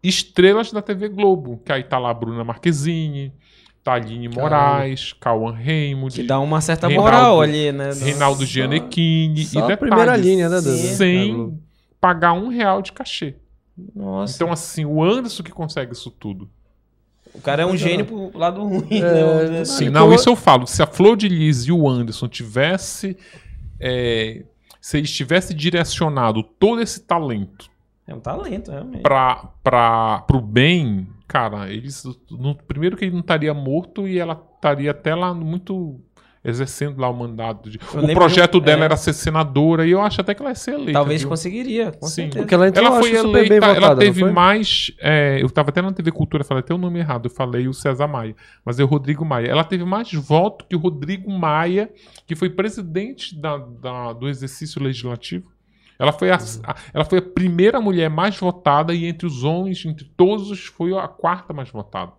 [0.00, 1.60] estrelas da TV Globo.
[1.64, 3.32] Que aí tá lá a Bruna Marquezine,
[3.82, 6.14] tá a Aline Moraes, Cauã Raymond.
[6.14, 7.90] Que dá uma certa Reinaldo- moral ali, né?
[7.92, 9.44] Reinaldo Gianecchini.
[9.44, 10.76] Só e a detalhes, primeira linha, né, Dudu?
[10.76, 11.58] Sem Globo.
[12.00, 13.36] pagar um real de cachê.
[13.94, 14.34] Nossa.
[14.36, 16.48] Então, assim, o Anderson que consegue isso tudo.
[17.34, 19.00] o cara é um gênio pro lado ruim, É,
[19.48, 19.58] né?
[19.58, 19.84] Ah, assim.
[19.86, 20.66] Sim, não, isso eu falo.
[20.66, 23.16] Se a Flor de Lis e o Anderson tivesse.
[23.80, 24.42] é,
[24.80, 27.70] se eles tivessem direcionado todo esse talento
[28.06, 29.02] É um talento, realmente.
[29.02, 34.40] para para pro bem, cara, eles no, primeiro que ele não estaria morto e ela
[34.56, 36.00] estaria até lá muito
[36.42, 38.84] exercendo lá o mandado de, Eu o projeto de um- dela é.
[38.86, 40.92] era ser senadora e eu acho até que ela ia ser eleita.
[40.94, 41.28] Talvez viu?
[41.28, 42.14] conseguiria, com Sim.
[42.22, 42.38] certeza.
[42.38, 44.32] Porque ela entrou, Ela eu foi eleita, bem votada, teve foi?
[44.32, 44.90] mais.
[45.00, 47.74] é, eu estava até na TV Cultura, falei até o nome errado, eu falei o
[47.74, 48.34] César Maia,
[48.64, 49.48] mas é o Rodrigo Maia.
[49.48, 51.90] Ela teve mais voto que o Rodrigo Maia,
[52.26, 55.46] que foi presidente da- da- do exercício legislativo.
[56.00, 59.84] Ela foi, a, a- ela foi a primeira mulher mais votada e entre os homens,
[59.84, 62.12] entre todos, foi a quarta mais votada.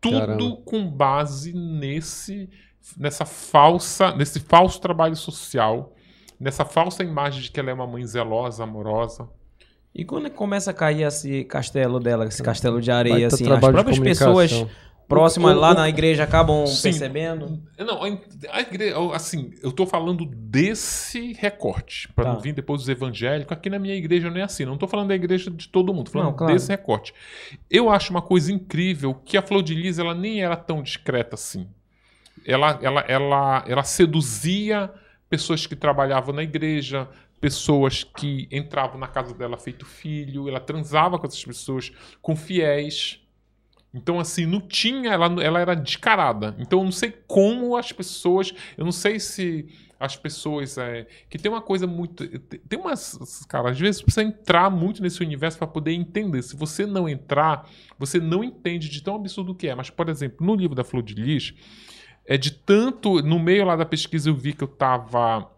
[0.00, 0.56] Tudo Caramba.
[0.64, 2.48] com base nesse
[2.96, 5.92] nessa falsa, nesse falso trabalho social,
[6.38, 9.28] nessa falsa imagem de que ela é uma mãe zelosa, amorosa.
[9.94, 13.98] E quando começa a cair esse castelo dela, esse castelo de areia, assim, as próprias
[14.18, 14.50] pessoas.
[15.14, 16.82] Próximas o- lá o- na igreja acabam Sim.
[16.82, 17.62] percebendo?
[17.78, 18.02] Não,
[18.50, 22.32] a igreja, assim, eu tô falando desse recorte, para Tá.
[22.34, 23.52] não vir depois dos evangélicos.
[23.52, 26.06] Aqui na minha igreja não é assim, não tô falando da igreja de todo mundo,
[26.06, 26.52] tô falando Não, claro.
[26.52, 27.12] desse recorte.
[27.70, 31.34] Eu acho uma coisa incrível que a Flor de Lis, ela nem era tão discreta
[31.34, 31.66] assim.
[32.46, 34.90] Ela, ela, ela, ela seduzia
[35.30, 37.08] pessoas que trabalhavam na igreja,
[37.40, 41.90] pessoas que entravam na casa dela feito filho, ela transava com essas pessoas,
[42.20, 43.20] com fiéis.
[43.94, 46.56] Então, assim, não tinha, ela, ela era descarada.
[46.58, 48.54] Então, eu não sei como as pessoas.
[48.76, 49.68] Eu não sei se
[50.00, 50.78] as pessoas.
[50.78, 52.26] É, que tem uma coisa muito.
[52.38, 53.44] Tem umas.
[53.48, 56.42] Cara, às vezes precisa entrar muito nesse universo para poder entender.
[56.42, 59.74] Se você não entrar, você não entende de tão absurdo que é.
[59.74, 61.52] Mas, por exemplo, no livro da Flor de Lis,
[62.26, 63.22] é de tanto.
[63.22, 65.50] No meio lá da pesquisa, eu vi que eu tava.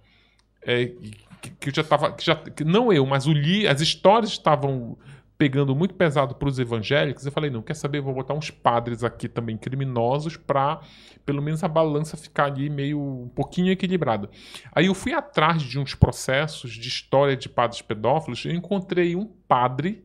[0.60, 0.92] é,
[1.40, 2.12] que, que eu já tava.
[2.12, 4.98] Que já, que não eu, mas o li, as histórias estavam
[5.36, 9.02] pegando muito pesado para os evangélicos, eu falei, não, quer saber, vou botar uns padres
[9.02, 10.80] aqui também criminosos para
[11.26, 14.30] pelo menos a balança ficar ali meio um pouquinho equilibrada.
[14.72, 19.26] Aí eu fui atrás de uns processos de história de padres pedófilos, eu encontrei um
[19.26, 20.04] padre,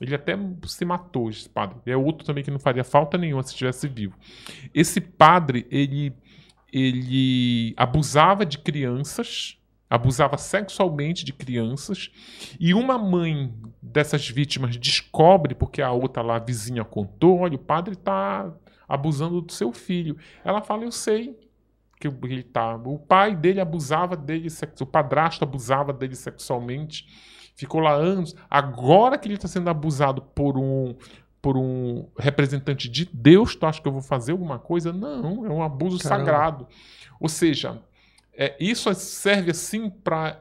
[0.00, 1.78] ele até se matou, esse padre.
[1.86, 4.16] É outro também que não faria falta nenhuma se estivesse vivo.
[4.72, 6.14] Esse padre, ele
[6.70, 9.57] ele abusava de crianças,
[9.88, 12.10] abusava sexualmente de crianças,
[12.58, 17.58] e uma mãe dessas vítimas descobre, porque a outra lá, a vizinha, contou: olha, o
[17.58, 18.52] padre está
[18.88, 20.16] abusando do seu filho.
[20.44, 21.38] Ela fala: eu sei
[21.98, 22.76] que ele tá.
[22.76, 24.48] O pai dele abusava dele,
[24.80, 27.08] o padrasto abusava dele sexualmente,
[27.54, 28.34] ficou lá anos.
[28.48, 30.96] Agora que ele está sendo abusado por um
[31.40, 34.92] por um representante de Deus, tu acha que eu vou fazer alguma coisa?
[34.92, 36.24] Não, é um abuso Caramba.
[36.24, 36.68] sagrado.
[37.20, 37.80] Ou seja,
[38.38, 40.40] é, isso serve assim para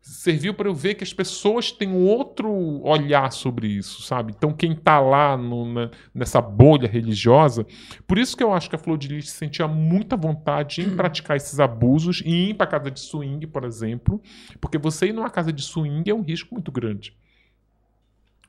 [0.00, 2.48] serviu para eu ver que as pessoas têm um outro
[2.84, 4.32] olhar sobre isso, sabe?
[4.36, 7.66] Então quem tá lá no- na- nessa bolha religiosa,
[8.06, 11.36] por isso que eu acho que a Flor de Lis sentia muita vontade em praticar
[11.36, 14.22] esses abusos e ir para casa de swing, por exemplo,
[14.60, 17.12] porque você ir numa casa de swing é um risco muito grande.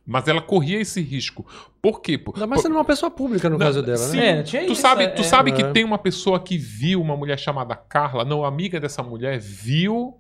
[0.10, 1.46] Mas ela corria esse risco.
[1.82, 2.18] Por quê?
[2.18, 4.16] Por- Ainda mais sendo uma pessoa pública no Não, caso dela, sim.
[4.16, 4.40] né?
[4.40, 5.24] É, tinha Tu isso, sabe, é, tu é.
[5.26, 5.72] sabe que É.
[5.72, 10.18] tem uma pessoa que viu uma mulher chamada Carla, não, amiga dessa mulher, viu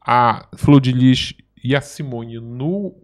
[0.00, 1.32] a Flor de Lis
[1.64, 2.94] e a Simone no,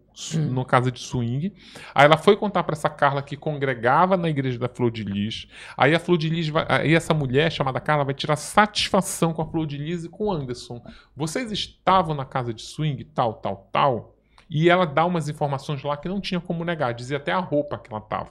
[0.51, 1.53] no casa de swing.
[1.95, 5.47] Aí ela foi contar pra essa Carla que congregava na igreja da Flor de Lis.
[5.77, 9.41] Aí a Flor de Lis, vai, aí essa mulher chamada Carla vai tirar satisfação com
[9.43, 10.81] a Flor de Lis e com o Anderson.
[11.17, 14.12] Vocês estavam na casa de swing, tal, tal, tal.
[14.55, 17.79] E ela dá umas informações lá que não tinha como negar, dizia até a roupa
[17.79, 18.31] que ela tava.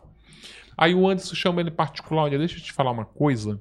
[0.77, 3.60] Aí o Anderson chama ele em particular, olha, deixa eu te falar uma coisa.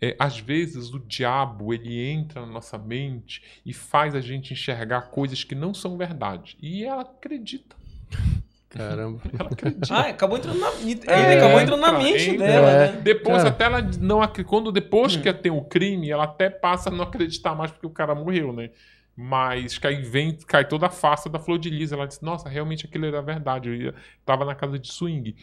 [0.00, 5.02] É, às vezes o diabo ele entra na nossa mente e faz a gente enxergar
[5.10, 6.56] coisas que não são verdade.
[6.62, 7.74] E ela acredita.
[8.68, 9.20] Caramba.
[9.38, 9.94] Ela acredita.
[9.94, 12.46] Ah, acabou entrando na, ele É, acabou entrando na entra, mente entra.
[12.46, 12.92] dela, É.
[12.92, 13.00] né?
[13.00, 13.48] Depois Cara.
[13.48, 17.54] até ela não quando depois que tem o crime, ela até passa a não acreditar
[17.54, 18.70] mais porque o cara morreu, né?
[19.16, 21.90] Mas aí vem, cai toda a face da Flor de Lis.
[21.90, 23.68] Ela diz, nossa, realmente aquilo era verdade.
[23.70, 23.94] Eu ia,
[24.26, 25.34] tava na casa de swing.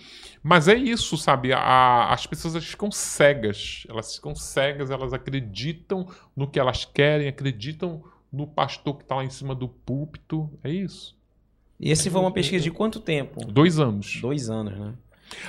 [0.44, 1.52] Mas é isso, sabe?
[1.54, 3.86] A- as pessoas elas ficam cegas.
[3.90, 9.24] Elas ficam cegas, elas acreditam no que elas querem, acreditam no pastor que tá lá
[9.24, 10.50] em cima do púlpito.
[10.64, 11.18] É isso.
[11.80, 13.44] E esse foi uma pesquisa de quanto tempo?
[13.46, 14.20] Dois anos.
[14.22, 14.94] Dois anos, né?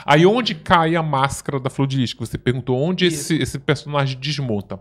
[0.04, 2.12] Aí onde cai a máscara da Flor de Lis?
[2.12, 4.80] Que você perguntou onde esse, esse personagem desmonta.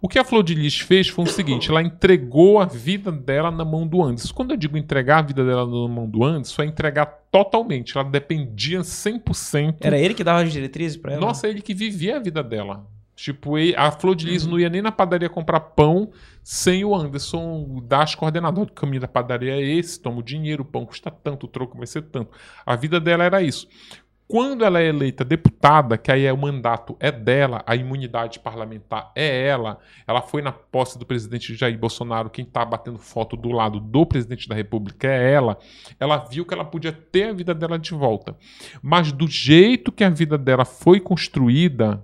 [0.00, 3.50] O que a Flor de Lis fez foi o seguinte: ela entregou a vida dela
[3.50, 4.34] na mão do Anderson.
[4.34, 7.96] Quando eu digo entregar a vida dela na mão do Anderson, é entregar totalmente.
[7.96, 9.76] Ela dependia 100%.
[9.80, 11.20] Era ele que dava as diretrizes pra ela?
[11.20, 12.86] Nossa, ele que vivia a vida dela.
[13.20, 16.10] Tipo, a Flor de Lis não ia nem na padaria comprar pão
[16.42, 18.62] sem o Anderson dar as coordenadas.
[18.62, 21.76] O caminho da padaria é esse, toma o dinheiro, o pão custa tanto, o troco
[21.76, 22.30] vai ser tanto.
[22.64, 23.68] A vida dela era isso.
[24.30, 29.10] Quando ela é eleita deputada, que aí é o mandato é dela, a imunidade parlamentar
[29.16, 33.50] é ela, ela foi na posse do presidente Jair Bolsonaro, quem tá batendo foto do
[33.50, 35.58] lado do presidente da República é ela,
[35.98, 38.36] ela viu que ela podia ter a vida dela de volta.
[38.80, 42.00] Mas do jeito que a vida dela foi construída,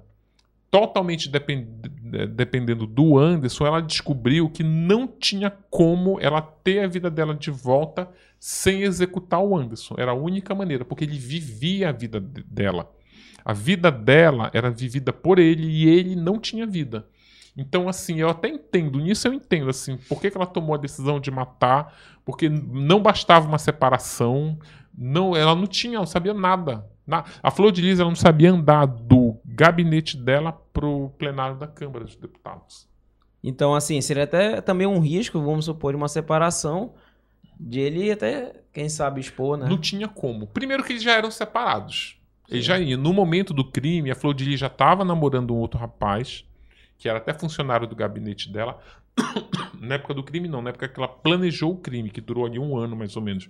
[0.68, 6.88] totalmente depend- de- dependendo do Anderson, ela descobriu que não tinha como ela ter a
[6.88, 8.08] vida dela de volta
[8.38, 9.94] sem executar o Anderson.
[9.98, 12.90] Era a única maneira, porque ele vivia a vida de- dela.
[13.44, 17.06] A vida dela era vivida por ele e ele não tinha vida.
[17.56, 20.78] Então, assim, eu até entendo, nisso eu entendo, assim, por que, que ela tomou a
[20.78, 24.58] decisão de matar, porque não bastava uma separação,
[24.96, 26.84] não, ela não tinha, não sabia nada.
[27.06, 31.66] Na- a Flor de Lis, ela não sabia andar do gabinete dela pro plenário da
[31.66, 32.86] Câmara dos Deputados.
[33.42, 36.94] Então, assim, seria até também um risco, vamos supor, de uma separação,
[37.58, 39.68] de ele até, quem sabe, expor, né?
[39.68, 40.46] Não tinha como.
[40.46, 42.20] Primeiro que eles já eram separados.
[42.48, 42.96] Ele já ia.
[42.96, 46.44] No momento do crime, a Flor de Lis já estava namorando um outro rapaz,
[46.98, 48.78] que era até funcionário do gabinete dela.
[49.80, 50.62] na época do crime, não.
[50.62, 53.48] Na época que ela planejou o crime, que durou ali um ano mais ou menos.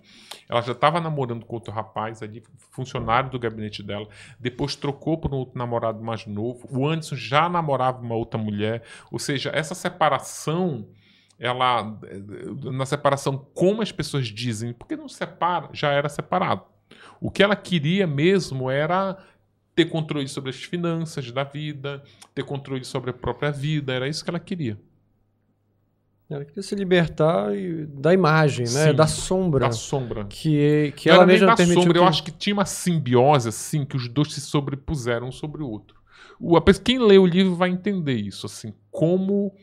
[0.49, 4.09] Ela já estava namorando com outro rapaz ali, funcionário do gabinete dela.
[4.39, 6.66] Depois trocou por um outro namorado mais novo.
[6.70, 8.83] O Anderson já namorava uma outra mulher.
[9.11, 10.87] Ou seja, essa separação
[11.39, 11.99] ela
[12.73, 16.63] na separação como as pessoas dizem, porque não separa, já era separado.
[17.21, 19.19] O que ela queria mesmo era
[19.75, 22.03] ter controle sobre as finanças da vida,
[22.35, 24.79] ter controle sobre a própria vida, era isso que ela queria.
[26.29, 27.51] Ela queria se libertar
[27.89, 28.89] da imagem, né?
[28.89, 29.67] Sim, da sombra.
[29.67, 30.25] Da sombra.
[30.25, 31.99] Que, que não ela mesma da permitiu sombra, que...
[32.01, 35.69] eu acho que tinha uma simbiose assim, que os dois se sobrepuseram um sobre o
[35.69, 35.97] outro.
[36.41, 39.55] O, quem lê o livro vai entender isso, assim, como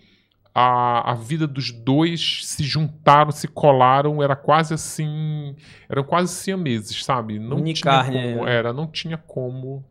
[0.54, 5.56] a, a vida dos dois se juntaram, se colaram, era quase assim,
[5.90, 7.40] eram quase siameses, sabe?
[7.40, 8.56] Não Unicarne, tinha como, é.
[8.56, 9.84] era, não tinha como.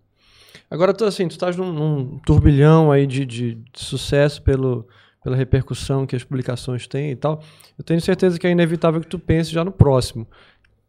[0.70, 4.86] Agora, tu, assim, tu estás num, num turbilhão aí de, de, de sucesso pelo,
[5.22, 7.42] pela repercussão que as publicações têm e tal.
[7.76, 10.26] Eu tenho certeza que é inevitável que tu pense já no próximo.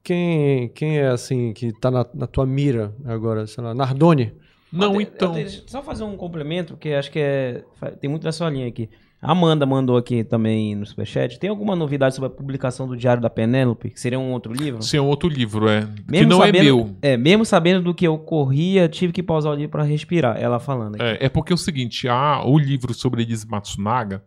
[0.04, 3.48] Quem, quem é, assim, que tá na, na tua mira agora?
[3.48, 4.34] Sei lá, Nardoni?
[4.72, 5.36] Não, Eu então.
[5.68, 7.64] só fazer um complemento, porque acho que é,
[8.00, 8.90] tem muito nessa linha aqui.
[9.24, 11.40] Amanda mandou aqui também no Superchat.
[11.40, 13.90] Tem alguma novidade sobre a publicação do Diário da Penélope?
[13.90, 14.84] Que seria um outro livro?
[14.84, 15.82] Sim, é um outro livro, é.
[15.82, 16.96] que Mesmo não sabendo- é meu.
[17.02, 20.38] É, mesmo sabendo do que ocorria, tive que pausar o livro para respirar.
[20.38, 21.04] Ela falando aqui.
[21.04, 24.24] É, é porque é o seguinte, a, o livro sobre Elise Matsunaga,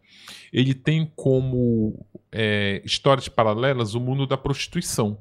[0.53, 5.19] ele tem como é, histórias paralelas o mundo da prostituição.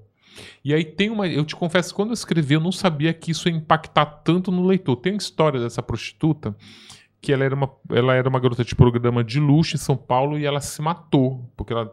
[0.64, 1.28] E aí tem uma.
[1.28, 4.66] Eu te confesso, quando eu escrevi, eu não sabia que isso ia impactar tanto no
[4.66, 4.96] leitor.
[4.98, 6.56] Tem a história dessa prostituta
[7.26, 10.38] que ela era uma, ela era uma garota de programa de luxo em São Paulo
[10.38, 11.50] e ela se matou.
[11.58, 11.92] Porque ela.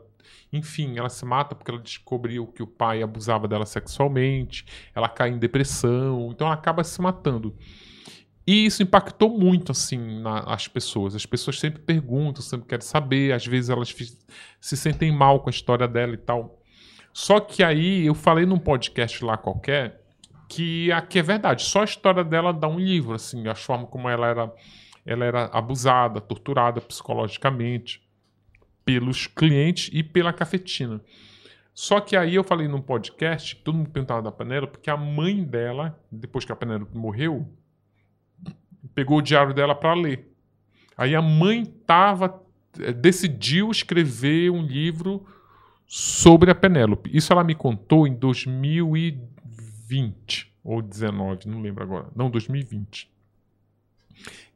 [0.52, 5.30] Enfim, ela se mata porque ela descobriu que o pai abusava dela sexualmente, ela cai
[5.30, 7.56] em depressão, então ela acaba se matando.
[8.46, 11.14] E isso impactou muito, assim, na- as pessoas.
[11.14, 13.32] As pessoas sempre perguntam, sempre querem saber.
[13.32, 13.94] Às vezes elas
[14.60, 16.60] se sentem mal com a história dela e tal.
[17.14, 20.02] Só que aí eu falei num podcast lá qualquer
[20.48, 21.62] que aqui é verdade.
[21.62, 24.52] Só a história dela dá um livro, assim, a forma como ela era,
[25.05, 28.03] ela era abusada, torturada psicologicamente
[28.85, 31.01] pelos clientes e pela cafetina.
[31.74, 35.43] Só que aí eu falei num podcast, todo mundo perguntava da Penélope, porque a mãe
[35.43, 37.49] dela, depois que a Penélope morreu,
[38.95, 40.31] pegou o diário dela para ler.
[40.97, 42.43] Aí a mãe tava,
[42.79, 45.27] eh, decidiu escrever um livro
[45.87, 47.11] sobre a Penélope.
[47.12, 52.09] Isso ela me contou em 2020 ou 19, não lembro agora.
[52.15, 53.11] Não, 2020.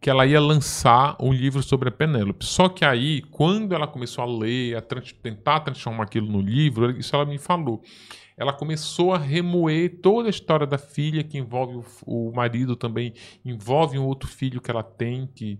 [0.01, 2.45] Que ela ia lançar um livro sobre a Penélope.
[2.45, 6.91] Só que aí, quando ela começou a ler, a trans- tentar transformar aquilo no livro,
[6.99, 7.83] isso ela me falou
[8.37, 13.15] ela começou a remoer toda a história da filha, que envolve o, o marido também,
[13.45, 15.59] envolve um outro filho que ela tem, que,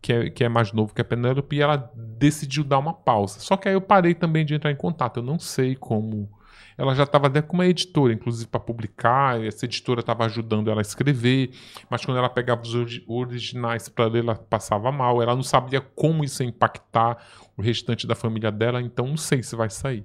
[0.00, 3.40] que, é, que é mais novo que a Penélope, e ela decidiu dar uma pausa.
[3.40, 6.30] Só que aí eu parei também de entrar em contato, eu não sei como.
[6.76, 10.80] Ela já estava até com uma editora, inclusive para publicar, essa editora estava ajudando ela
[10.80, 11.50] a escrever,
[11.88, 15.80] mas quando ela pegava os origi- originais para ler, ela passava mal, ela não sabia
[15.80, 17.16] como isso ia impactar
[17.56, 20.04] o restante da família dela, então não sei se vai sair.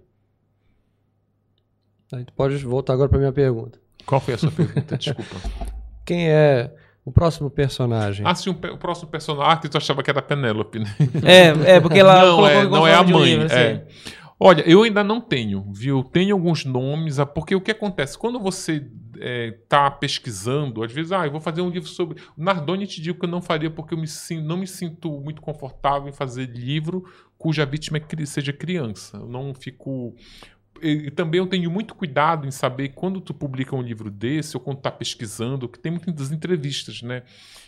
[2.11, 3.79] A gente pode voltar agora para minha pergunta.
[4.05, 4.97] Qual foi a sua pergunta?
[4.97, 5.35] Desculpa.
[6.05, 6.71] Quem é
[7.05, 8.25] o próximo personagem?
[8.27, 9.51] Ah, sim, o, próximo personagem.
[9.51, 10.95] Ah, que tu achava que era a Penélope, né?
[11.23, 13.23] É, é, porque ela não, é, não é a mãe.
[13.23, 13.55] livro, assim.
[13.55, 13.87] é.
[14.41, 16.01] Olha, eu ainda não tenho, viu?
[16.01, 18.17] Tenho alguns nomes, ah, porque o que acontece?
[18.17, 18.87] Quando você
[19.59, 22.21] está pesquisando, às vezes, ah, eu vou fazer um livro sobre.
[22.37, 24.07] Nardoni te digo que eu não faria porque eu me
[24.41, 27.03] não me sinto muito confortável em fazer livro
[27.37, 29.17] cuja vítima é seja criança.
[29.17, 30.15] Eu não fico.
[30.81, 34.63] E também eu tenho muito cuidado em saber quando tu publica um livro desse ou
[34.63, 37.23] quando tá pesquisando, que tem muitas entrevistas, né?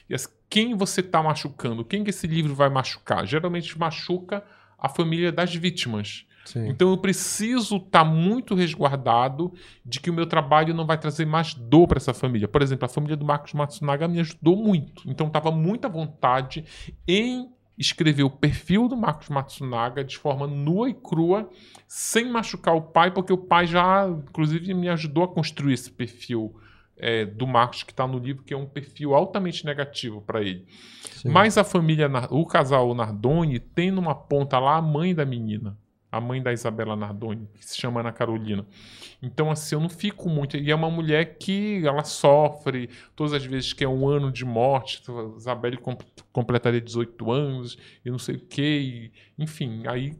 [0.09, 0.15] E
[0.49, 1.83] quem você tá machucando?
[1.83, 3.25] Quem que esse livro vai machucar?
[3.25, 4.41] Geralmente machuca
[4.79, 6.25] a família das vítimas.
[6.45, 6.67] Sim.
[6.67, 9.53] Então eu preciso estar muito resguardado
[9.85, 12.47] de que o meu trabalho não vai trazer mais dor para essa família.
[12.47, 15.03] Por exemplo, a família do Marcos Matsunaga me ajudou muito.
[15.09, 16.65] Então estava muita vontade
[17.07, 21.49] em escrever o perfil do Marcos Matsunaga de forma nua e crua,
[21.87, 26.55] sem machucar o pai, porque o pai já, inclusive, me ajudou a construir esse perfil
[26.97, 30.65] é, do Marcos que está no livro, que é um perfil altamente negativo para ele.
[31.13, 31.29] Sim.
[31.29, 35.75] Mas a família, o casal Nardoni tem numa ponta lá a mãe da menina,
[36.11, 38.65] a mãe da Isabela Nardoni, que se chama Ana Carolina.
[39.21, 40.57] Então, assim, eu não fico muito.
[40.57, 44.43] E é uma mulher que ela sofre todas as vezes que é um ano de
[44.43, 45.01] morte.
[45.09, 45.97] A Isabelle com-
[46.33, 49.11] completaria 18 anos e não sei o quê.
[49.37, 50.13] e, enfim, aí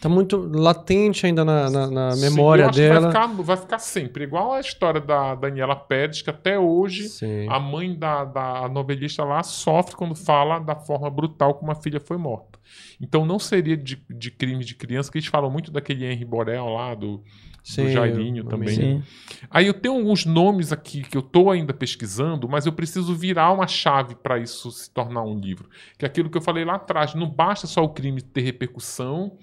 [0.00, 3.00] Tá muito latente ainda na, na, na Sim, memória acho dela.
[3.00, 4.24] Vai, ficar, vai ficar sempre.
[4.24, 7.46] Igual a história da Daniela Pérez, que até hoje Sim.
[7.48, 12.00] a mãe da, da novelista lá sofre quando fala da forma brutal como a filha
[12.00, 12.53] foi morta.
[13.00, 16.66] Então não seria de, de crime de criança, que eles falam muito daquele Henry Borel
[16.66, 17.22] lá, do,
[17.64, 18.74] Sim, do Jairinho também.
[18.74, 19.02] Sim.
[19.50, 23.52] Aí eu tenho alguns nomes aqui que eu tô ainda pesquisando, mas eu preciso virar
[23.52, 25.68] uma chave para isso se tornar um livro.
[25.98, 27.14] Que é aquilo que eu falei lá atrás.
[27.14, 29.38] Não basta só o crime ter repercussão,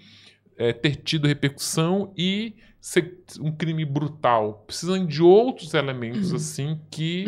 [0.55, 4.63] é, ter tido repercussão e ser um crime brutal.
[4.67, 7.25] Precisam de outros elementos assim que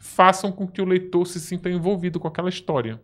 [0.00, 3.00] façam com que o leitor se sinta envolvido com aquela história.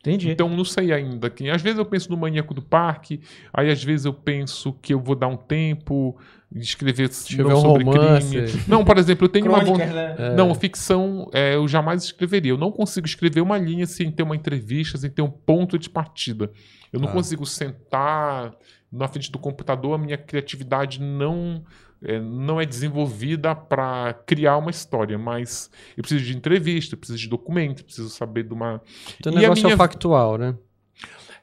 [0.00, 0.30] Entendi.
[0.30, 1.28] Então não sei ainda.
[1.28, 3.20] Quem, às vezes eu penso no Maníaco do Parque,
[3.52, 6.16] aí às vezes eu penso que eu vou dar um tempo
[6.50, 8.28] de escrever não um sobre romance.
[8.30, 8.62] crime.
[8.66, 10.18] Não, por exemplo, eu tenho uma Crônicas, vontade.
[10.22, 10.34] né?
[10.34, 12.52] Não, ficção é, eu jamais escreveria.
[12.52, 15.90] Eu não consigo escrever uma linha sem ter uma entrevista, sem ter um ponto de
[15.90, 16.50] partida.
[16.92, 17.12] Eu não Ah.
[17.12, 18.54] consigo sentar
[18.90, 21.62] na frente do computador, a minha criatividade não
[22.02, 27.18] é, não é desenvolvida para criar uma história, mas eu preciso de entrevista, eu preciso
[27.18, 28.80] de documento, eu preciso saber de uma.
[29.18, 30.54] Então, o E a negócio é minha- factual, né?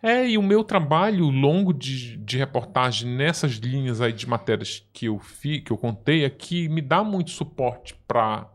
[0.03, 5.07] É, e o meu trabalho longo de, de reportagem nessas linhas aí de matérias que
[5.07, 8.47] eu fi, que eu contei aqui me dá muito suporte para,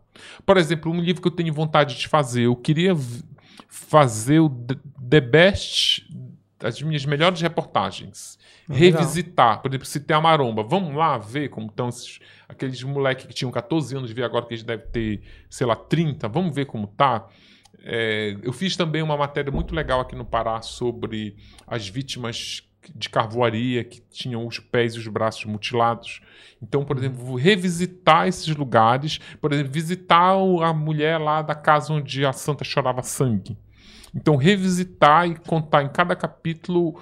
[0.46, 2.42] por exemplo, um livro que eu tenho vontade de fazer.
[2.42, 2.94] Eu queria
[3.68, 4.48] fazer o
[5.08, 6.06] The- Best,
[6.62, 8.38] as minhas melhores reportagens,
[8.72, 9.00] legal.
[9.00, 9.60] revisitar.
[9.60, 13.34] Por exemplo, se tem a maromba, vamos lá ver como estão esses, aqueles moleques que
[13.34, 16.28] tinham 14 anos, ver agora que eles devem ter, sei lá, 30.
[16.28, 17.26] Vamos ver como tá.
[17.82, 21.36] É, eu fiz também uma matéria muito legal aqui no Pará sobre
[21.66, 22.62] as vítimas
[22.94, 26.20] de carvoaria que tinham os pés e os braços mutilados.
[26.62, 32.24] Então, por exemplo, revisitar esses lugares, por exemplo, visitar a mulher lá da casa onde
[32.24, 33.56] a santa chorava sangue.
[34.14, 37.00] Então, revisitar e contar em cada capítulo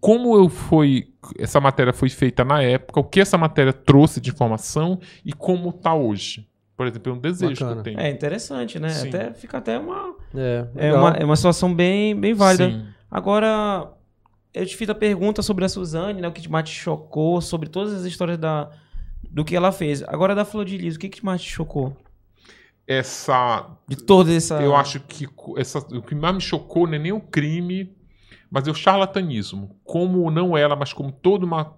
[0.00, 4.30] como eu fui, essa matéria foi feita na época, o que essa matéria trouxe de
[4.30, 6.48] informação e como está hoje.
[6.76, 7.72] Por exemplo, é um desejo Bacana.
[7.72, 8.00] que eu tenho.
[8.00, 8.90] É interessante, né?
[8.90, 9.08] Sim.
[9.08, 10.14] Até, fica até uma.
[10.34, 12.70] É, É uma, é uma situação bem, bem válida.
[12.70, 12.86] Sim.
[13.10, 13.90] Agora,
[14.52, 16.28] eu te fiz a pergunta sobre a Suzane, né?
[16.28, 18.70] O que mais te chocou, sobre todas as histórias da,
[19.30, 20.02] do que ela fez.
[20.02, 21.96] Agora, da Flor de Lis, o que, que mais te chocou?
[22.86, 24.62] Essa De toda essa.
[24.62, 25.26] Eu acho que
[25.56, 27.95] essa, o que mais me chocou não é nem o crime,
[28.50, 29.76] mas é o charlatanismo.
[29.84, 31.74] Como não ela, mas como toda uma,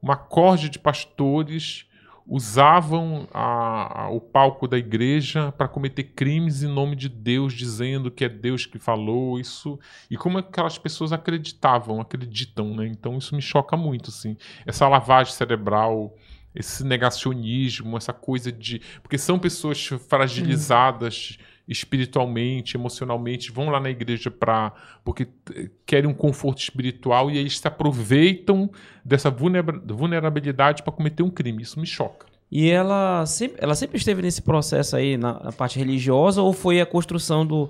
[0.00, 1.86] uma corte de pastores
[2.28, 8.10] usavam a- a- o palco da igreja para cometer crimes em nome de Deus, dizendo
[8.10, 9.78] que é Deus que falou isso.
[10.10, 12.86] E como aquelas pessoas acreditavam, acreditam, né?
[12.88, 14.36] Então isso me choca muito, assim.
[14.66, 16.16] Essa lavagem cerebral,
[16.52, 18.80] esse negacionismo, essa coisa de.
[19.02, 24.72] Porque são pessoas fragilizadas espiritualmente, emocionalmente, vão lá na igreja para
[25.04, 28.70] porque eh, querem um conforto espiritual e eles se aproveitam
[29.04, 31.62] dessa vulnera- vulnerabilidade para cometer um crime.
[31.62, 32.26] Isso me choca.
[32.50, 36.80] E ela sempre, ela sempre esteve nesse processo aí na, na parte religiosa ou foi
[36.80, 37.68] a construção do,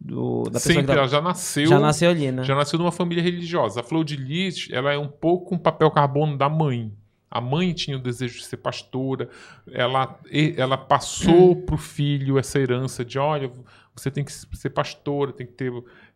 [0.00, 2.42] do da pessoa Sempre que ela já nasceu, já nasceu ali, né?
[2.42, 3.80] já nasceu numa família religiosa.
[3.80, 6.90] A Flor de Lis, ela é um pouco um papel carbono da mãe.
[7.36, 9.28] A mãe tinha o desejo de ser pastora,
[9.70, 10.18] ela,
[10.56, 11.66] ela passou Hum.
[11.66, 13.50] para o filho essa herança de, olha,
[13.94, 15.72] você tem que ser pastora, tem que ter,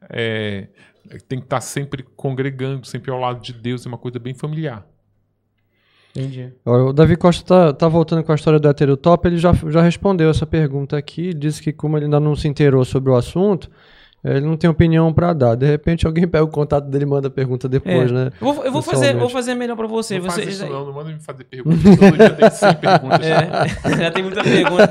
[0.08, 0.68] é,
[1.28, 4.86] tem que estar sempre congregando, sempre ao lado de Deus, é uma coisa bem familiar.
[6.10, 6.52] Entendi.
[6.64, 10.28] O Davi Costa tá, tá voltando com a história do heterotop, ele já, já respondeu
[10.28, 13.70] essa pergunta aqui, disse que como ele ainda não se inteirou sobre o assunto,
[14.24, 15.54] ele não tem opinião pra dar.
[15.54, 18.14] De repente alguém pega o contato dele e manda a pergunta depois, É.
[18.14, 18.30] né?
[18.40, 20.18] Eu vou, eu vou fazer, vou fazer melhor pra você.
[20.18, 22.74] não você faz isso já- não, não manda me fazer perguntas, todo dia tem 100
[22.80, 23.20] perguntas.
[23.26, 24.88] É, já tem muita pergunta.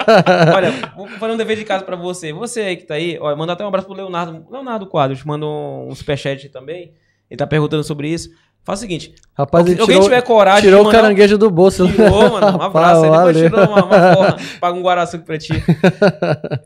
[0.56, 2.34] Olha, vou fazer um dever de casa pra você.
[2.34, 4.46] Você aí que tá aí, olha, manda até um abraço pro Leonardo.
[4.52, 6.94] Leonardo Quadros, mandou um superchat também.
[7.30, 8.30] Ele tá perguntando sobre isso.
[8.64, 11.88] Faz o seguinte, Rapaz, alguém tirou, tiver coragem tirou o caranguejo do bolso.
[11.88, 13.04] Tirou, mano, um abraço.
[13.04, 14.38] Aí Rapaz, depois tirou uma, uma forma.
[14.60, 15.54] Paga um guaraçuco pra ti.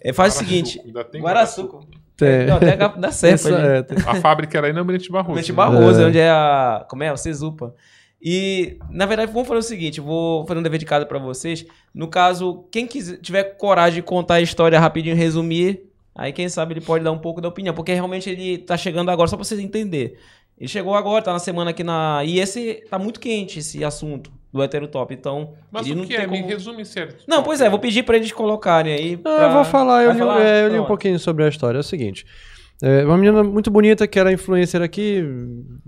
[0.04, 1.86] É, faz o seguinte, Ainda tem guaraçuco.
[2.16, 2.46] Tem.
[2.46, 3.68] Não, até dá certo Essa- ali.
[3.80, 5.36] é, tem- A fábrica era aí na Benete Barroso.
[5.36, 5.56] Mente né?
[5.56, 6.06] Barroso, É.
[6.06, 6.86] onde é a.
[6.90, 7.12] Como é?
[7.12, 7.74] O Cezupa.
[8.22, 11.66] E, na verdade, vamos fazer o seguinte: vou fazer um dever de casa pra vocês.
[11.94, 16.74] No caso, quem quiser, tiver coragem de contar a história rapidinho, resumir, aí quem sabe
[16.74, 19.44] ele pode dar um pouco da opinião, porque realmente ele tá chegando agora, só pra
[19.44, 20.16] vocês entenderem.
[20.58, 22.22] Ele chegou agora, tá na semana aqui na.
[22.24, 25.14] E esse tá muito quente, esse assunto do heterotop.
[25.14, 25.54] Então.
[25.72, 26.28] Mas ele o não que tem é?
[26.28, 27.16] Me como- resume sério.
[27.28, 29.16] Não, pois é, vou pedir pra eles colocarem aí.
[29.16, 30.42] Não, pra- eu vou falar, eu, li, falar?
[30.42, 31.78] é, eu li um pouquinho sobre a história.
[31.78, 32.26] É o seguinte.
[32.82, 35.24] É, uma menina muito bonita que era influencer aqui,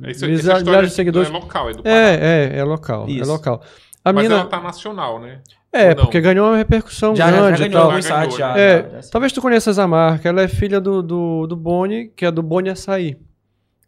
[0.04, 1.30] É Isso, milhares essa história de seguidores.
[1.30, 1.96] é local, é do Pará.
[1.96, 3.08] É, é, é local.
[3.10, 3.24] Isso.
[3.24, 3.62] É local.
[4.04, 4.42] A Mas menina.
[4.42, 5.42] ela tá nacional, né?
[5.74, 7.92] É, porque ganhou uma repercussão Já, já, grande já e ganhou tal.
[7.92, 8.58] alguns Já ganhou, sites já.
[8.58, 9.10] É, já, já.
[9.12, 10.30] talvez tu conheças a marca.
[10.30, 13.18] Ela é filha do, do, do Boni, que é do Boni Açaí.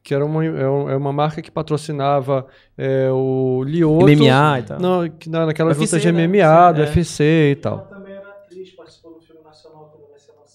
[0.07, 2.47] Que era uma, é é uma marca que patrocinava
[2.77, 4.05] é, o Lioto.
[4.05, 4.79] MMA e tal.
[4.79, 6.27] Não, que na, naquela UFC, luta de né?
[6.27, 6.85] MMA, do É.
[6.85, 7.77] UFC e Ela tal.
[7.89, 9.93] também era atriz, participou do filme nacional.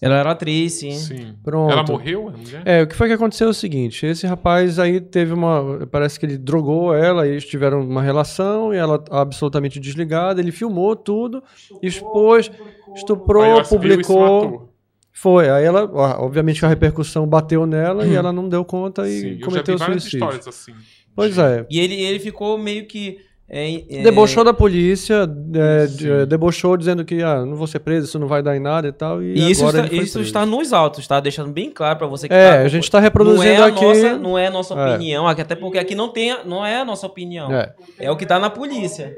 [0.01, 0.93] Ela era atriz, sim.
[0.93, 1.35] Sim.
[1.45, 1.71] Pronto.
[1.71, 2.63] Ela morreu, a mulher?
[2.65, 6.19] É, o que foi que aconteceu é o seguinte, esse rapaz aí teve uma, parece
[6.19, 10.97] que ele drogou ela, e eles tiveram uma relação, e ela absolutamente desligada, ele filmou
[10.97, 11.43] tudo,
[11.83, 12.51] expôs,
[12.97, 14.72] estuprou, ela publicou, matou.
[15.13, 15.85] Foi, aí ela,
[16.21, 19.75] obviamente a repercussão bateu nela, e ela não deu conta e Sim, eu já cometeu
[19.75, 20.19] vi várias suicídio.
[20.27, 20.73] histórias assim.
[21.15, 23.19] Pois é, E ele, ele ficou meio que.
[23.47, 28.07] é, é, debochou da polícia, é, é, debochou dizendo que, ah, não vou ser preso,
[28.07, 30.05] isso não vai dar em nada e tal, e, E isso, agora está, ele foi
[30.07, 30.27] isso preso.
[30.27, 31.21] está nos autos, tá?
[31.21, 33.67] Deixando bem claro pra você que É, tá a gente está não reproduzindo é a
[33.67, 33.85] aqui...
[33.85, 34.95] nossa, não é a nossa É.
[34.95, 37.53] opinião, aqui- até porque aqui não tem, a- não é a nossa opinião.
[37.53, 39.15] É, É, o que tá na polícia.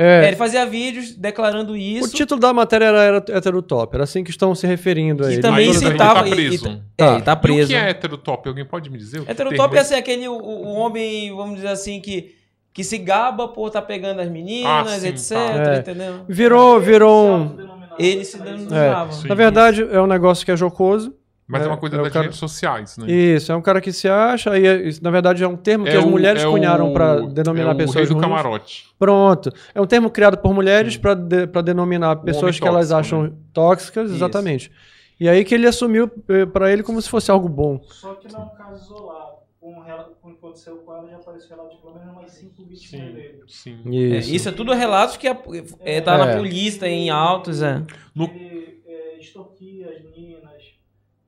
[0.00, 2.14] É é, É, ele fazia vídeos declarando O isso.
[2.14, 5.42] título da matéria era, era heterotop, era assim que estão se referindo a E ele.
[5.42, 6.20] também ele as- citava.
[6.22, 6.68] tá e- preso.
[6.68, 7.04] e- Tá.
[7.06, 7.68] É, ele tá E o preso.
[7.68, 8.48] que é heterotop?
[8.48, 9.20] Alguém pode me dizer?
[9.20, 12.34] o que Heterotop termo é assim, aquele o, o homem, vamos dizer assim, que,
[12.72, 15.28] que se gaba por estar pegando as meninas, Ah, sim, etc.
[15.30, 15.72] tá.
[15.74, 15.78] É.
[15.78, 16.14] Entendeu?
[16.28, 17.56] Virou, virou um...
[17.98, 19.10] Ele se É, denominava.
[19.12, 19.26] Sim.
[19.26, 21.12] na verdade, é um negócio que é jocoso.
[21.48, 23.10] Mas é, É, uma coisa é o das cara- redes sociais, né?
[23.10, 25.84] Isso, é um cara que se acha, e é- isso, na verdade é um termo
[25.84, 28.14] que É as o- mulheres é o- cunharam para denominar é o rei pessoas do
[28.14, 28.22] ruins.
[28.26, 28.86] camarote.
[28.98, 29.50] Pronto.
[29.74, 31.14] É um termo criado por mulheres para
[31.62, 33.32] denominar pessoas que elas tóxico, acham né?
[33.54, 34.16] tóxicas, Isso.
[34.16, 34.70] exatamente.
[35.18, 36.06] E aí que ele assumiu
[36.52, 37.80] para ele como se fosse algo bom.
[37.88, 39.38] Só que não é um caso isolado.
[39.58, 42.12] Com o rela- com o que aconteceu com ela, já apareceu relato de pelo menos
[42.12, 43.40] umas 5 vítimas Sim, dele.
[43.48, 43.78] sim.
[43.86, 44.34] É, Isso.
[44.34, 45.36] isso é tudo relatos que a-
[45.80, 46.36] é, tá na É.
[46.36, 47.82] polícia, em autos, é.
[48.14, 50.62] No- Ele é, extorquia as meninas,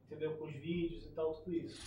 [0.07, 0.31] entendeu?
[0.39, 1.81] Com os vídeos e tal, tudo isso.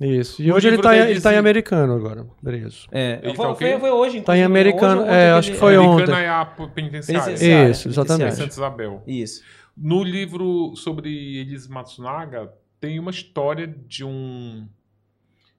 [0.00, 0.42] Isso.
[0.42, 2.26] E No hoje ele tá, ele tá em americano agora.
[2.42, 2.86] Preso.
[2.90, 5.56] É, Ele foi, tá o foi, foi hoje, Tá em americano, hoje- é, acho que
[5.58, 6.04] foi é, ontem.
[6.04, 7.24] Americana é a penitenciária.
[7.24, 7.70] Penitenciária.
[7.70, 8.32] Isso, exatamente.
[8.32, 9.02] Em Santa Isabel.
[9.06, 9.42] Isso.
[9.76, 12.50] No livro sobre Elis Matsunaga,
[12.80, 14.66] tem uma história de um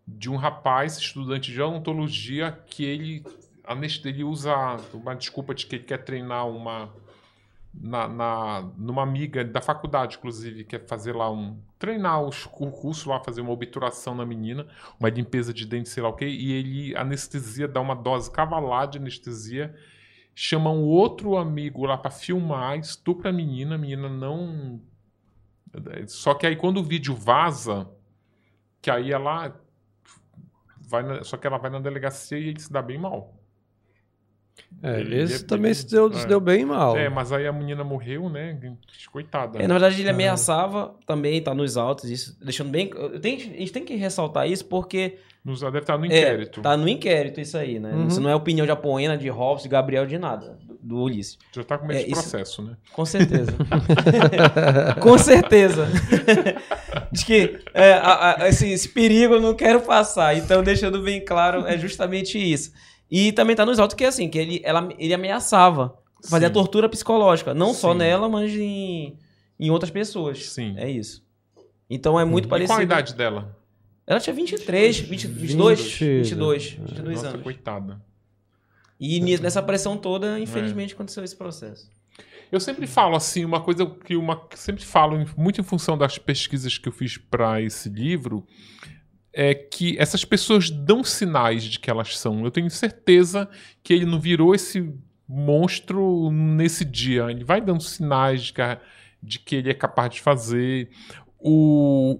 [0.08, 3.24] de um rapaz, estudante de odontologia, que ele,
[4.06, 4.54] ele usa
[4.94, 6.90] uma desculpa de que ele quer treinar uma
[7.74, 13.10] na, na- numa amiga da faculdade, inclusive, quer fazer lá um treinar os, o curso
[13.10, 14.68] lá, fazer uma obturação na menina,
[15.00, 18.88] uma limpeza de dente, sei lá o quê, e ele anestesia, dá uma dose cavalar
[18.88, 19.74] de anestesia
[20.36, 24.82] chama um outro amigo lá pra filmar, estupra a menina, a menina não.
[26.08, 27.90] Só que aí quando o vídeo vaza,
[28.82, 29.54] que aí ela
[30.90, 31.24] vai na...
[31.24, 33.41] só que ela vai na delegacia e ele se dá bem mal.
[34.84, 36.28] É, Ele- esse ele- também ele- se deu, se é.
[36.28, 36.98] deu bem mal.
[36.98, 38.58] É, mas aí a menina morreu, né?
[39.12, 39.60] Coitada.
[39.62, 42.90] É, na verdade, ele ameaçava também, tá nos autos, isso, deixando bem.
[42.96, 46.62] eu tenho- a gente tem que ressaltar isso porque Nos, deve estar no é, inquérito.
[46.62, 47.92] tá no inquérito isso aí, né?
[47.94, 48.08] Uhum.
[48.08, 51.38] Isso não é opinião de Apoena, de Robson, de Gabriel, de nada, do, Ulisses.
[51.54, 52.74] Já tá com É, esse isso- processo, né?
[52.94, 53.52] Com certeza.
[55.00, 55.88] Com certeza.
[57.12, 60.36] Diz que é, a- a- esse, esse perigo eu não quero passar.
[60.36, 62.72] Então, deixando bem claro, é justamente isso.
[63.12, 66.52] E também tá nos autos que, assim, que ele, ela, ele ameaçava fazer Sim.
[66.52, 67.54] a tortura psicológica.
[67.54, 67.98] Não só Sim.
[67.98, 69.18] nela, mas em,
[69.60, 70.50] em outras pessoas.
[70.50, 70.76] Sim.
[70.78, 71.22] É isso.
[71.90, 72.70] Então, é muito E parecido.
[72.74, 73.58] qual a idade dela?
[74.08, 77.44] Ela tinha 23, 20, 22, 20, 22, 22 Nossa, anos.
[77.44, 78.02] coitada.
[79.00, 81.90] E nessa pressão toda, infelizmente, aconteceu esse processo.
[82.52, 86.78] Eu sempre falo assim, uma coisa que uma sempre falo muito em função das pesquisas
[86.78, 88.46] que eu fiz para esse livro
[89.34, 92.44] é que essas pessoas dão sinais de que elas são.
[92.44, 93.50] Eu tenho certeza
[93.84, 94.94] que ele não virou esse
[95.28, 97.28] monstro nesse dia.
[97.32, 98.80] Ele vai dando sinais de que, a-
[99.24, 100.90] de que ele é capaz de fazer.
[101.44, 102.20] O,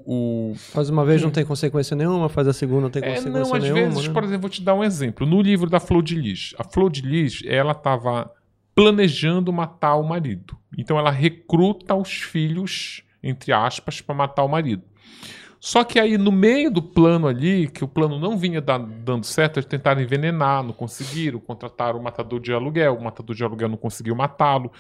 [0.52, 3.30] o, Faz uma vez não tem consequência nenhuma, faz a segunda não tem é, consequência
[3.40, 3.82] não, às nenhuma.
[3.92, 4.14] vezes, né?
[4.14, 5.28] por exemplo, vou te dar um exemplo.
[5.28, 8.32] No livro da Flor de Lis, a Flor de Lis, ela estava
[8.74, 10.58] planejando matar o marido.
[10.76, 14.82] Então ela recruta os filhos, entre aspas, para matar o marido.
[15.64, 19.24] Só que aí, no meio do plano ali, que o plano não vinha da- dando
[19.28, 23.70] certo, eles tentaram envenenar, não conseguiram, contrataram o matador de aluguel, o matador de aluguel
[23.70, 24.72] não conseguiu matá-lo.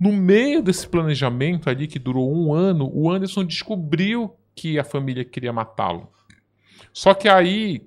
[0.00, 5.26] No meio desse planejamento ali, que durou um ano, o Anderson descobriu que a família
[5.26, 6.08] queria matá-lo.
[6.90, 7.86] Só que aí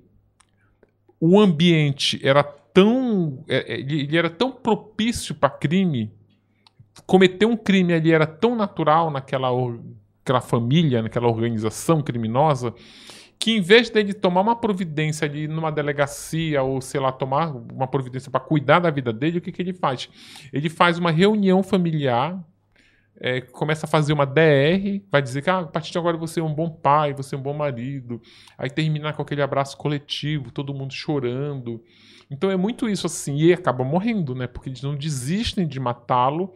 [1.18, 3.44] o ambiente era tão.
[3.48, 6.12] é, é, Ele era tão propício para crime.
[7.04, 9.50] Cometer um crime ali era tão natural naquela
[10.24, 12.74] aquela família, naquela organização criminosa,
[13.38, 17.86] que em vez dele tomar uma providência ali numa delegacia ou, sei lá, tomar uma
[17.86, 20.08] providência para cuidar da vida dele, o que, que ele faz?
[20.52, 22.42] Ele faz uma reunião familiar
[23.20, 26.40] é, começa a fazer uma DR, vai dizer que ah, a partir de agora você
[26.40, 28.20] é um bom pai, você é um bom marido,
[28.58, 31.82] aí terminar com aquele abraço coletivo, todo mundo chorando.
[32.30, 34.46] Então é muito isso assim, e acaba morrendo, né?
[34.46, 36.52] Porque eles não desistem de matá-lo,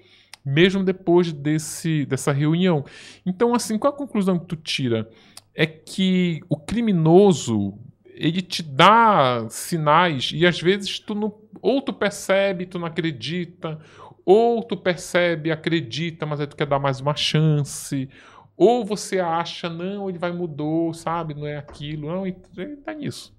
[0.48, 2.84] mesmo depois desse, dessa reunião.
[3.24, 5.08] Então, assim, qual a conclusão que tu tira?
[5.54, 7.74] É que o criminoso
[8.14, 13.78] ele te dá sinais e às vezes tu não, ou tu percebe, tu não acredita,
[14.24, 18.08] ou tu percebe, acredita, mas aí tu quer dar mais uma chance,
[18.56, 23.32] ou você acha, não, ele vai mudou, sabe, não é aquilo, não, ele tá nisso.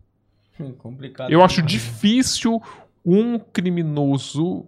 [0.58, 1.30] Hum, complicado.
[1.30, 2.62] Eu acho difícil
[3.06, 4.66] um criminoso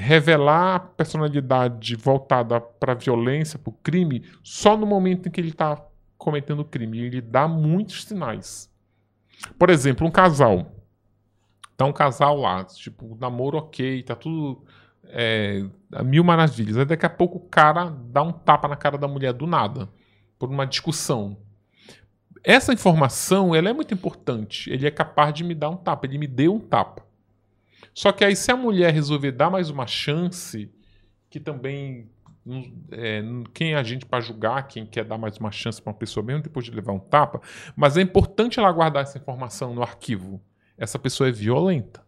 [0.00, 5.50] revelar a personalidade voltada para violência, para o crime, só no momento em que ele
[5.50, 5.84] está
[6.16, 6.98] cometendo o crime.
[6.98, 8.70] Ele dá muitos sinais.
[9.58, 10.74] Por exemplo, um casal.
[11.76, 14.64] Tá um casal lá, tipo, namoro ok, tá tudo
[15.04, 16.76] é, a mil maravilhas.
[16.76, 19.88] Aí daqui a pouco o cara dá um tapa na cara da mulher do nada,
[20.38, 21.38] por uma discussão.
[22.42, 24.70] Essa informação, ela é muito importante.
[24.70, 27.09] Ele é capaz de me dar um tapa, ele me deu um tapa.
[28.00, 30.70] Só que aí, se a mulher resolver dar mais uma chance,
[31.28, 32.08] que também.
[32.90, 33.22] é,
[33.52, 36.24] quem é a gente para julgar quem quer dar mais uma chance para uma pessoa,
[36.24, 37.42] mesmo depois de levar um tapa,
[37.76, 40.40] mas é importante ela guardar essa informação no arquivo.
[40.78, 42.02] Essa pessoa é violenta.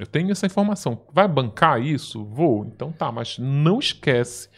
[0.00, 1.06] Eu tenho essa informação.
[1.12, 2.24] Vai bancar isso?
[2.24, 2.64] Vou.
[2.64, 4.48] Então tá, mas não esquece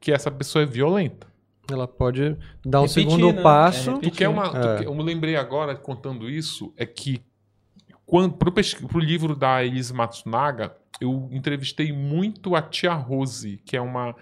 [0.00, 1.28] que essa pessoa é violenta.
[1.70, 2.36] Ela pode
[2.66, 3.42] dar um Repetir, segundo né?
[3.42, 3.90] passo.
[3.92, 4.78] É, Tu quer uma, tu É.
[4.78, 7.20] quer- eu me lembrei agora, contando isso, é que
[8.50, 14.16] pesqui- pro livro da Elise Matsunaga, eu entrevistei muito a tia Rose, que é uma.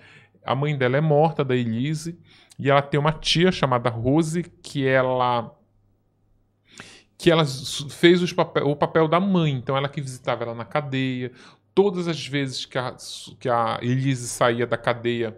[0.45, 2.19] A mãe dela é morta, da Elise,
[2.59, 5.53] e ela tem uma tia chamada Rose, que ela.
[7.17, 7.45] Que ela
[7.91, 11.33] fez papel, o papel da mãe, então ela que visitava ela na cadeia.
[11.75, 12.97] Todas as vezes que a,
[13.39, 15.37] que a Elise saía da cadeia,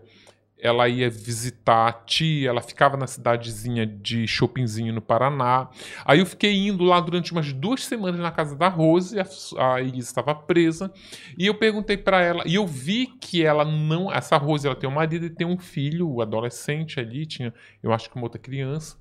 [0.60, 5.68] ela ia visitar a tia, ela ficava na cidadezinha de Chopinzinho, no Paraná.
[6.04, 9.26] Aí eu fiquei indo lá durante umas duas semanas na casa da Rose, a,
[9.74, 10.92] a Elise estava presa,
[11.36, 14.12] e eu perguntei pra ela, e eu vi que ela não.
[14.12, 17.92] Essa Rose ela tem um marido e tem um filho, o adolescente ali, tinha, eu
[17.92, 18.96] acho que uma outra criança.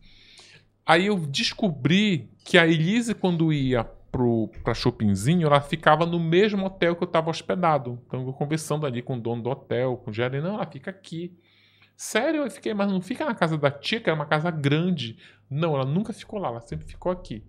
[0.85, 6.65] Aí eu descobri que a Elise, quando ia pro, pra Chopinzinho, ela ficava no mesmo
[6.65, 7.99] hotel que eu estava hospedado.
[8.07, 10.89] Então eu conversando ali com o dono do hotel, com o gerente, não, ela fica
[10.89, 11.37] aqui.
[11.97, 15.17] Sério, eu fiquei, mas não fica na casa da tia, que era uma casa grande.
[15.49, 17.43] Não, ela nunca ficou lá, ela sempre ficou aqui.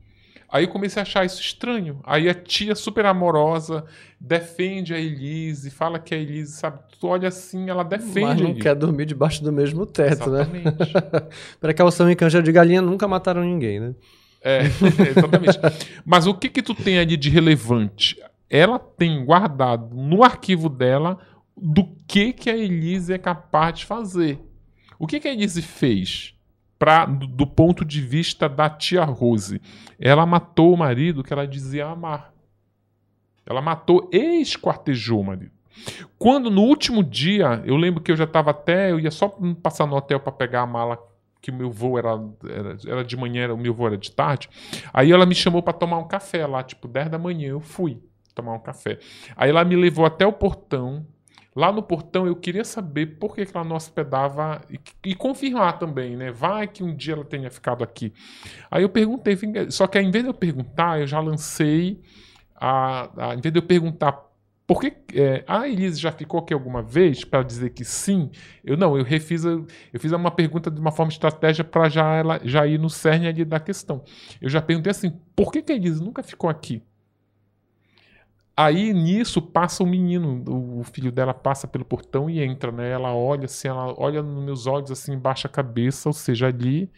[0.51, 2.01] Aí eu comecei a achar isso estranho.
[2.03, 3.85] Aí a tia, super amorosa,
[4.19, 8.21] defende a Elise, fala que a Elise, sabe, tu olha assim, ela defende.
[8.21, 10.41] Mas não quer dormir debaixo do mesmo teto, né?
[10.41, 10.93] Exatamente.
[11.61, 13.95] Precaução em canja de galinha nunca mataram ninguém, né?
[14.43, 14.63] É,
[15.15, 15.59] exatamente.
[16.07, 18.17] Mas o que que tu tem ali de relevante?
[18.49, 21.19] Ela tem guardado no arquivo dela
[21.55, 24.41] do que que a Elise é capaz de fazer.
[24.99, 26.35] O que que a Elise fez?
[26.79, 29.61] Pra, do, do ponto de vista da tia Rose,
[29.99, 32.33] ela matou o marido que ela dizia amar.
[33.45, 35.53] Ela matou e esquartejou o marido.
[36.19, 39.29] Quando no último dia, eu lembro que eu já estava até, eu ia só
[39.63, 40.99] passar no hotel para pegar a mala,
[41.41, 42.11] que o meu voo era,
[42.49, 44.49] era, era de manhã, era, o meu voo era de tarde.
[44.93, 48.01] Aí ela me chamou para tomar um café lá, tipo 10 da manhã, eu fui
[48.35, 48.99] tomar um café.
[49.37, 51.07] Aí ela me levou até o portão.
[51.59, 54.79] Lá no portão eu queria saber por que, que ela não hospedava e,
[55.11, 56.31] e confirmar também, né?
[56.31, 58.13] Vai que um dia ela tenha ficado aqui.
[58.71, 59.37] Aí eu perguntei,
[59.69, 62.01] só que ao invés de eu perguntar, eu já lancei
[62.55, 64.13] a, a, em vez de eu perguntar
[64.69, 68.31] por que é, a Elise já ficou aqui alguma vez para dizer que sim,
[68.63, 69.67] eu não, eu refiz eu
[69.99, 73.45] fiz uma pergunta de uma forma estratégia para já ela já ir no cerne ali
[73.45, 74.05] da questão.
[74.41, 76.85] Eu já perguntei assim, por que, que a Elise nunca ficou aqui?
[78.61, 82.91] Aí nisso passa o menino, o filho dela passa pelo portão e entra, né?
[82.91, 86.91] Ela olha assim, ela olha nos meus olhos assim, baixa a cabeça, ou seja, ali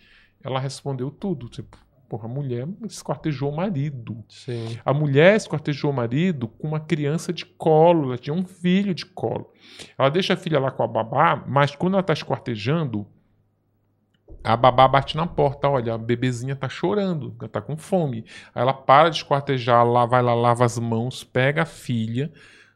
[0.42, 1.76] ela respondeu tudo, tipo,
[2.08, 4.24] Porra, a mulher esquartejou o marido.
[4.28, 4.76] Sim.
[4.84, 9.06] A mulher esquartejou o marido com uma criança de colo, ela tinha um filho de
[9.06, 9.52] colo.
[9.96, 13.06] Ela deixa a filha lá com a babá, mas quando ela está esquartejando,
[14.42, 18.24] a babá bate na porta, olha, a bebezinha tá chorando, tá com fome.
[18.54, 22.32] Aí ela para de esquartejar, lá vai lá, lava as mãos, pega a filha,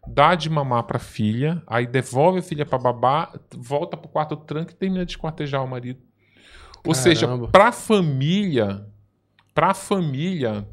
[0.06, 4.72] dá de mamar pra filha, aí devolve a filha pra babá, volta pro quarto tranco
[4.72, 6.00] e termina de esquartejar o marido.
[6.86, 8.86] Ou seja, pra família,
[9.54, 10.68] pra família,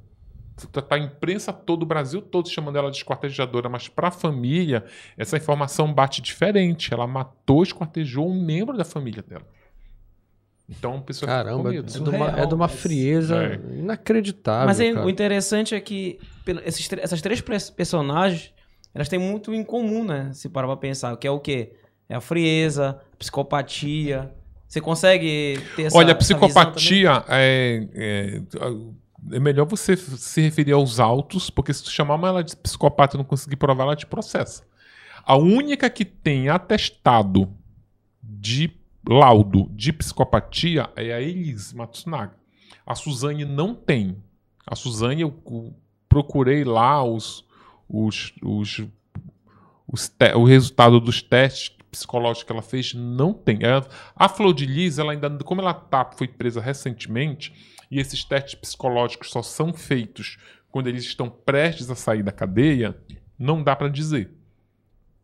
[0.74, 4.84] tá tá a imprensa todo o Brasil todo chamando ela de esquartejadora, mas pra família,
[5.18, 6.94] essa informação bate diferente.
[6.94, 9.48] Ela matou, esquartejou um membro da família dela.
[10.72, 11.92] Então a pessoa fica com Caramba, é medo.
[11.92, 13.56] de, uma, é de uma frieza É.
[13.78, 14.66] inacreditável.
[14.68, 15.06] Mas é- cara.
[15.06, 16.18] o interessante é que
[16.66, 17.42] esses, essas três
[17.76, 18.54] personagens,
[18.94, 20.32] elas têm muito em comum, né?
[20.34, 21.16] Se parar pra pensar.
[21.18, 21.74] Que é o quê?
[22.08, 24.32] É a frieza, a psicopatia.
[24.68, 28.42] Você consegue ter essa Olha, a essa visão psicopatia é, é,
[29.36, 33.18] é melhor você se referir aos autos, porque se tu chamar ela de psicopata e
[33.18, 34.64] não conseguir provar, ela te processa.
[35.26, 37.54] A única que tem atestado
[38.24, 38.70] de
[39.08, 42.36] laudo de psicopatia é a Elise Matsunaga.
[42.86, 44.18] A Suzane não tem.
[44.66, 45.32] A Suzane, eu,
[46.08, 47.46] procurei lá os,
[47.88, 48.82] os, os,
[49.88, 53.60] os te- o resultado dos testes psicológicos que ela fez, não tem.
[54.16, 57.54] A Flor de Lis, ela ainda, como ela tá, foi presa recentemente,
[57.90, 60.38] e esses testes psicológicos só são feitos
[60.70, 62.98] quando eles estão prestes a sair da cadeia,
[63.38, 64.32] não dá para dizer.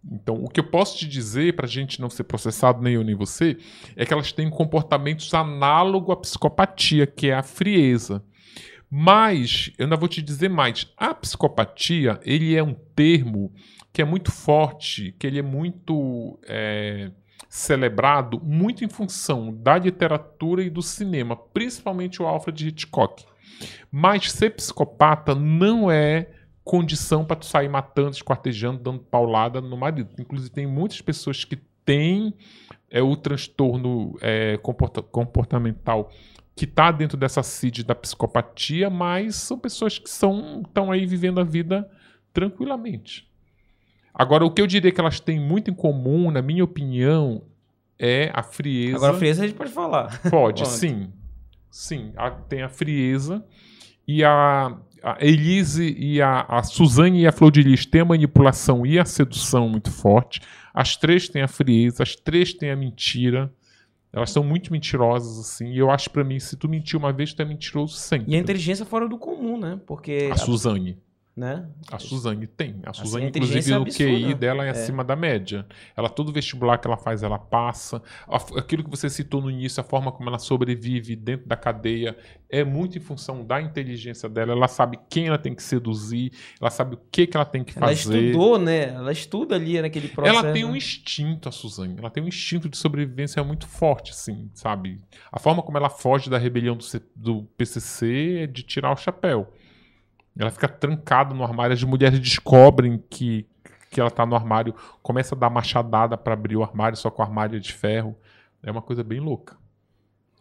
[0.09, 3.03] Então, o que eu posso te dizer, para a gente não ser processado, nem eu
[3.03, 3.57] nem você,
[3.95, 8.23] é que elas têm comportamentos análogos à psicopatia, que é a frieza.
[8.89, 13.51] Mas, eu ainda vou te dizer mais, a psicopatia, ele é um termo
[13.91, 17.11] que é muito forte, que ele é muito é,
[17.49, 23.25] celebrado, muito em função da literatura e do cinema, principalmente o Alfred Hitchcock.
[23.91, 26.29] Mas ser psicopata não é
[26.67, 30.09] condição para tu sair matando, esquartejando, dando paulada no marido.
[30.19, 32.33] Inclusive, tem muitas pessoas que têm
[32.91, 36.11] é, o transtorno é, comporta- comportamental
[36.55, 41.39] que está dentro dessa CID da psicopatia, mas são pessoas que são estão aí vivendo
[41.39, 41.89] a vida
[42.33, 43.27] tranquilamente.
[44.13, 47.43] Agora, o que eu diria que elas têm muito em comum, na minha opinião,
[47.99, 48.97] é a frieza.
[48.97, 50.19] Agora, frieza a gente pode falar.
[50.29, 50.29] Pode,
[50.63, 50.67] Pode.
[50.67, 51.11] sim.
[51.69, 53.45] Sim, a- tem a frieza.
[54.07, 54.75] E a,
[55.11, 58.99] a Elise e a, a Suzane e a Flor de Lis têm a manipulação e
[58.99, 60.41] a sedução muito forte.
[60.73, 63.49] As três têm a frieza, as três têm a mentira.
[64.11, 65.71] Elas são muito mentirosas, assim.
[65.71, 68.33] E eu acho pra mim, se tu mentir uma vez, tu é mentiroso sempre.
[68.33, 69.79] E a inteligência fora do comum, né?
[69.85, 70.29] Porque.
[70.31, 70.97] A Suzane.
[71.37, 71.67] Né?
[71.91, 72.77] A Suzane tem.
[72.83, 73.85] A Assim, Suzane, a inclusive, inteligência o
[74.25, 74.71] QI dela é, É.
[74.71, 75.67] acima da média.
[75.95, 78.01] Ela, todo vestibular que ela faz, ela passa.
[78.57, 82.17] Aquilo que você citou no início, a forma como ela sobrevive dentro da cadeia,
[82.49, 84.53] é muito em função da inteligência dela.
[84.53, 87.77] Ela sabe quem ela tem que seduzir, ela sabe o que, que ela tem que
[87.77, 88.19] Ela fazer.
[88.19, 88.85] estudou, né?
[88.95, 90.39] Ela estuda ali naquele processo.
[90.39, 90.77] Ela tem um né?
[90.79, 91.97] instinto, a Suzane.
[91.99, 94.99] Ela tem um instinto de sobrevivência muito forte, assim, sabe?
[95.31, 96.83] A forma como ela foge da rebelião do,
[97.15, 99.53] do PCC é de tirar o chapéu.
[100.39, 101.73] Ela fica trancada no armário.
[101.73, 103.45] As mulheres descobrem que,
[103.91, 107.21] que ela tá no armário, começa a dar machadada para abrir o armário, só com
[107.21, 108.15] o armário é de ferro.
[108.61, 109.55] É uma coisa bem louca.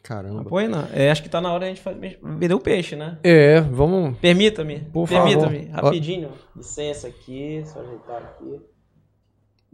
[0.03, 0.43] Caramba.
[0.43, 0.89] Apoena.
[0.93, 3.19] É, acho que tá na hora de a gente fazer- vender o peixe, né?
[3.25, 4.17] É, vamos.
[4.19, 4.81] Permita-me.
[4.81, 5.25] Por favor.
[5.49, 5.73] Permita-me.
[5.73, 6.31] Rapidinho.
[6.55, 7.63] Licença aqui.
[7.67, 8.61] Só ajeitar aqui.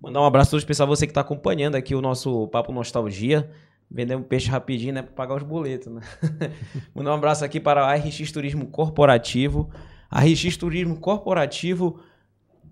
[0.01, 3.51] Mandar um abraço todo especial a você que está acompanhando aqui o nosso Papo Nostalgia.
[3.90, 5.03] Vender um peixe rapidinho, né?
[5.03, 6.01] Para pagar os boletos, né?
[6.94, 9.70] Mandar um abraço aqui para a RX Turismo Corporativo.
[10.12, 11.98] A RX Turismo Corporativo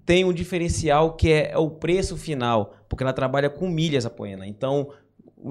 [0.05, 4.47] tem um diferencial que é o preço final, porque ela trabalha com milhas, Apoena.
[4.47, 4.91] Então,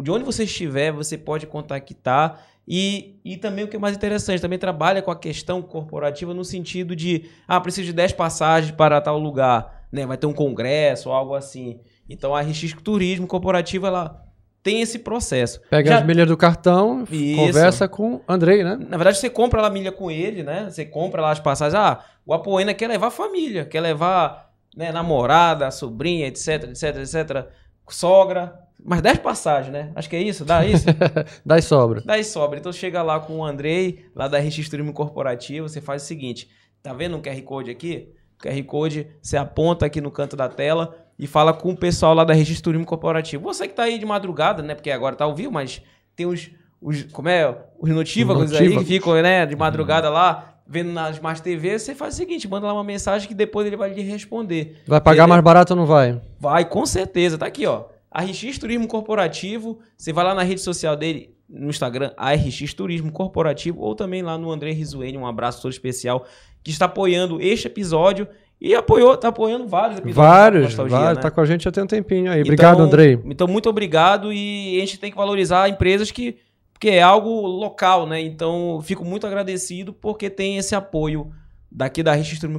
[0.03, 2.45] de onde você estiver, você pode contactar.
[2.67, 6.45] E, e também o que é mais interessante, também trabalha com a questão corporativa no
[6.45, 10.05] sentido de, ah, preciso de 10 passagens para tal lugar, né?
[10.05, 11.79] Vai ter um congresso ou algo assim.
[12.07, 14.28] Então a RX Turismo Corporativo, ela
[14.61, 15.61] tem esse processo.
[15.69, 17.36] Pega Já- as milhas do cartão, Isso.
[17.38, 18.76] conversa com Andrei, né?
[18.76, 20.69] na verdade, você compra lá a milha com ele, né?
[20.69, 21.76] Você compra lá as passagens.
[21.76, 27.48] Ah, o Apoena quer levar a família, quer levar né, namorada, sobrinha, etc, etc, etc.
[27.90, 28.53] Sogra.
[28.81, 29.91] Mas 10 passagens, né?
[29.95, 30.86] Acho que é isso, dá isso?
[31.45, 32.02] Dá e sobra.
[32.06, 32.57] Daí sobra.
[32.60, 36.49] Então chega lá com o Andrei, lá da RX Turismo Corporativo, você faz o seguinte:
[36.81, 38.14] tá vendo um QR Code aqui?
[38.38, 42.13] O QR Code, você aponta aqui no canto da tela e fala com o pessoal
[42.13, 43.43] lá da RX Turismo Corporativo.
[43.43, 44.73] Você que tá aí de madrugada, né?
[44.73, 45.81] Porque agora tá ao vivo, mas
[46.15, 46.49] tem os.
[46.81, 47.55] os como é?
[47.77, 49.45] Os notívagos aí que ficam, né?
[49.45, 51.77] De madrugada lá, vendo na Smart TV.
[51.77, 54.81] Você faz o seguinte: manda lá uma mensagem que depois ele vai lhe responder.
[54.87, 55.27] Vai pagar Beleza?
[55.27, 56.21] mais barato ou não vai?
[56.39, 57.37] Vai, com certeza.
[57.37, 57.83] Tá aqui, ó.
[58.09, 59.79] ARX Turismo Corporativo.
[59.97, 64.37] Você vai lá na rede social dele, no Instagram, ARX Turismo Corporativo, ou também lá
[64.37, 66.25] no André Rizuene, um abraço todo especial,
[66.63, 68.25] que está apoiando este episódio
[68.61, 70.15] e apoiou, tá apoiando vários episódios.
[70.15, 71.18] Vários, Nostalgia, vários.
[71.18, 71.22] né?
[71.22, 72.41] Tá com a gente já tem um tempinho aí.
[72.41, 73.19] Obrigado, Então- Andrei.
[73.26, 76.38] Então, muito obrigado e a gente tem que valorizar empresas que
[76.73, 78.22] porque é algo local, né?
[78.22, 81.30] Então, fico muito agradecido porque tem esse apoio
[81.69, 82.14] daqui da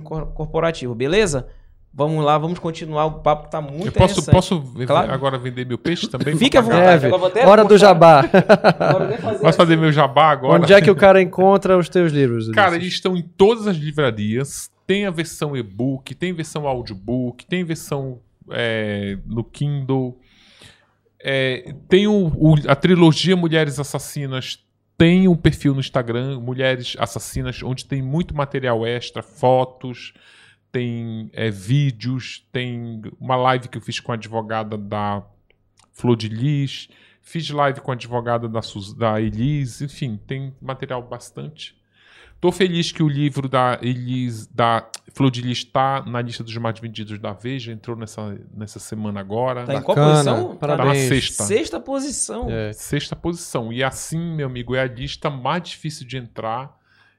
[0.04, 1.46] Cor- Corporativo, beleza?
[1.92, 4.30] Vamos lá, vamos continuar o papo que tá muito Eu posso, interessante.
[4.34, 5.10] posso Claro.
[5.12, 6.36] agora vender meu peixe também?
[6.36, 6.82] Fique à vontade.
[7.02, 7.06] Deve.
[7.08, 8.20] agora vou até Hora do jabá.
[8.78, 9.80] Agora eu vou fazer Posso fazer assim.
[9.82, 10.62] meu jabá agora?
[10.62, 12.48] Onde é que o cara encontra os teus livros?
[12.50, 14.70] Cara, eles estão em todas as livrarias.
[14.90, 20.20] Tem a versão e-book, tem versão audiobook, tem versão é, no Kindle.
[21.22, 24.58] É, tem o- o- a trilogia Mulheres Assassinas.
[24.98, 30.12] Tem um perfil no Instagram, Mulheres Assassinas, onde tem muito material extra, fotos,
[30.72, 35.24] tem é, vídeos, tem uma live que eu fiz com a advogada da
[35.92, 36.88] Flor de Lis,
[37.22, 38.58] fiz live com a advogada da,
[38.98, 41.79] da Elise, enfim, tem material bastante.
[42.40, 46.56] Tô feliz que o livro da Elise, da Flor de Lis está na lista dos
[46.56, 49.64] mais vendidos da Veja, entrou nessa, nessa semana agora.
[49.66, 50.56] Tá em qual Bacana, posição?
[50.56, 51.08] Tá na parabéns.
[51.08, 51.44] sexta.
[51.44, 52.50] Sexta posição.
[52.50, 52.72] É.
[52.72, 53.70] Sexta posição.
[53.70, 56.78] E assim, meu amigo, é a lista mais difícil de entrar.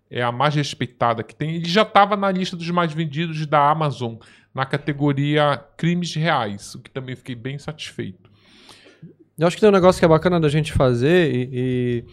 [0.10, 1.56] é a mais respeitada que tem.
[1.56, 4.16] Ele já estava na lista dos mais vendidos da Amazon,
[4.54, 8.30] na categoria crimes reais, o que também fiquei bem satisfeito.
[9.38, 12.06] Eu acho que tem um negócio que é bacana da gente fazer e, e-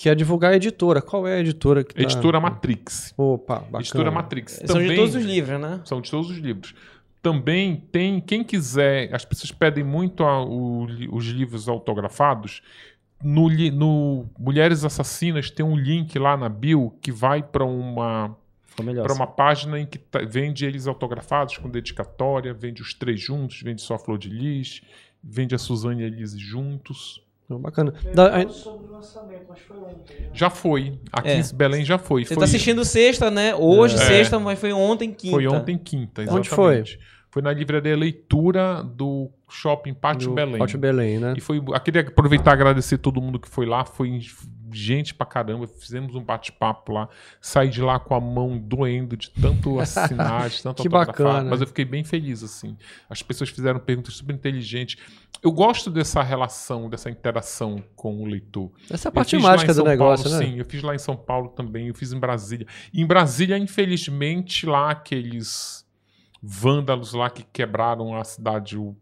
[0.00, 1.02] que é divulgar a editora.
[1.02, 2.00] Qual é a editora que tá...
[2.00, 3.12] Editora Matrix.
[3.18, 3.80] Opa, bacana.
[3.80, 4.52] Editora Matrix.
[4.54, 5.80] São também, de todos os livros, né?
[5.84, 6.74] São de todos os livros.
[7.20, 12.62] Também tem, quem quiser, as pessoas pedem muito a- o os livros autografados.
[13.22, 18.34] No, no Mulheres Assassinas tem um link lá na bio que vai para uma
[18.74, 19.14] para assim.
[19.16, 23.82] uma página em que tá- vende eles autografados com dedicatória, vende os três juntos, vende
[23.82, 24.80] só a Flor de Lis,
[25.22, 27.20] vende a Suzane e a Elise juntos.
[27.58, 27.92] Bacana.
[28.14, 28.46] Da- foi né?
[30.32, 30.98] Já foi.
[31.12, 31.38] Aqui É.
[31.38, 32.22] em Belém já foi.
[32.24, 33.54] Você foi tá assistindo sexta, né?
[33.54, 33.98] Hoje, É.
[33.98, 35.34] sexta, mas foi ontem, quinta.
[35.34, 36.22] Foi ontem, quinta.
[36.22, 36.98] Onde Exatamente.
[37.30, 40.58] Foi na livraria Leitura do Shopping Pátio do Belém.
[40.58, 41.34] Pátio Belém, né?
[41.36, 41.58] E foi.
[41.58, 43.84] Eu queria aproveitar e agradecer todo mundo que foi lá.
[43.84, 44.20] Foi
[44.72, 45.66] gente pra caramba.
[45.66, 47.08] Fizemos um bate-papo lá.
[47.40, 51.48] Saí de lá com a mão doendo de tanto assinar, de tanto Que bacana.
[51.48, 52.76] Mas eu fiquei bem feliz, assim.
[53.08, 54.96] As pessoas fizeram perguntas super inteligentes.
[55.40, 58.72] Eu gosto dessa relação, dessa interação com o leitor.
[58.90, 60.50] Essa é parte mágica do São negócio, Paulo, né?
[60.50, 62.66] Sim, eu fiz lá em São Paulo também, eu fiz em Brasília.
[62.92, 65.88] Em Brasília, infelizmente, lá aqueles
[66.42, 68.76] vândalos lá que quebraram a cidade.
[68.78, 68.96] O,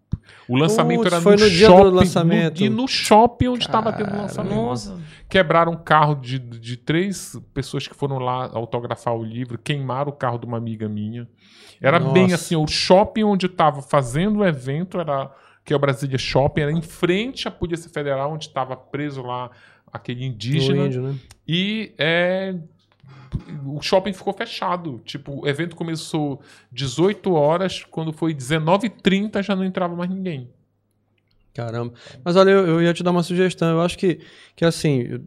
[0.48, 2.60] o lançamento Putz, era foi no, no dia do shopping, lançamento.
[2.60, 4.54] no- e no shopping onde estava tendo o lançamento.
[4.54, 4.98] Nossa.
[5.28, 10.14] Quebraram um carro de, de três pessoas que foram lá autografar o livro, queimaram o
[10.14, 11.28] carro de uma amiga minha.
[11.80, 12.12] Era Nossa.
[12.12, 15.30] bem assim, o shopping onde eu estava fazendo o evento era
[15.64, 19.50] que é o Brasília Shopping, era em frente à Polícia Federal, onde estava preso lá
[19.92, 20.86] aquele indígena.
[20.86, 21.14] índio, né?
[21.46, 22.54] E é,
[23.64, 25.00] o shopping ficou fechado.
[25.04, 26.40] Tipo, o evento começou
[26.72, 30.48] 18 horas, quando foi 19h30 já não entrava mais ninguém.
[31.54, 31.92] Caramba.
[32.24, 33.68] Mas olha, eu, eu ia te dar uma sugestão.
[33.70, 34.20] Eu acho que,
[34.54, 35.20] que assim,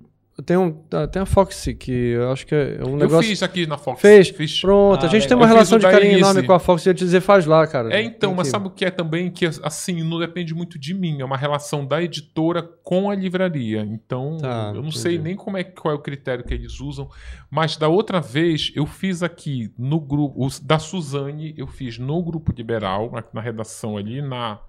[0.45, 0.72] tem, um,
[1.11, 3.30] tem a Foxy, que eu acho que é um Eu negócio.
[3.30, 4.01] fiz aqui na Fox.
[4.01, 4.30] Fez?
[4.30, 4.61] Fiz.
[4.61, 6.85] Pronto, Ah, a gente tem uma Eu relação de carinho enorme com a Fox.
[6.85, 7.93] Eu ia te dizer, faz lá, cara.
[7.93, 9.30] É, então, Tem mas que- sabe o que é também?
[9.31, 11.22] Que, assim, não depende muito de mim.
[11.22, 13.81] É uma relação da editora com a livraria.
[13.81, 15.27] Então, Tá, eu não sei entendi.
[15.30, 17.09] nem como é, qual é o critério que eles usam.
[17.49, 20.47] Mas da outra vez, eu fiz aqui no grupo...
[20.63, 24.59] Da Suzane, eu fiz no Grupo Liberal, na redação ali, na,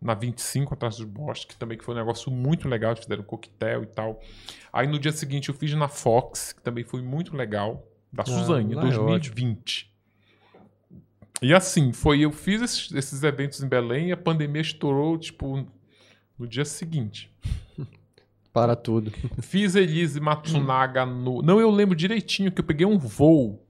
[0.00, 2.92] na 25, atrás dos bosques, que também que foi um negócio muito legal.
[2.92, 4.20] Eles fizeram um coquetel e tal.
[4.72, 7.86] Aí, no dia seguinte, eu fiz na Fox, que também foi muito legal.
[8.12, 9.06] Da Suzane, lá é ótimo.
[9.06, 9.90] 2020.
[11.42, 15.66] E assim, foi, eu fiz esses, esses eventos em Belém e a pandemia estourou, tipo,
[16.38, 17.32] no dia seguinte.
[18.52, 19.12] Para tudo.
[19.40, 21.40] Fiz Elise Matsunaga no.
[21.40, 23.64] Não, eu lembro direitinho que eu peguei um voo.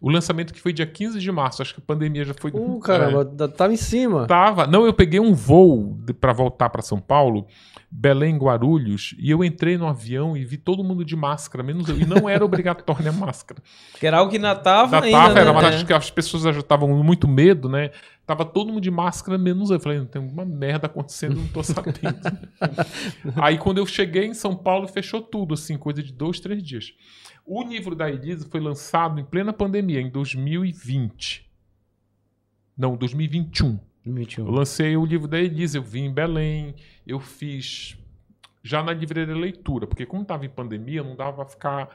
[0.00, 2.50] O lançamento que foi dia 15 de março, acho que a pandemia já foi.
[2.52, 4.26] Uh, caramba, tá- tava em cima.
[4.26, 4.66] Tava.
[4.66, 7.46] Não, eu peguei um voo pra voltar pra São Paulo,
[7.90, 11.96] Belém, Guarulhos, e eu entrei no avião e vi todo mundo de máscara, menos eu.
[11.98, 13.62] E não era obrigatória a máscara.
[13.98, 15.40] Que era algo que ainda tava Da ainda, tava, né?
[15.40, 15.68] era, mas É.
[15.68, 17.90] acho que as pessoas já estavam com muito medo, né?
[18.26, 19.76] Tava todo mundo de máscara, menos eu.
[19.76, 21.96] Eu falei, tem alguma merda acontecendo, não tô sabendo.
[23.40, 26.92] Aí quando eu cheguei em São Paulo, fechou tudo, assim, coisa de dois, três dias.
[27.44, 31.48] O livro da Elisa foi lançado em plena pandemia, em 2020.
[32.76, 33.78] Não, 2021.
[34.04, 34.46] 21.
[34.46, 36.74] Eu lancei o livro da Elisa, eu vim em Belém,
[37.06, 37.96] eu fiz
[38.62, 41.88] já na livraria leitura, porque como estava em pandemia, não dava pra ficar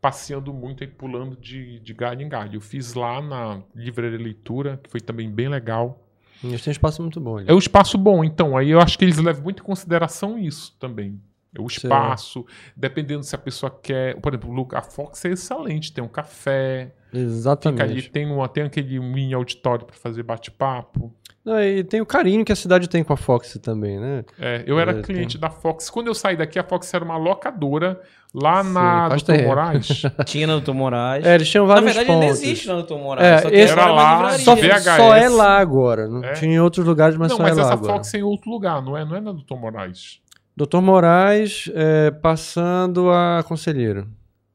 [0.00, 2.56] passeando muito e pulando de, de galho em galho.
[2.56, 6.04] Eu fiz lá na livraria leitura, que foi também bem legal.
[6.42, 7.50] Eles têm um espaço muito bom ali.
[7.50, 8.56] É um espaço bom, então.
[8.56, 11.20] Aí eu acho que eles levam muito em consideração isso também.
[11.54, 12.46] É O espaço,
[12.76, 14.20] dependendo se a pessoa quer.
[14.20, 18.10] Por exemplo, a Fox é excelente, tem um café, fica ali, Exatamente.
[18.10, 21.12] tem, uma, tem aquele mini auditório para fazer bate-papo.
[21.44, 24.22] Não, e tem o carinho que a cidade tem com a Fox também, né?
[24.38, 25.88] É, eu era É, cliente da Fox.
[25.88, 27.98] Quando eu saí daqui, a Fox era uma locadora
[28.34, 29.48] lá Sim, na Doutor tempo.
[29.48, 30.02] Moraes.
[30.26, 31.24] Tinha na Doutor Moraes.
[31.24, 32.42] É, eles tinham na vários verdade, ainda pontos.
[32.42, 33.26] existe na Doutor Moraes.
[33.26, 34.38] É, só que esse- é uma Era lá.
[34.38, 34.56] Só,
[34.96, 36.06] só é lá agora.
[36.06, 36.32] Não É?
[36.34, 37.92] tinha em outros lugares, mas não, só mas é lá essa agora.
[37.94, 39.04] Fox é em outro lugar, não é?
[39.06, 40.20] Não é na Doutor Moraes.
[40.54, 44.06] Doutor Moraes é, passando a Conselheiro.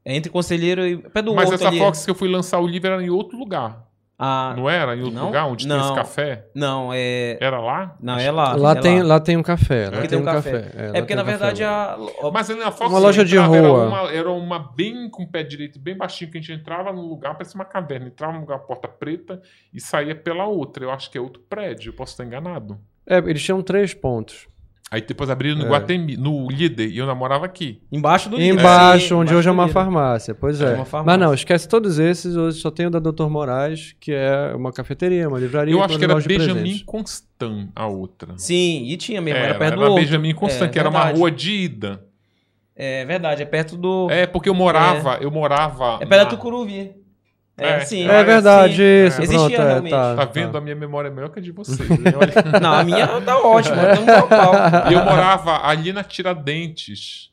[0.05, 0.97] É entre Conselheiro e...
[0.97, 1.79] Pé do mas Horto essa ali.
[1.79, 3.87] Fox que eu fui lançar o livro era em outro lugar.
[4.17, 4.95] Ah, Não era?
[4.95, 5.25] Em outro Não?
[5.25, 5.95] lugar, onde tem esse Não.
[5.95, 6.45] café?
[6.55, 7.37] não, é...
[7.41, 7.97] Era lá?
[7.99, 8.55] Não, é lá.
[8.55, 9.07] lá, é tem, lá.
[9.15, 9.89] lá tem um café.
[9.89, 10.61] Lá tem tem um café.
[10.61, 10.87] café.
[10.91, 11.97] lá É porque, na um verdade, a...
[12.31, 13.87] Mas na Fox Uma loja de entrava, Era rua.
[13.87, 17.07] uma, era uma bem com o pé direito, bem baixinho, que a gente entrava num
[17.07, 18.07] lugar, parecia uma caverna.
[18.07, 19.41] Entrava num lugar, porta preta,
[19.73, 20.85] e saía pela outra.
[20.85, 22.79] Eu acho que é outro prédio, eu posso estar enganado.
[23.05, 24.47] É, eles tinham três pontos.
[24.93, 25.69] Aí depois abriram no É.
[25.69, 27.81] Guatemi, no líder, e eu namorava aqui.
[27.91, 29.73] Embaixo do Embaixo, Sim, onde embaixo hoje é uma líder.
[29.73, 30.35] farmácia.
[30.35, 30.75] Pois É é.
[30.75, 31.17] uma farmácia.
[31.17, 32.35] Mas não, esquece todos esses.
[32.35, 35.73] Hoje só tem o da Doutor Moraes, que é uma cafeteria, uma livraria.
[35.73, 36.83] Eu acho que era Benjamin.
[36.85, 38.33] Constant, a outra.
[38.37, 39.95] Sim, e tinha mesmo, era, Era, perto era do Horto.
[39.95, 41.19] Benjamin Constant, É, que era uma verdade.
[41.19, 42.03] rua de ida.
[42.75, 44.07] É verdade, é perto do.
[44.11, 45.95] É, porque eu morava, eu morava.
[46.01, 46.91] É perto da na- Tucuruvi.
[47.57, 48.07] É, É, sim.
[48.07, 49.07] É verdade, sim.
[49.07, 49.91] isso, Existia pronto, é, realmente.
[49.91, 50.15] tá.
[50.15, 50.57] Tá vendo?
[50.57, 51.87] A minha memória é melhor que a de vocês.
[51.99, 52.11] né?
[52.17, 52.59] Olha.
[52.59, 53.75] Não, a minha tá ótima,
[54.27, 54.87] tá.
[54.89, 57.31] E eu morava ali na Tiradentes,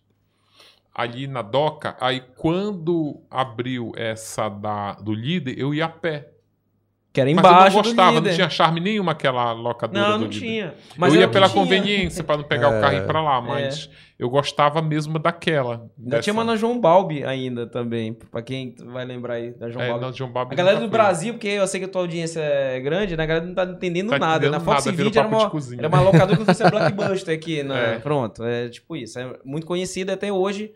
[0.95, 1.97] ali na Doca.
[2.01, 6.29] Aí quando abriu essa da, do líder, eu ia a pé.
[7.13, 10.27] Que era Mas embaixo eu não gostava, não tinha charme nenhuma aquela locadora Não, não
[10.29, 10.39] líder.
[10.39, 10.75] tinha.
[10.97, 11.61] eu ia pela tinha.
[11.61, 15.73] conveniência para não pegar o carro e ir pra lá, mas eu gostava mesmo daquela.
[15.99, 19.69] Ainda dessa- tinha uma na João Balbi ainda também, pra quem vai lembrar aí da
[19.69, 20.05] João é, Balbi.
[20.07, 20.91] na João Balbi A galera do fui.
[20.91, 23.25] Brasil, porque eu sei que a tua audiência é grande, né?
[23.25, 24.37] A galera não tá entendendo Tá nada.
[24.37, 27.63] entendendo na Fox nada, virou Video era uma, era uma locadora que fosse Blockbuster aqui.
[27.65, 27.95] Né?
[27.97, 27.99] É.
[27.99, 29.19] Pronto, é tipo isso.
[29.19, 30.71] É muito conhecida até hoje.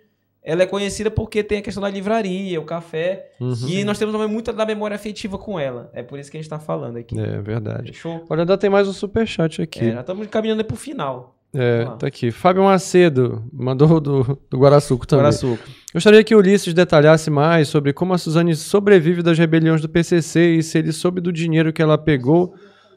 [0.44, 3.30] Ela é conhecida porque tem a questão da livraria, o café.
[3.40, 3.54] Uhum.
[3.66, 5.90] E nós temos também muita da memória afetiva com ela.
[5.94, 7.18] É por isso que a gente tá falando aqui.
[7.18, 7.92] É verdade.
[7.92, 8.24] Fechou?
[8.28, 9.90] Olha, ainda tem mais um superchat É, aqui.
[9.90, 11.34] nós estamos caminhando aí pro final.
[11.56, 12.30] É, tá aqui.
[12.30, 15.22] Fábio Macedo mandou do, do Guaraçuco também.
[15.24, 15.62] Guaraçuco.
[15.94, 20.56] Gostaria que o Ulisses detalhasse mais sobre como a Suzane sobrevive das rebeliões do PCC
[20.56, 22.54] e se ele soube do dinheiro que ela pegou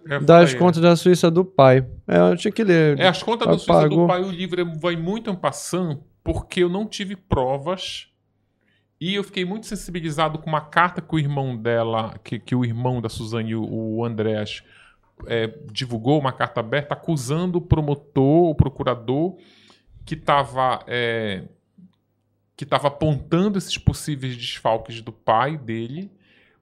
[0.10, 1.86] Eu das contas da Suíça do pai.
[2.08, 3.00] É, eu tinha que ler.
[3.00, 4.02] É, as contas do Suíça pagou.
[4.02, 8.10] do pai, o livro é- vai muito em passando, porque eu não tive provas.
[9.00, 12.66] E eu fiquei muito sensibilizado com uma carta que o irmão dela, que, que o
[12.66, 14.62] irmão da Suzane, o, o Andrés,
[15.26, 19.38] é, divulgou, uma carta aberta, acusando o promotor, o procurador,
[20.04, 20.84] que estava
[22.58, 26.12] que estava apontando esses possíveis desfalques do pai dele,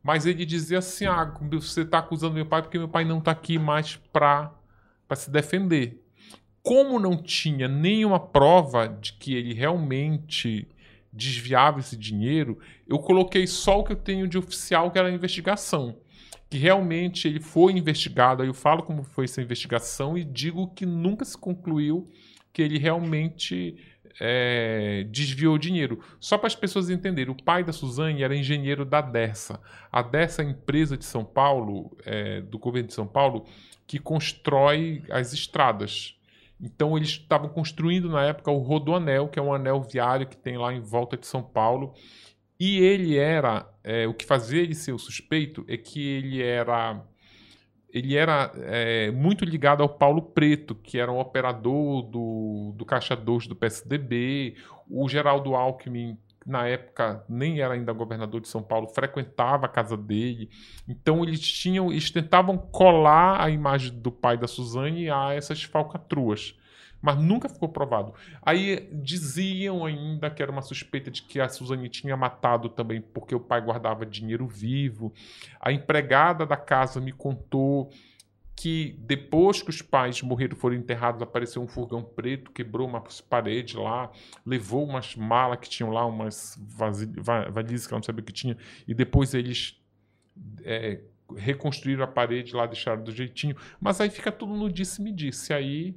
[0.03, 3.31] mas ele dizia assim: ah, você está acusando meu pai porque meu pai não está
[3.31, 4.53] aqui mais para
[5.15, 6.04] se defender.
[6.65, 10.67] Como não tinha nenhuma prova de que ele realmente
[11.13, 15.11] desviava esse dinheiro, eu coloquei só o que eu tenho de oficial, que era a
[15.11, 15.95] investigação.
[16.49, 20.87] Que realmente ele foi investigado, aí eu falo como foi essa investigação e digo que
[20.87, 22.09] nunca se concluiu
[22.51, 23.77] que ele realmente
[24.19, 25.99] é, desviou dinheiro.
[26.19, 29.61] Só para as pessoas entenderem, o pai da Suzane era engenheiro da Dessa.
[29.91, 33.45] A Dessa é empresa de São Paulo, é, do governo de São Paulo,
[33.85, 36.14] que constrói as estradas.
[36.59, 40.57] Então eles estavam construindo na época o Rodoanel, que é um anel viário que tem
[40.57, 41.93] lá em volta de São Paulo.
[42.59, 47.03] E ele era, é, o que fazia ele ser o suspeito é que ele era
[47.95, 53.15] ele era é, muito ligado ao Paulo Preto, que era um operador do, do Caixa
[53.15, 54.55] 2 do PSDB.
[54.89, 59.97] O Geraldo Alckmin, na época, nem era ainda governador de São Paulo, frequentava a casa
[59.97, 60.49] dele.
[60.87, 66.55] Então eles tinham, eles tentavam colar a imagem do pai da Suzane a essas falcatruas.
[67.01, 68.13] Mas nunca ficou provado.
[68.41, 73.35] Aí diziam ainda que era uma suspeita de que a Suzane tinha matado também porque
[73.35, 75.13] o pai guardava dinheiro vivo.
[75.59, 77.91] A empregada da casa me contou
[78.55, 83.75] que depois que os pais morreram foram enterrados, apareceu um furgão preto, quebrou umas paredes
[83.75, 84.09] lá,
[84.45, 86.57] levou umas malas que tinham lá, umas
[87.51, 88.57] valizes que eu não sabia o que tinha,
[88.87, 89.77] e depois eles
[90.63, 91.01] é,
[91.35, 93.55] reconstruíram a parede lá, deixaram do jeitinho.
[93.79, 95.53] Mas aí fica tudo no disse-me-disse.
[95.53, 95.95] Aí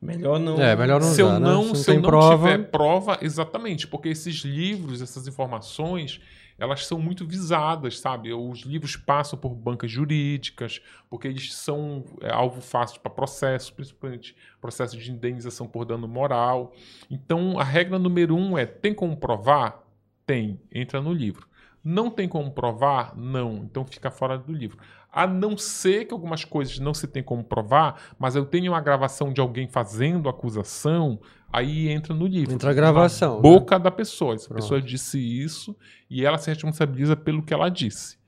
[0.00, 0.60] Melhor não.
[0.60, 1.46] É, melhor não se eu usar, né?
[1.48, 5.26] não, Se não se eu tem não prova- tiver prova, exatamente, porque esses livros, essas
[5.26, 6.20] informações,
[6.58, 8.32] elas são muito visadas, sabe?
[8.32, 14.36] Os livros passam por bancas jurídicas, porque eles são é, alvo fácil para processo, principalmente
[14.60, 16.72] processo de indenização por dano moral.
[17.10, 19.82] Então, a regra número um é: tem como provar?
[20.24, 21.46] Tem, entra no livro.
[21.82, 23.14] Não tem como provar?
[23.14, 24.78] Não, então fica fora do livro.
[25.14, 28.80] A não ser que algumas coisas não se tem como provar, mas eu tenho uma
[28.80, 31.20] gravação de alguém fazendo acusação,
[31.52, 32.52] aí entra no livro.
[32.52, 34.34] Entra a gravação, Na boca da pessoa.
[34.34, 34.60] Essa Pronto.
[34.60, 35.76] pessoa disse isso
[36.10, 38.18] e ela se responsabiliza pelo que ela disse.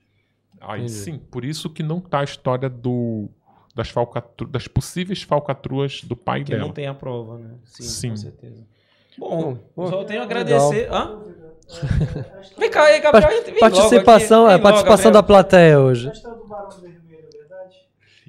[0.60, 0.92] Aí Entendi.
[0.92, 3.28] sim, por isso que não tá a história do,
[3.74, 6.62] das, falcatru, das possíveis falcatruas do pai Que dela.
[6.66, 7.54] não tem a prova, né?
[7.64, 8.08] Sim, Sim.
[8.10, 8.64] com certeza.
[9.18, 10.42] Bom, Bom, só tenho a legal.
[10.70, 10.92] agradecer.
[10.92, 11.18] Hã?
[12.58, 13.28] Vem cá aí, Gabriel.
[13.28, 14.54] vem logo Participação, aqui.
[14.54, 16.08] é Vem participação logo, da plateia hoje.
[16.08, 16.12] É?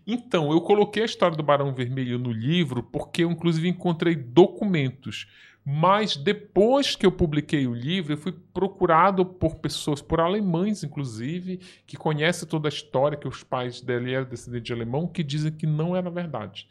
[0.06, 5.28] Então, eu coloquei a história do Barão Vermelho no livro porque eu, inclusive, encontrei documentos.
[5.70, 11.60] Mas depois que eu publiquei o livro, eu fui procurado por pessoas, por alemães, inclusive,
[11.86, 15.52] que conhecem toda a história, que os pais dele eram descendentes de alemão, que dizem
[15.52, 16.70] que não era verdade.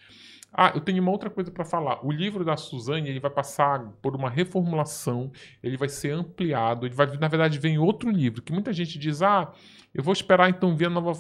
[0.58, 2.04] Ah, eu tenho uma outra coisa para falar.
[2.04, 5.30] O livro da Suzane ele vai passar por uma reformulação,
[5.62, 9.20] ele vai ser ampliado, ele vai, na verdade, vem outro livro, que muita gente diz,
[9.20, 9.52] ah,
[9.94, 11.12] eu vou esperar então ver a nova,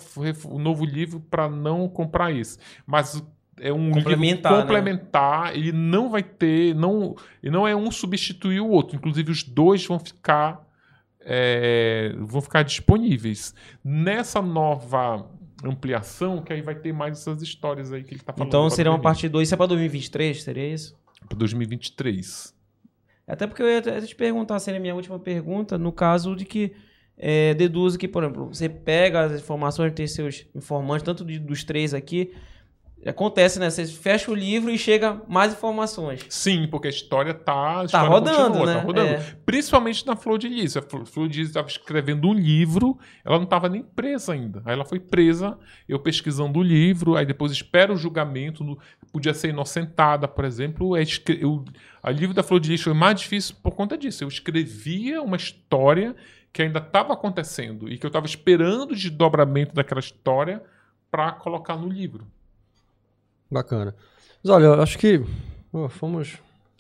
[0.46, 2.58] o novo livro para não comprar esse.
[2.86, 3.22] Mas
[3.60, 4.60] é um Complementar, livro né?
[4.62, 8.96] complementar, ele não vai ter, não, ele não é um substituir o outro.
[8.96, 10.66] Inclusive, os dois vão ficar
[11.28, 13.52] é, vão ficar disponíveis.
[13.84, 15.28] Nessa nova
[15.64, 18.48] ampliação, que aí vai ter mais essas histórias aí que ele tá falando.
[18.48, 19.48] Então seria uma parte 2.
[19.48, 20.42] Isso é pra 2023?
[20.42, 20.96] Seria isso?
[21.28, 22.54] Pra 2023.
[23.26, 26.72] Até porque eu ia te perguntar, seria a minha última pergunta, no caso de que
[27.18, 31.64] é, deduzo que, por exemplo, você pega as informações, tem seus informantes, tanto de- dos
[31.64, 32.32] três aqui,
[33.04, 33.68] acontece, né?
[33.70, 36.24] Você fecha o livro e chega mais informações.
[36.28, 37.52] Sim, porque a história tá.
[37.72, 38.74] A Tá história rodando, continua, né?
[38.74, 39.08] Tá rodando.
[39.10, 39.36] É.
[39.44, 40.76] Principalmente na Flor de Lis.
[40.76, 44.62] A Flo- Flor de Lis estava escrevendo um livro, ela não estava nem presa ainda.
[44.64, 45.58] Aí ela foi presa,
[45.88, 48.78] eu pesquisando o livro, aí depois espera o julgamento,
[49.12, 50.96] podia ser inocentada, por exemplo.
[50.96, 51.02] É
[51.40, 51.64] eu-
[52.02, 54.24] o livro da Flor de Lis foi mais difícil por conta disso.
[54.24, 56.14] Eu escrevia uma história
[56.52, 60.62] que ainda estava acontecendo e que eu estava esperando o desdobramento daquela história
[61.10, 62.26] para colocar no livro.
[63.50, 63.94] Bacana.
[64.42, 65.20] Mas olha, eu acho que
[65.72, 66.34] pô, fomos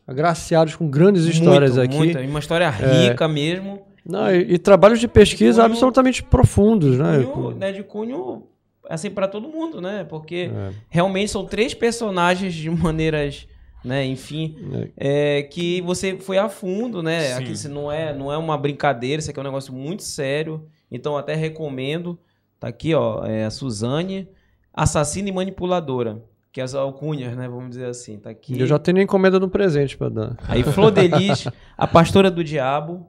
[0.06, 1.96] agraciados com grandes histórias Muito, aqui.
[1.96, 3.82] muita, e uma história rica mesmo.
[4.04, 7.24] Não, e, e trabalhos de pesquisa Cunho- absolutamente profundos, né?
[7.24, 8.46] Cunho, né, de cunho,
[8.88, 10.04] assim, pra todo mundo, né?
[10.04, 10.70] Porque É.
[10.88, 13.48] realmente são três personagens de maneiras,
[13.84, 14.56] né, enfim,
[14.96, 17.20] é, que você foi a fundo, né?
[17.20, 17.32] Sim.
[17.42, 20.66] Aqui isso não é, não é uma brincadeira, isso aqui é um negócio muito sério.
[20.90, 22.16] Então até recomendo.
[22.60, 24.28] Tá aqui, ó, é a Suzane,
[24.72, 26.22] assassina e manipuladora.
[26.56, 27.46] Que é as alcunhas, né?
[27.46, 28.18] Vamos dizer assim.
[28.18, 28.58] Tá aqui.
[28.58, 30.38] Eu já tenho encomenda no presente pra dar.
[30.48, 31.46] Aí Flor de Lis,
[31.76, 33.06] a pastora do diabo.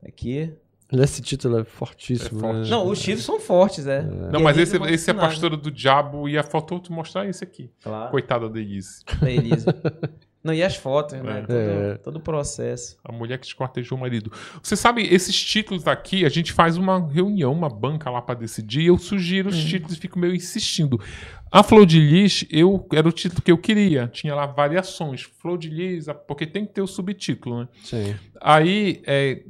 [0.00, 0.52] Tá Aqui.
[0.92, 2.38] Esse título é fortíssimo.
[2.38, 2.58] É forte.
[2.60, 2.70] né?
[2.70, 4.02] Não, os títulos são fortes, é.
[4.02, 6.78] Não, E mas esse, esse é a vão pastora do diabo e a foto eu
[6.78, 7.68] te mostrar esse aqui.
[7.82, 8.12] Claro.
[8.12, 9.02] Coitada da Elise.
[9.20, 9.74] da Elisa.
[10.46, 11.38] Não, e as fotos, né?
[11.38, 11.40] É.
[11.42, 11.94] Todo, É.
[11.98, 12.96] todo o processo.
[13.04, 14.30] A mulher que escortejou o marido.
[14.62, 18.82] Você sabe, esses títulos aqui, a gente faz uma reunião, uma banca lá pra decidir,
[18.82, 21.00] e eu sugiro os títulos e fico meio insistindo.
[21.50, 24.08] A Flor de Lis, eu, era o título que eu queria.
[24.08, 25.22] Tinha lá variações.
[25.22, 27.68] Flor de Lis, porque tem que ter o subtítulo, né?
[27.82, 28.14] Sim.
[28.40, 29.42] Aí, é,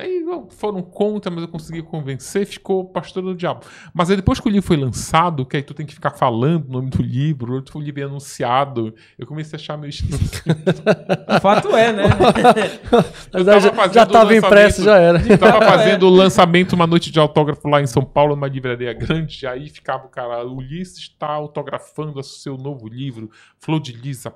[0.00, 3.60] aí foram contra, mas eu consegui convencer, ficou Pastor do Diabo.
[3.92, 6.66] Mas aí depois que o livro foi lançado, que aí tu tem que ficar falando
[6.68, 10.42] o nome do livro, outro o livro é anunciado, eu comecei a achar meio esquisito.
[11.28, 12.04] O fato é, né?
[13.32, 15.22] Mas tava já, já fazendo tava o impresso, já era.
[15.26, 18.92] Eu tava fazendo o lançamento, uma noite de autógrafo lá em São Paulo, numa livraria
[18.92, 19.46] grande.
[19.46, 24.24] Aí ficava o cara, o Ulisses está autografando o seu novo livro, Flor de Lis,
[24.26, 24.30] a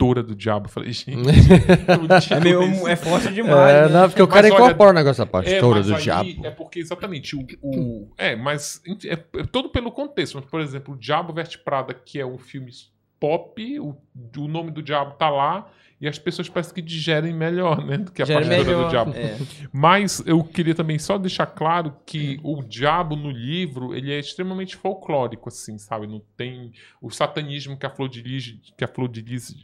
[0.00, 0.66] pastora do diabo.
[0.66, 1.12] Eu falei, gente,
[2.34, 3.74] É, meio, é forte demais.
[3.74, 3.88] É, né?
[3.88, 6.46] não, porque o cara incorpora o negócio da É, pastora mas do aí diabo.
[6.46, 10.36] É porque exatamente o, o- é, mas é, é todo pelo contexto.
[10.36, 12.70] Mas, por exemplo, o Diabo Veste Prada, que é um filme
[13.18, 13.96] pop, o,
[14.38, 15.70] o nome do diabo tá lá
[16.00, 18.84] e as pessoas parecem que digerem melhor, né, do que a Já era pastora melhor,
[18.84, 19.12] do diabo.
[19.14, 19.36] é.
[19.70, 24.76] Mas eu queria também só deixar claro que o diabo no livro, ele é extremamente
[24.76, 26.06] folclórico, assim, sabe?
[26.06, 26.72] Não tem
[27.02, 29.54] o satanismo que a Flor de Lis, que a Flor de Lis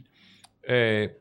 [0.67, 1.15] é,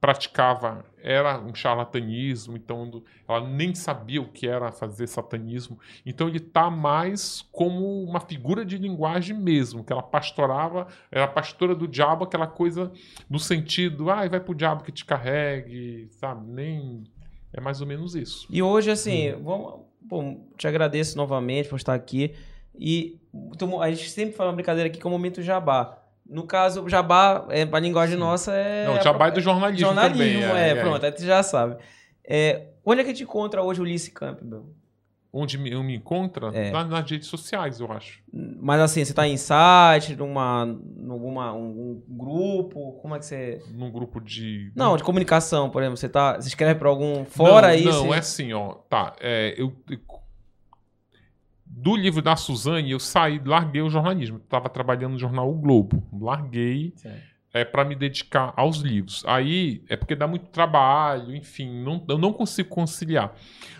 [0.00, 5.78] praticava era um charlatanismo, então ela nem sabia o que era fazer satanismo.
[6.06, 11.28] Então ele tá mais como uma figura de linguagem mesmo, que ela pastorava, era a
[11.28, 12.92] pastora do diabo, aquela coisa
[13.28, 16.48] no sentido, ah, vai pro diabo que te carregue, sabe?
[16.48, 17.04] Nem
[17.52, 18.46] é mais ou menos isso.
[18.48, 22.34] E hoje, assim, vamos, bom, te agradeço novamente por estar aqui.
[22.74, 23.20] E
[23.52, 26.01] então, a gente sempre fala uma brincadeira aqui que é o momento jabá.
[26.28, 28.86] No caso, jabá, é, a linguagem nossa é.
[28.86, 30.62] Não, o jabá é do jornalismo, jornalismo, também.
[30.62, 31.76] é, pronto, aí tu já sabe.
[32.26, 34.66] É, onde é que a gente encontra hoje o Ulisses Campbell?
[35.34, 36.50] Onde me- eu me encontro?
[36.54, 36.70] É.
[36.70, 38.20] Na- nas redes sociais, eu acho.
[38.32, 43.62] Mas assim, você tá em site, numa, numa, um, um grupo, como é que você...
[43.72, 44.70] Num grupo de.
[44.76, 47.24] Não, de comunicação, por exemplo, você, tá, você escreve pra algum...
[47.24, 48.04] Fora não, isso...
[48.04, 48.74] Não, é assim, ó.
[48.90, 49.14] Tá.
[49.20, 49.72] É, eu-
[51.82, 54.38] do livro da Suzane, eu saí, larguei o jornalismo.
[54.38, 56.02] Estava trabalhando no jornal O Globo.
[56.12, 56.94] Larguei
[57.52, 59.22] é, para me dedicar aos livros.
[59.26, 63.34] Aí é porque dá muito trabalho, enfim, não, eu não consigo conciliar.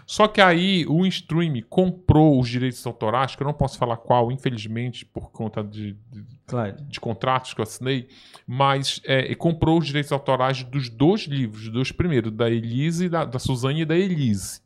[0.05, 4.31] Só que aí o Stream comprou os direitos autorais, que eu não posso falar qual,
[4.31, 6.77] infelizmente, por conta de, de- Claro.
[6.87, 8.09] de contratos que eu assinei,
[8.47, 13.07] mas é, e comprou os direitos autorais dos dois livros, dos dois primeiros, da Elise,
[13.07, 14.61] e da, da Suzane e da Elise.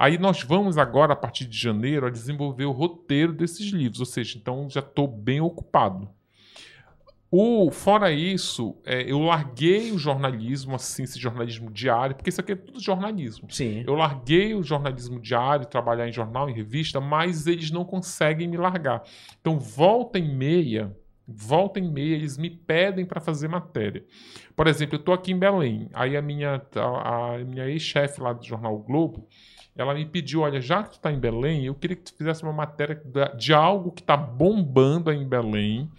[0.00, 4.06] Aí nós vamos agora, a partir de janeiro, a desenvolver o roteiro desses livros, ou
[4.06, 6.08] seja, então já estou bem ocupado.
[7.30, 12.52] O, fora isso, é, eu larguei o jornalismo, assim, esse jornalismo diário, porque isso aqui
[12.52, 13.46] é tudo jornalismo.
[13.50, 13.84] Sim.
[13.86, 18.56] Eu larguei o jornalismo diário, trabalhar em jornal, em revista, mas eles não conseguem me
[18.56, 19.02] largar.
[19.38, 20.96] Então, volta e meia,
[21.28, 24.02] volta e meia, eles me pedem para fazer matéria.
[24.56, 28.32] Por exemplo, eu estou aqui em Belém, aí a minha, a, a minha ex-chefe lá
[28.32, 29.28] do jornal o Globo,
[29.80, 32.42] ela me pediu, olha, já que tu está em Belém, eu queria que tu fizesse
[32.42, 33.00] uma matéria
[33.36, 35.90] de algo que está bombando aí em Belém,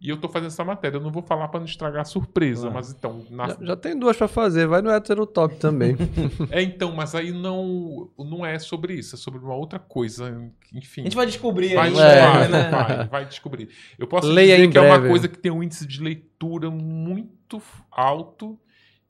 [0.00, 0.96] e eu estou fazendo essa matéria.
[0.96, 2.74] Eu não vou falar para não estragar a surpresa, Claro.
[2.74, 3.24] mas então...
[3.30, 5.96] na- Já, já tem duas pra fazer, vai no heterotop também.
[6.50, 10.44] é, então, mas aí não, não é sobre isso, é sobre uma outra coisa.
[10.74, 11.02] Enfim.
[11.02, 12.68] A gente vai descobrir vai, aí, vai, né?
[12.70, 13.68] vai, vai descobrir.
[13.96, 15.08] Eu posso Leia dizer que é uma breve.
[15.08, 18.58] coisa que tem um índice de leitura muito alto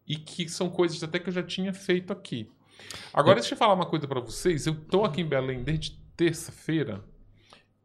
[0.07, 2.51] e que são coisas até que eu já tinha feito aqui.
[3.13, 4.67] Agora, deixa eu falar uma coisa para vocês.
[4.67, 7.03] Eu tô aqui em Belém desde terça-feira.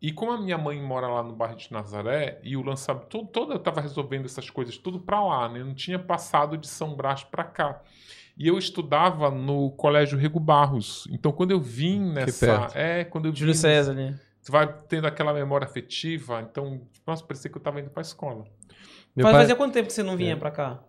[0.02, 3.28] E como a minha mãe mora lá no bairro de Nazaré, e o lançamento, todo,
[3.28, 5.60] toda eu estava resolvendo essas coisas tudo para lá, né?
[5.61, 7.82] Eu não tinha passado de São Brás para cá.
[8.38, 11.07] E eu estudava no Colégio Rego Barros.
[11.11, 12.69] Então, quando eu vim nessa.
[12.76, 13.60] É, quando eu Júlio vim.
[13.60, 14.19] César, né?
[14.40, 16.41] Você vai tendo aquela memória afetiva.
[16.48, 18.45] Então, nossa, parecia que eu estava indo para a escola.
[19.15, 20.36] Meu Faz, pai- Fazia quanto tempo que você não vinha É.
[20.36, 20.80] pra cá?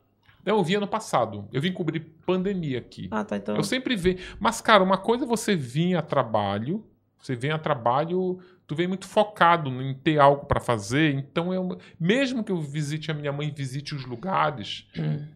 [0.45, 1.49] Não, eu vim ano passado.
[1.53, 3.09] Eu vim cobrir pandemia aqui.
[3.11, 3.57] Ah, tá, então.
[3.57, 4.19] Eu sempre venho.
[4.39, 6.85] Mas, cara, uma coisa é você vir a trabalho.
[7.21, 11.13] Você vem a trabalho, tu vem muito focado em ter algo para fazer.
[11.15, 14.87] Então, eu, mesmo que eu visite a minha mãe, visite os lugares,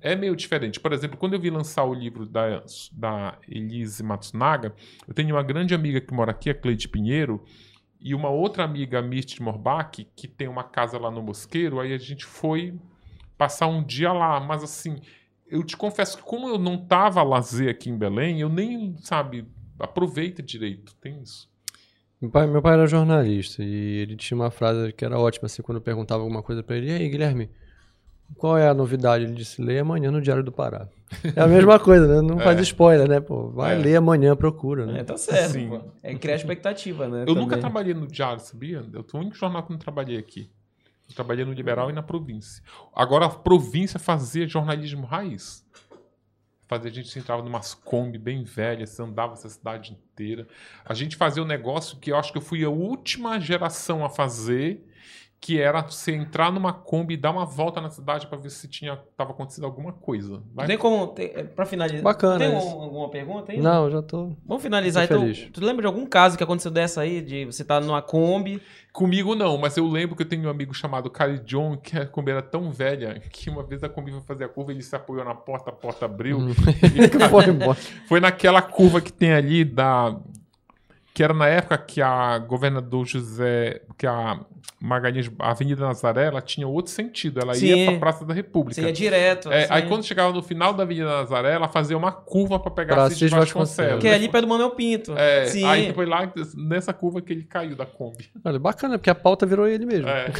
[0.01, 0.79] é meio diferente.
[0.79, 2.62] Por exemplo, quando eu vi lançar o livro da,
[2.93, 4.73] da Elise Matsunaga,
[5.09, 7.43] eu tenho uma grande amiga que mora aqui, a Cleide Pinheiro,
[8.01, 11.81] e uma outra amiga, a Mirth Morbach, que tem uma casa lá no Mosqueiro.
[11.81, 12.74] Aí a gente foi
[13.43, 14.39] passar um dia lá.
[14.39, 15.01] Mas, assim,
[15.48, 18.94] eu te confesso que como eu não tava a lazer aqui em Belém, eu nem,
[18.98, 19.44] sabe,
[19.78, 20.94] aproveita direito.
[21.01, 21.51] Tem isso.
[22.20, 25.60] Meu pai, meu pai era jornalista e ele tinha uma frase que era ótima, assim,
[25.60, 27.51] quando eu perguntava alguma coisa pra ele, e aí, Guilherme,
[28.36, 29.24] qual é a novidade?
[29.24, 30.89] Ele disse, lê amanhã no Diário do Pará.
[31.35, 32.20] É a mesma coisa, né?
[32.23, 33.20] Não faz spoiler, né?
[33.20, 33.78] Pô, vai É.
[33.78, 35.01] ler amanhã, procura, né?
[35.01, 35.51] É, tá certo.
[35.55, 35.69] Sim.
[35.69, 35.81] pô.
[36.01, 37.24] É criar expectativa, né?
[37.27, 37.60] Eu nunca também.
[37.60, 38.85] trabalhei no Diário, sabia?
[38.93, 40.48] Eu sou o único jornal que não trabalhei aqui.
[41.12, 42.62] Eu trabalhei no Liberal e na Província.
[42.94, 45.64] Agora a província fazia jornalismo raiz.
[46.66, 50.48] Fazia, a gente entrava numas Kombi bem velhas, andava essa cidade inteira.
[50.84, 54.09] A gente fazia um negócio que eu acho que eu fui a última geração a
[54.09, 54.82] fazer,
[55.44, 58.69] que era você entrar numa Kombi e dar uma volta na cidade para ver se
[58.69, 60.40] tinha tava acontecendo alguma coisa.
[60.55, 61.12] Vai- Tem como.
[61.19, 62.01] É, pra finalizar.
[62.01, 63.60] Bacana Tem um- alguma pergunta aí?
[63.60, 64.31] Não, já tô...
[64.47, 65.27] Vamos finalizar Tô então.
[65.27, 65.51] feliz.
[65.52, 67.20] Tu lembra de algum caso que aconteceu dessa aí?
[67.20, 68.62] De você tá numa Kombi.
[68.93, 72.05] Comigo não, mas eu lembro que eu tenho um amigo chamado Cary John, que a
[72.06, 74.94] Kombi era tão velha que uma vez a Kombi foi fazer a curva, ele se
[74.94, 76.39] apoiou na porta, a porta abriu.
[76.94, 77.31] E, cara,
[78.06, 80.14] foi naquela curva que tem ali da.
[81.14, 83.82] Que era na época que a governador José.
[83.98, 84.40] Que a
[84.80, 87.39] Magalhães, a Avenida Nazaré, ela tinha outro sentido.
[87.40, 87.66] Ela Sim.
[87.66, 88.80] ia pra Praça da República.
[88.80, 89.51] Você ia direto.
[89.52, 89.72] É, assim.
[89.74, 93.05] aí quando chegava no final da Avenida Nazaré, ela fazia uma curva pra pegar Pra
[93.05, 94.01] Assis Vasconcelos.
[94.01, 95.16] Que é ali perto do Manuel Pinto.
[95.16, 95.64] É, Sim.
[95.64, 98.30] aí foi lá nessa curva que ele caiu da Kombi.
[98.44, 100.09] Olha, bacana, porque a pauta virou ele mesmo.
[100.09, 100.32] É,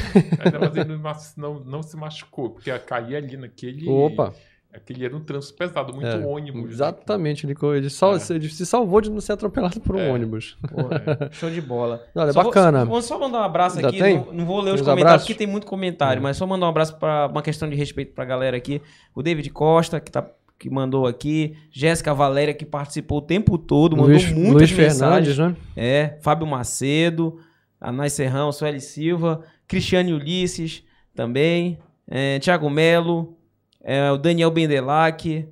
[0.45, 0.99] ainda mas ele
[1.37, 3.89] não, não se machucou, porque caía ali naquele.
[3.89, 4.35] Opa,
[4.75, 6.63] Aquele era um trânsito pesado, muito É, ônibus.
[6.65, 6.71] né?
[6.73, 7.45] exatamente.
[7.45, 10.11] Ele, co- ele, só, ele se salvou de não ser atropelado por um É.
[10.11, 10.57] ônibus.
[10.63, 10.89] Pô,
[11.33, 12.03] show de bola.
[12.15, 12.79] Olha, Só bacana.
[12.85, 13.99] Vou, vou só mandar um abraço Ainda aqui.
[13.99, 14.17] tem?
[14.17, 15.27] Não, não vou ler os Tem uns comentários abraços?
[15.27, 18.25] porque tem muito comentário, mas só mandar um abraço para uma questão de respeito pra
[18.25, 18.81] galera aqui.
[19.15, 20.27] O David Costa, que, tá,
[20.59, 21.55] que mandou aqui.
[21.71, 25.37] Jéssica Valéria, que participou o tempo todo, mandou Luiz, muitas Luiz mensagens.
[25.37, 25.57] Fernandes, né?
[25.77, 27.39] É, Fábio Macedo,
[27.79, 30.83] Anai Serrão, Sueli Silva, Cristiane Ulisses
[31.15, 31.79] também,
[32.09, 33.37] é, Thiago Melo,
[33.83, 35.49] é, o Daniel Bendelac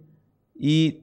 [0.58, 1.02] e.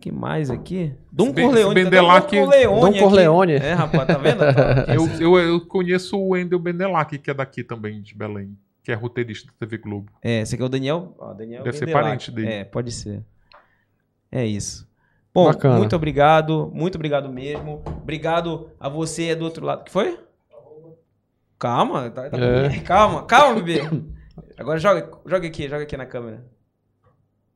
[0.00, 0.92] que mais aqui?
[1.10, 1.74] Dom Corleone.
[1.74, 2.80] tá- Bendelac- Dom Corleone.
[2.80, 2.98] Dom aqui.
[3.00, 3.52] Corleone.
[3.54, 4.42] É, rapaz, tá vendo?
[4.88, 8.94] Eu, eu, eu conheço o Wendel Benelac, que é daqui também, de Belém, que é
[8.94, 10.10] roteirista da TV Globo.
[10.22, 11.14] É, esse aqui é o Daniel.
[11.18, 12.04] ó, Daniel Deve ser Bendelac.
[12.06, 12.48] parente dele.
[12.52, 13.22] É, pode ser.
[14.30, 14.86] É isso.
[15.34, 15.76] Bom, Bacana.
[15.78, 17.82] muito obrigado, muito obrigado mesmo.
[17.86, 19.84] Obrigado a você do outro lado.
[19.84, 20.18] que foi?
[21.58, 22.78] Calma, tá, tá É.
[22.82, 23.82] calma, calma, bebê.
[24.56, 26.44] Agora joga, joga aqui, joga aqui na câmera.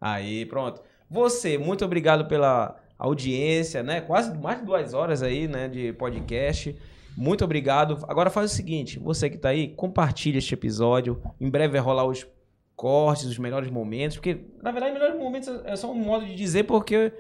[0.03, 0.83] Aí, pronto.
[1.09, 4.01] Você, muito obrigado pela audiência, né?
[4.01, 6.77] Quase mais de duas horas aí, né, de podcast.
[7.17, 8.05] Muito obrigado.
[8.09, 11.23] Agora faz o seguinte, você que tá aí, compartilha este episódio.
[11.41, 12.27] Em breve vai rolar os
[12.75, 16.65] cortes, os melhores momentos, porque na verdade melhores momentos é só um modo de dizer
[16.65, 17.13] porque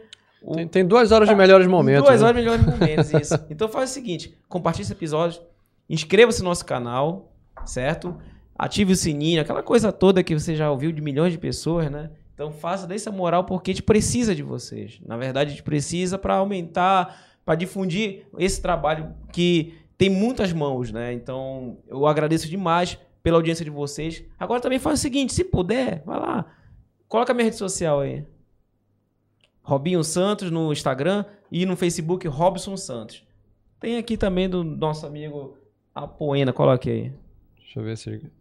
[0.43, 2.05] o, Tem, tem duas horas de melhores momentos.
[2.05, 2.27] Duas né?
[2.27, 3.35] horas melhores momentos, isso.
[3.49, 5.41] Então faz o seguinte: compartilhe esse episódio,
[5.89, 7.33] inscreva-se no nosso canal,
[7.65, 8.17] certo?
[8.59, 12.11] Ative o sininho, aquela coisa toda que você já ouviu de milhões de pessoas, né?
[12.35, 15.01] Então faça dessa moral porque a gente precisa de vocês.
[15.05, 20.91] Na verdade, a gente precisa para aumentar, para difundir esse trabalho que tem muitas mãos,
[20.91, 21.13] né?
[21.13, 24.25] Então eu agradeço demais pela audiência de vocês.
[24.39, 26.47] Agora também faz o seguinte: se puder, vai lá,
[27.09, 28.25] coloca minha rede social aí.
[29.63, 33.25] Robinho Santos no Instagram e no Facebook Robson Santos.
[33.79, 35.57] Tem aqui também do nosso amigo
[35.95, 37.13] Apoena, coloque aí.
[37.59, 38.33] Deixa eu ver se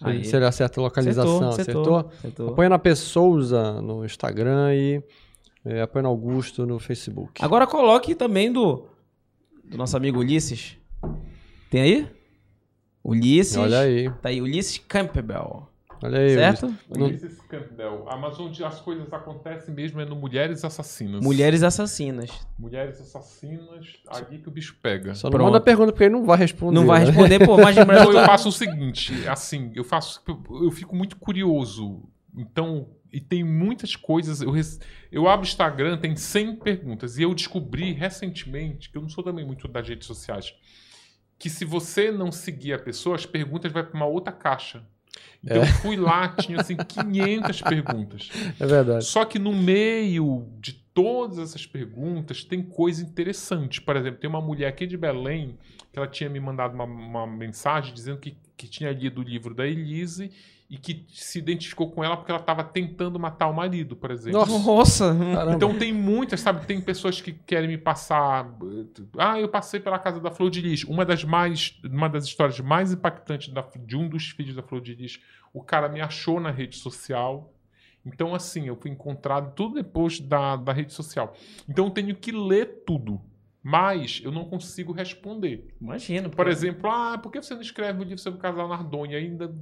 [0.00, 0.24] Aí.
[0.24, 1.48] se ele acerta a localização.
[1.48, 1.98] Acertou?
[1.98, 2.48] acertou.
[2.50, 2.94] Apoiando P.
[2.94, 5.02] Souza no Instagram e
[5.64, 7.44] é, Apoiando Augusto no Facebook.
[7.44, 8.86] Agora coloque também do,
[9.64, 10.76] do nosso amigo Ulisses.
[11.70, 12.08] Tem aí?
[13.02, 13.56] Ulisses.
[13.56, 14.10] Olha aí.
[14.22, 15.68] Tá aí, Ulisses Campbell.
[16.02, 16.34] Olha aí.
[16.34, 16.74] certo?
[16.96, 18.06] Não- Ulisses Campbell.
[18.08, 21.22] Ah, mas onde as coisas acontecem mesmo é no Mulheres Assassinas.
[21.22, 22.30] Mulheres Assassinas.
[22.58, 25.14] Mulheres Assassinas, ali que o bicho pega.
[25.14, 26.74] Só não manda pergunta porque ele não vai responder.
[26.74, 27.06] Não vai né?
[27.06, 30.22] responder, pô, mas Então eu faço o seguinte, assim, eu faço,
[30.62, 32.02] eu fico muito curioso.
[32.36, 34.42] Então e tem muitas coisas.
[34.42, 37.16] Eu, rec- eu abro o Instagram, tem 100 perguntas.
[37.18, 40.54] E eu descobri recentemente, que eu não sou também muito das redes sociais,
[41.38, 44.84] que se você não seguir a pessoa, as perguntas vão para uma outra caixa.
[45.42, 48.30] Então eu fui lá, tinha assim 500 perguntas.
[48.58, 49.04] É verdade.
[49.04, 53.80] Só que no meio de todas essas perguntas tem coisa interessante.
[53.80, 55.58] Por exemplo, tem uma mulher aqui de Belém
[55.92, 59.54] que ela tinha me mandado uma, uma mensagem dizendo que, que tinha lido o livro
[59.54, 60.30] da Elise
[60.68, 64.40] e que se identificou com ela porque ela estava tentando matar o marido, por exemplo.
[64.58, 65.14] Nossa!
[65.14, 65.52] Caramba.
[65.54, 66.66] Então tem muitas, sabe?
[66.66, 68.52] Tem pessoas que querem me passar.
[69.16, 70.82] Ah, eu passei pela casa da Flor de Lis.
[70.84, 74.80] Uma das mais, uma das histórias mais impactantes da- de um dos filhos da Flor
[74.80, 75.20] de Lis,
[75.54, 77.52] o cara me achou na rede social.
[78.04, 81.34] Então, assim, eu fui encontrado tudo depois da, da rede social.
[81.68, 83.20] Então eu tenho que ler tudo.
[83.68, 85.74] Mas eu não consigo responder.
[85.80, 86.30] Imagino.
[86.30, 89.16] Por exemplo, ah, por que você não escreve um livro sobre o casal Nardoni?
[89.16, 89.52] Ainda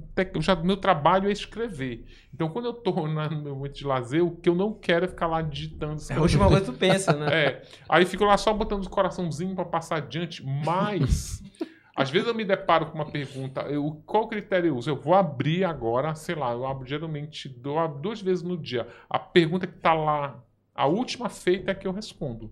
[0.41, 2.05] já meu trabalho é escrever.
[2.31, 5.07] Então, quando eu na- no meu momento de lazer, o que eu não quero é
[5.07, 5.99] ficar lá digitando.
[6.07, 7.25] É a última coisa que tu pensa, né?
[7.33, 7.61] É.
[7.89, 11.41] Aí fico lá só botando os coraçãozinhos pra passar adiante, mas
[11.97, 14.87] às vezes eu me deparo com uma pergunta, eu, qual critério eu uso?
[14.91, 18.87] Eu vou abrir agora, sei lá, eu abro geralmente duas vezes no dia.
[19.09, 20.43] A pergunta que tá lá,
[20.75, 22.51] a última feita é que eu respondo.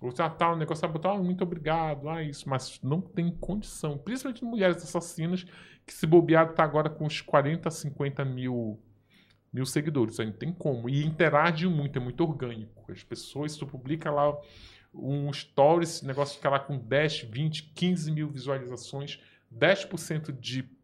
[0.00, 3.30] Ou tá, tá, o negócio vai botar, ah, muito obrigado, ah, isso, mas não tem
[3.30, 3.98] condição.
[3.98, 5.44] Principalmente mulheres assassinas,
[5.84, 8.78] que se bobear tá agora com uns 40, 50 mil,
[9.52, 10.20] mil seguidores.
[10.20, 10.88] Aí não tem como.
[10.88, 12.90] E interage muito, é muito orgânico.
[12.92, 14.38] As pessoas, tu publica lá
[14.94, 19.20] um stories, esse negócio fica lá com 10, 20, 15 mil visualizações,
[19.52, 20.77] 10% de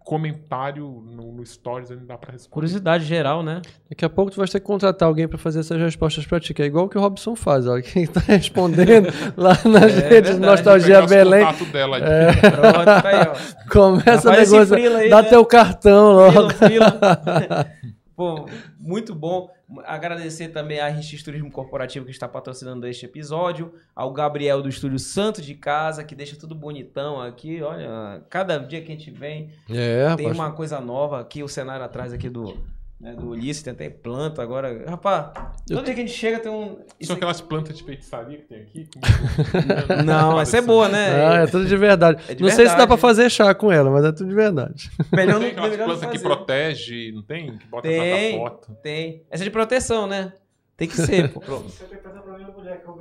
[0.00, 2.52] comentário no, no stories ainda dá pra responder.
[2.54, 3.60] Curiosidade geral, né?
[3.88, 6.54] Daqui a pouco tu vai ter que contratar alguém pra fazer essas respostas pra ti,
[6.54, 7.78] que é igual o que o Robson faz, ó.
[7.82, 10.38] Quem tá respondendo lá nas É redes verdade.
[10.40, 12.02] Nostalgia Belém, dela aí.
[12.40, 13.70] Pronto, tá aí, ó.
[13.70, 15.28] começa a esse negociar, dá né?
[15.28, 16.50] teu cartão logo.
[16.54, 17.66] Frila, frila.
[18.18, 18.46] Pô,
[18.80, 19.48] muito bom.
[19.84, 24.98] Agradecer também à RX Turismo Corporativo que está patrocinando este episódio, ao Gabriel do Estúdio
[24.98, 27.62] Santo de Casa, que deixa tudo bonitão aqui.
[27.62, 31.84] Olha, cada dia que a gente vem, É, tem uma coisa nova aqui, o cenário
[31.84, 32.58] atrás aqui do,
[33.00, 34.84] né, do Ulisses, tem até planta agora.
[34.88, 35.30] Rapaz,
[35.68, 36.78] todo dia que a gente chega tem um.
[36.78, 38.88] São aqui- aquelas plantas de feitiçaria que tem aqui?
[40.04, 41.24] Não, essa é boa, né?
[41.26, 42.22] Ah, é tudo de verdade.
[42.28, 42.88] É de não sei se dá verdade.
[42.88, 44.90] pra fazer chá com ela, mas é tudo de verdade.
[45.12, 47.56] Melhor Não tem aquelas plantas que protege, não tem?
[47.58, 48.32] Que bota Tem.
[48.32, 48.76] na foto.
[48.82, 49.22] Tem.
[49.30, 50.32] Essa é de proteção, né?
[50.78, 51.40] Tem que ser, pô.
[51.40, 52.96] Você interpreta pra mim a mulher que eu.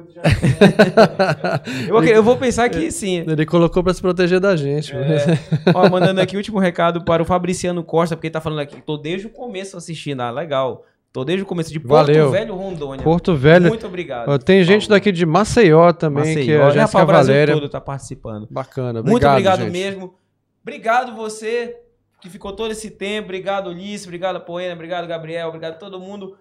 [1.95, 3.23] Eu, eu vou pensar que sim.
[3.27, 4.95] Ele colocou pra se proteger da gente.
[4.95, 5.37] É.
[5.75, 8.81] Ó, mandando aqui o último recado para o Fabriciano Costa, porque ele tá falando aqui,
[8.81, 10.21] tô desde o começo assistindo.
[10.21, 10.85] Ah, legal.
[11.13, 12.31] Tô desde o começo de Porto Valeu.
[12.31, 13.03] Velho, Rondônia.
[13.03, 13.69] Porto Velho.
[13.69, 14.39] Muito obrigado.
[14.39, 14.99] Tem gente Paulo.
[14.99, 16.81] daqui de Maceió também, que é a Maceió.
[16.81, 17.53] Jéssica Valéria.
[17.53, 18.47] todo tá participando.
[18.49, 19.71] Bacana, obrigado, Muito obrigado gente.
[19.71, 20.15] mesmo.
[20.63, 21.77] Obrigado você
[22.19, 23.25] que ficou todo esse tempo.
[23.25, 24.07] Obrigado, Ulisses.
[24.07, 24.73] Obrigado, Poena.
[24.73, 25.47] Obrigado, Gabriel.
[25.47, 26.35] Obrigado a todo mundo.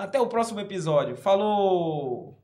[0.00, 1.14] Até o próximo episódio.
[1.14, 2.39] Falou!